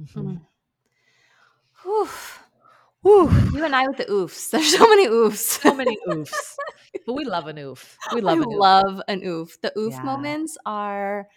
Mhm. 0.00 0.38
Mm. 0.38 0.46
Whew. 1.82 2.08
Whew. 3.02 3.30
You 3.52 3.64
and 3.64 3.76
I 3.76 3.86
with 3.88 3.98
the 3.98 4.04
oofs. 4.06 4.50
There's 4.52 4.76
so 4.76 4.88
many 4.88 5.08
oofs. 5.08 5.60
So 5.62 5.74
many 5.74 5.98
oofs. 6.08 6.56
But 7.06 7.14
we 7.14 7.24
love 7.24 7.46
an 7.48 7.58
oof. 7.58 7.98
We 8.10 8.20
love 8.22 8.40
I 8.40 8.42
an 8.42 8.52
oof. 8.52 8.60
love 8.60 9.02
an 9.08 9.22
oof. 9.24 9.60
The 9.60 9.72
oof 9.78 9.92
Yeah. 9.92 10.04
moments 10.04 10.56
are 10.66 11.28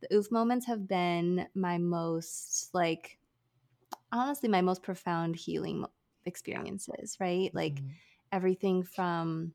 the 0.00 0.14
oof 0.14 0.30
moments 0.30 0.66
have 0.66 0.86
been 0.88 1.48
my 1.54 1.78
most 1.78 2.70
like 2.72 3.18
honestly 4.12 4.48
my 4.48 4.60
most 4.62 4.82
profound 4.82 5.36
healing 5.36 5.84
experiences, 6.26 7.16
right? 7.20 7.52
Like 7.54 7.82
Mhm. 7.82 7.90
everything 8.32 8.82
from 8.84 9.54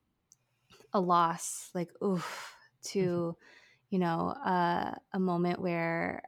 a 0.94 1.00
loss, 1.02 1.70
like 1.74 1.92
oof, 2.04 2.56
to 2.86 3.36
you 3.90 4.00
know, 4.00 4.30
uh, 4.46 4.96
a 5.14 5.20
moment 5.20 5.62
where 5.62 6.24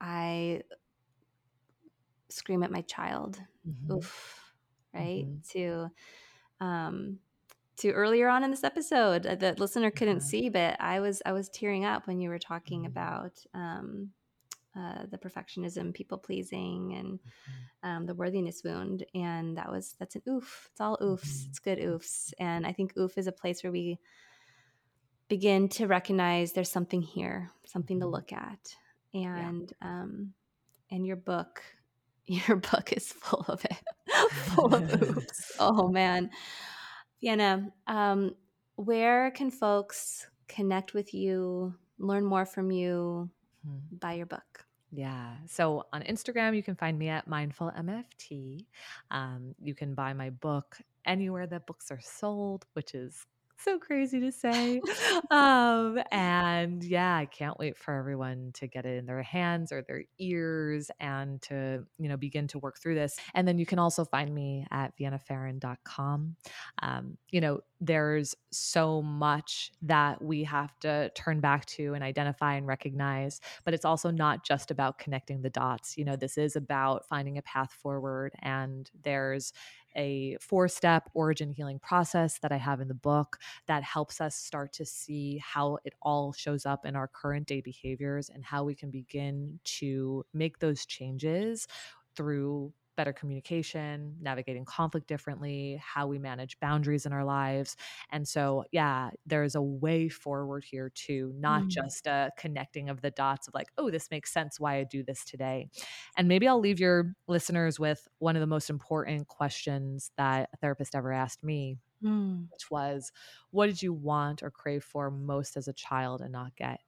I 0.00 0.62
scream 2.30 2.62
at 2.62 2.70
my 2.70 2.82
child, 2.82 3.40
Mhm. 3.64 3.92
oof, 3.92 4.52
right? 4.94 5.26
Mhm. 5.26 5.42
To 5.52 5.88
um 6.60 7.18
to 7.78 7.92
earlier 7.92 8.28
on 8.28 8.44
in 8.44 8.50
this 8.50 8.64
episode 8.64 9.26
uh, 9.26 9.34
the 9.36 9.54
listener 9.58 9.90
couldn't 9.90 10.20
Yeah. 10.20 10.22
see 10.22 10.48
but 10.50 10.80
i 10.80 11.00
was 11.00 11.22
i 11.26 11.32
was 11.32 11.48
tearing 11.48 11.84
up 11.84 12.06
when 12.06 12.20
you 12.20 12.28
were 12.30 12.38
talking 12.38 12.84
Mhm. 12.84 12.86
about 12.86 13.44
um 13.54 14.12
uh, 14.76 15.06
the 15.10 15.18
perfectionism 15.18 15.92
people 15.94 16.18
pleasing 16.18 16.94
and 16.94 17.18
Mhm. 17.20 17.88
um, 17.88 18.06
the 18.06 18.14
worthiness 18.14 18.62
wound 18.64 19.04
and 19.14 19.56
that 19.56 19.70
was 19.70 19.94
that's 19.98 20.16
an 20.16 20.22
oof. 20.28 20.68
It's 20.72 20.80
all 20.80 20.98
oofs. 20.98 21.46
Mhm. 21.46 21.48
it's 21.48 21.58
good 21.58 21.78
oofs. 21.78 22.32
And 22.38 22.66
i 22.66 22.72
think 22.72 22.92
oof 22.98 23.16
is 23.18 23.26
a 23.26 23.32
place 23.32 23.62
where 23.62 23.72
we 23.72 23.98
begin 25.28 25.68
to 25.68 25.86
recognize 25.86 26.52
there's 26.52 26.70
something 26.70 27.02
here 27.02 27.50
something 27.64 28.00
to 28.00 28.06
Mhm. 28.06 28.12
look 28.12 28.32
at. 28.32 28.76
And 29.14 29.72
um 29.80 30.34
and 30.90 31.06
your 31.06 31.16
book 31.16 31.62
your 32.26 32.56
book 32.56 32.92
is 32.92 33.12
full 33.12 33.44
of 33.48 33.64
it 33.64 33.76
full 34.30 34.74
of 34.74 34.82
oops. 35.02 35.52
Oh 35.58 35.88
man. 35.88 36.30
Vienna 37.20 37.72
um 37.86 38.34
where 38.76 39.30
can 39.30 39.50
folks 39.50 40.26
connect 40.48 40.94
with 40.94 41.12
you 41.14 41.74
learn 41.98 42.24
more 42.24 42.46
from 42.46 42.70
you 42.70 43.30
Mhm. 43.66 44.00
buy 44.00 44.14
your 44.14 44.26
book 44.26 44.66
Yeah. 44.90 45.36
So 45.46 45.86
on 45.92 46.02
Instagram, 46.02 46.56
you 46.56 46.62
can 46.62 46.74
find 46.74 46.98
me 46.98 47.08
at 47.08 47.28
Mindful 47.28 47.70
MFT. 47.76 48.66
Um, 49.10 49.54
you 49.60 49.74
can 49.74 49.94
buy 49.94 50.12
my 50.14 50.30
book 50.30 50.78
anywhere 51.04 51.46
that 51.46 51.66
books 51.66 51.90
are 51.90 52.00
sold, 52.00 52.66
which 52.74 52.94
is 52.94 53.26
so 53.64 53.78
crazy 53.78 54.20
to 54.20 54.32
say. 54.32 54.80
um, 55.30 56.00
and 56.10 56.82
yeah, 56.82 57.16
I 57.16 57.26
can't 57.26 57.58
wait 57.58 57.76
for 57.76 57.94
everyone 57.94 58.50
to 58.54 58.66
get 58.66 58.86
it 58.86 58.98
in 58.98 59.06
their 59.06 59.22
hands 59.22 59.72
or 59.72 59.82
their 59.82 60.04
ears 60.18 60.90
and 61.00 61.40
to, 61.42 61.84
you 61.98 62.08
know, 62.08 62.16
begin 62.16 62.48
to 62.48 62.58
work 62.58 62.80
through 62.80 62.94
this. 62.94 63.16
And 63.34 63.46
then 63.46 63.58
you 63.58 63.66
can 63.66 63.78
also 63.78 64.04
find 64.04 64.34
me 64.34 64.66
at 64.70 64.96
viennapharaon.com. 64.98 66.36
Um, 66.82 67.18
you 67.30 67.40
know, 67.40 67.60
there's 67.80 68.34
so 68.52 69.00
much 69.00 69.72
that 69.82 70.22
we 70.22 70.44
have 70.44 70.78
to 70.80 71.10
turn 71.14 71.40
back 71.40 71.64
to 71.66 71.94
and 71.94 72.04
identify 72.04 72.54
and 72.54 72.66
recognize 72.66 73.40
but 73.64 73.74
it's 73.74 73.84
also 73.84 74.10
not 74.10 74.44
just 74.44 74.70
about 74.70 74.98
connecting 74.98 75.42
the 75.42 75.50
dots. 75.50 75.96
You 75.96 76.04
know, 76.04 76.16
this 76.16 76.38
is 76.38 76.56
about 76.56 77.06
finding 77.06 77.38
a 77.38 77.42
path 77.42 77.72
forward. 77.72 78.32
And 78.40 78.90
there's 79.02 79.52
a 79.96 80.36
four 80.40 80.68
step 80.68 81.10
origin 81.14 81.50
healing 81.50 81.78
process 81.78 82.38
that 82.38 82.52
I 82.52 82.56
have 82.56 82.80
in 82.80 82.88
the 82.88 82.94
book 82.94 83.38
that 83.66 83.82
helps 83.82 84.20
us 84.20 84.36
start 84.36 84.72
to 84.74 84.84
see 84.84 85.38
how 85.38 85.78
it 85.84 85.94
all 86.02 86.32
shows 86.32 86.66
up 86.66 86.84
in 86.86 86.96
our 86.96 87.08
current 87.08 87.46
day 87.46 87.60
behaviors 87.60 88.28
and 88.28 88.44
how 88.44 88.64
we 88.64 88.74
can 88.74 88.90
begin 88.90 89.60
to 89.64 90.24
make 90.32 90.58
those 90.58 90.86
changes 90.86 91.66
through 92.14 92.72
better 92.96 93.12
communication, 93.12 94.16
navigating 94.20 94.64
conflict 94.64 95.06
differently, 95.06 95.80
how 95.84 96.06
we 96.06 96.18
manage 96.18 96.58
boundaries 96.60 97.06
in 97.06 97.12
our 97.12 97.24
lives. 97.24 97.76
And 98.10 98.26
so, 98.28 98.64
yeah, 98.72 99.10
there's 99.26 99.54
a 99.54 99.62
way 99.62 100.08
forward 100.08 100.64
here 100.64 100.90
too, 100.90 101.32
not 101.36 101.68
Mm. 101.68 101.70
just 101.70 102.06
a 102.06 102.30
connecting 102.36 102.88
of 102.90 103.00
the 103.00 103.10
dots 103.10 103.48
of 103.48 103.54
like, 103.54 103.68
oh, 103.78 103.90
this 103.90 104.10
makes 104.10 104.32
sense 104.32 104.60
why 104.60 104.76
I 104.76 104.84
do 104.84 105.02
this 105.02 105.24
today. 105.24 105.68
And 106.16 106.28
maybe 106.28 106.46
I'll 106.48 106.60
leave 106.60 106.80
your 106.80 107.14
listeners 107.26 107.78
with 107.80 108.06
one 108.18 108.36
of 108.36 108.40
the 108.40 108.46
most 108.46 108.70
important 108.70 109.28
questions 109.28 110.10
that 110.16 110.50
a 110.52 110.56
therapist 110.58 110.94
ever 110.94 111.12
asked 111.12 111.42
me, 111.44 111.78
Mm. 112.02 112.50
which 112.50 112.70
was, 112.70 113.12
what 113.50 113.66
did 113.66 113.82
you 113.82 113.92
want 113.92 114.42
or 114.42 114.50
crave 114.50 114.84
for 114.84 115.10
most 115.10 115.56
as 115.56 115.68
a 115.68 115.72
child 115.72 116.20
and 116.20 116.32
not 116.32 116.56
get? 116.56 116.80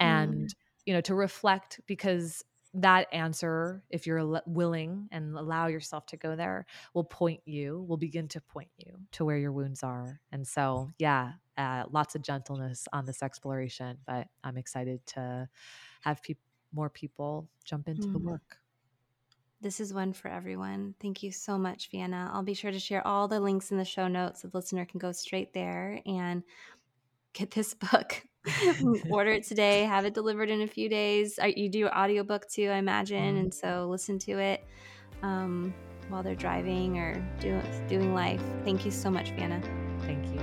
And, 0.00 0.48
Mm. 0.48 0.54
you 0.86 0.94
know, 0.94 1.00
to 1.02 1.14
reflect 1.14 1.80
because 1.86 2.44
that 2.74 3.08
answer, 3.12 3.82
if 3.90 4.06
you're 4.06 4.40
willing 4.46 5.08
and 5.10 5.36
allow 5.36 5.66
yourself 5.66 6.06
to 6.06 6.16
go 6.16 6.36
there, 6.36 6.66
will 6.94 7.04
point 7.04 7.40
you, 7.44 7.84
will 7.88 7.96
begin 7.96 8.28
to 8.28 8.40
point 8.40 8.70
you 8.76 8.98
to 9.12 9.24
where 9.24 9.38
your 9.38 9.52
wounds 9.52 9.82
are. 9.82 10.20
And 10.30 10.46
so, 10.46 10.90
yeah, 10.98 11.32
uh, 11.56 11.84
lots 11.90 12.14
of 12.14 12.22
gentleness 12.22 12.86
on 12.92 13.06
this 13.06 13.22
exploration, 13.22 13.98
but 14.06 14.28
I'm 14.44 14.56
excited 14.56 15.04
to 15.08 15.48
have 16.02 16.22
peop 16.22 16.38
more 16.72 16.88
people 16.90 17.48
jump 17.64 17.88
into 17.88 18.08
the 18.12 18.18
Mm. 18.18 18.24
work. 18.24 18.58
This 19.60 19.80
is 19.80 19.92
one 19.92 20.12
for 20.14 20.28
everyone. 20.28 20.94
Thank 21.00 21.22
you 21.22 21.32
so 21.32 21.58
much, 21.58 21.90
Vienna. 21.90 22.30
I'll 22.32 22.42
be 22.42 22.54
sure 22.54 22.70
to 22.70 22.78
share 22.78 23.06
all 23.06 23.28
the 23.28 23.40
links 23.40 23.70
in 23.70 23.78
the 23.78 23.84
show 23.84 24.08
notes 24.08 24.42
so 24.42 24.48
the 24.48 24.56
listener 24.56 24.86
can 24.86 24.98
go 24.98 25.12
straight 25.12 25.52
there 25.52 26.00
and 26.06 26.42
get 27.34 27.50
this 27.50 27.74
book. 27.92 28.24
Order 29.10 29.32
it 29.32 29.44
today, 29.44 29.82
have 29.84 30.04
it 30.04 30.14
delivered 30.14 30.50
in 30.50 30.62
a 30.62 30.66
few 30.66 30.88
days. 30.88 31.38
You 31.42 31.68
do 31.68 31.88
audiobook 31.88 32.48
too, 32.48 32.68
I 32.68 32.76
imagine, 32.76 33.36
and 33.36 33.52
so 33.52 33.86
listen 33.90 34.18
to 34.20 34.38
it 34.38 34.66
um, 35.22 35.74
while 36.08 36.22
they're 36.22 36.34
driving 36.34 36.98
or 36.98 37.14
do, 37.40 37.60
doing 37.88 38.14
life. 38.14 38.42
Thank 38.64 38.84
you 38.84 38.90
so 38.90 39.10
much, 39.10 39.30
Vienna. 39.32 39.60
Thank 40.02 40.26
you. 40.32 40.40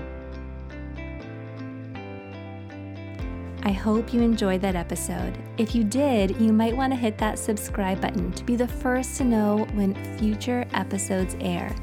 I 3.63 3.71
hope 3.71 4.13
you 4.13 4.21
enjoyed 4.21 4.61
that 4.61 4.75
episode. 4.75 5.37
If 5.57 5.75
you 5.75 5.83
did, 5.83 6.39
you 6.39 6.53
might 6.53 6.77
want 6.77 6.93
to 6.93 6.97
hit 6.97 7.17
that 7.17 7.37
subscribe 7.37 7.99
button 7.99 8.31
to 8.33 8.43
be 8.45 8.55
the 8.55 8.67
first 8.67 9.17
to 9.17 9.25
know 9.25 9.67
when 9.73 9.93
future 10.17 10.65
episodes 10.73 11.35
air. 11.41 11.75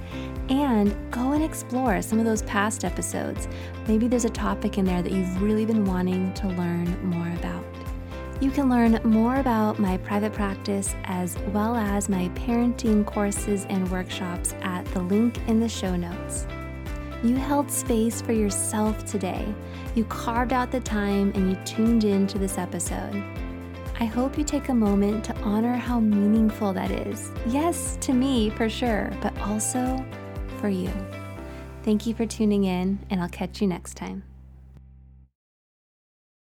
And 0.48 0.94
go 1.10 1.32
and 1.32 1.42
explore 1.42 2.02
some 2.02 2.18
of 2.18 2.24
those 2.24 2.42
past 2.42 2.84
episodes. 2.84 3.48
Maybe 3.88 4.08
there's 4.08 4.26
a 4.26 4.30
topic 4.30 4.76
in 4.76 4.84
there 4.84 5.02
that 5.02 5.12
you've 5.12 5.40
really 5.40 5.64
been 5.64 5.84
wanting 5.84 6.34
to 6.34 6.48
learn 6.48 7.08
more 7.08 7.32
about. 7.38 7.64
You 8.40 8.50
can 8.50 8.68
learn 8.68 9.00
more 9.04 9.36
about 9.36 9.78
my 9.78 9.96
private 9.98 10.32
practice 10.32 10.94
as 11.04 11.38
well 11.52 11.76
as 11.76 12.08
my 12.08 12.28
parenting 12.34 13.06
courses 13.06 13.64
and 13.70 13.90
workshops 13.90 14.54
at 14.60 14.84
the 14.86 15.00
link 15.00 15.38
in 15.48 15.60
the 15.60 15.68
show 15.68 15.96
notes. 15.96 16.46
You 17.22 17.36
held 17.36 17.70
space 17.70 18.20
for 18.20 18.32
yourself 18.32 19.06
today. 19.06 19.46
You 19.94 20.04
carved 20.04 20.52
out 20.52 20.70
the 20.70 20.80
time 20.80 21.32
and 21.34 21.50
you 21.50 21.56
tuned 21.64 22.04
in 22.04 22.26
to 22.26 22.38
this 22.38 22.58
episode. 22.58 23.14
I 23.98 24.04
hope 24.04 24.36
you 24.36 24.44
take 24.44 24.68
a 24.68 24.74
moment 24.74 25.24
to 25.24 25.36
honor 25.38 25.74
how 25.74 26.00
meaningful 26.00 26.72
that 26.74 26.90
is. 26.90 27.30
Yes, 27.46 27.96
to 28.02 28.12
me 28.12 28.50
for 28.50 28.68
sure, 28.68 29.10
but 29.22 29.38
also 29.40 30.04
for 30.64 30.70
you. 30.70 30.90
Thank 31.82 32.06
you 32.06 32.14
for 32.14 32.24
tuning 32.24 32.64
in, 32.64 32.98
and 33.10 33.20
I'll 33.20 33.28
catch 33.28 33.60
you 33.60 33.66
next 33.66 33.98
time. 33.98 34.22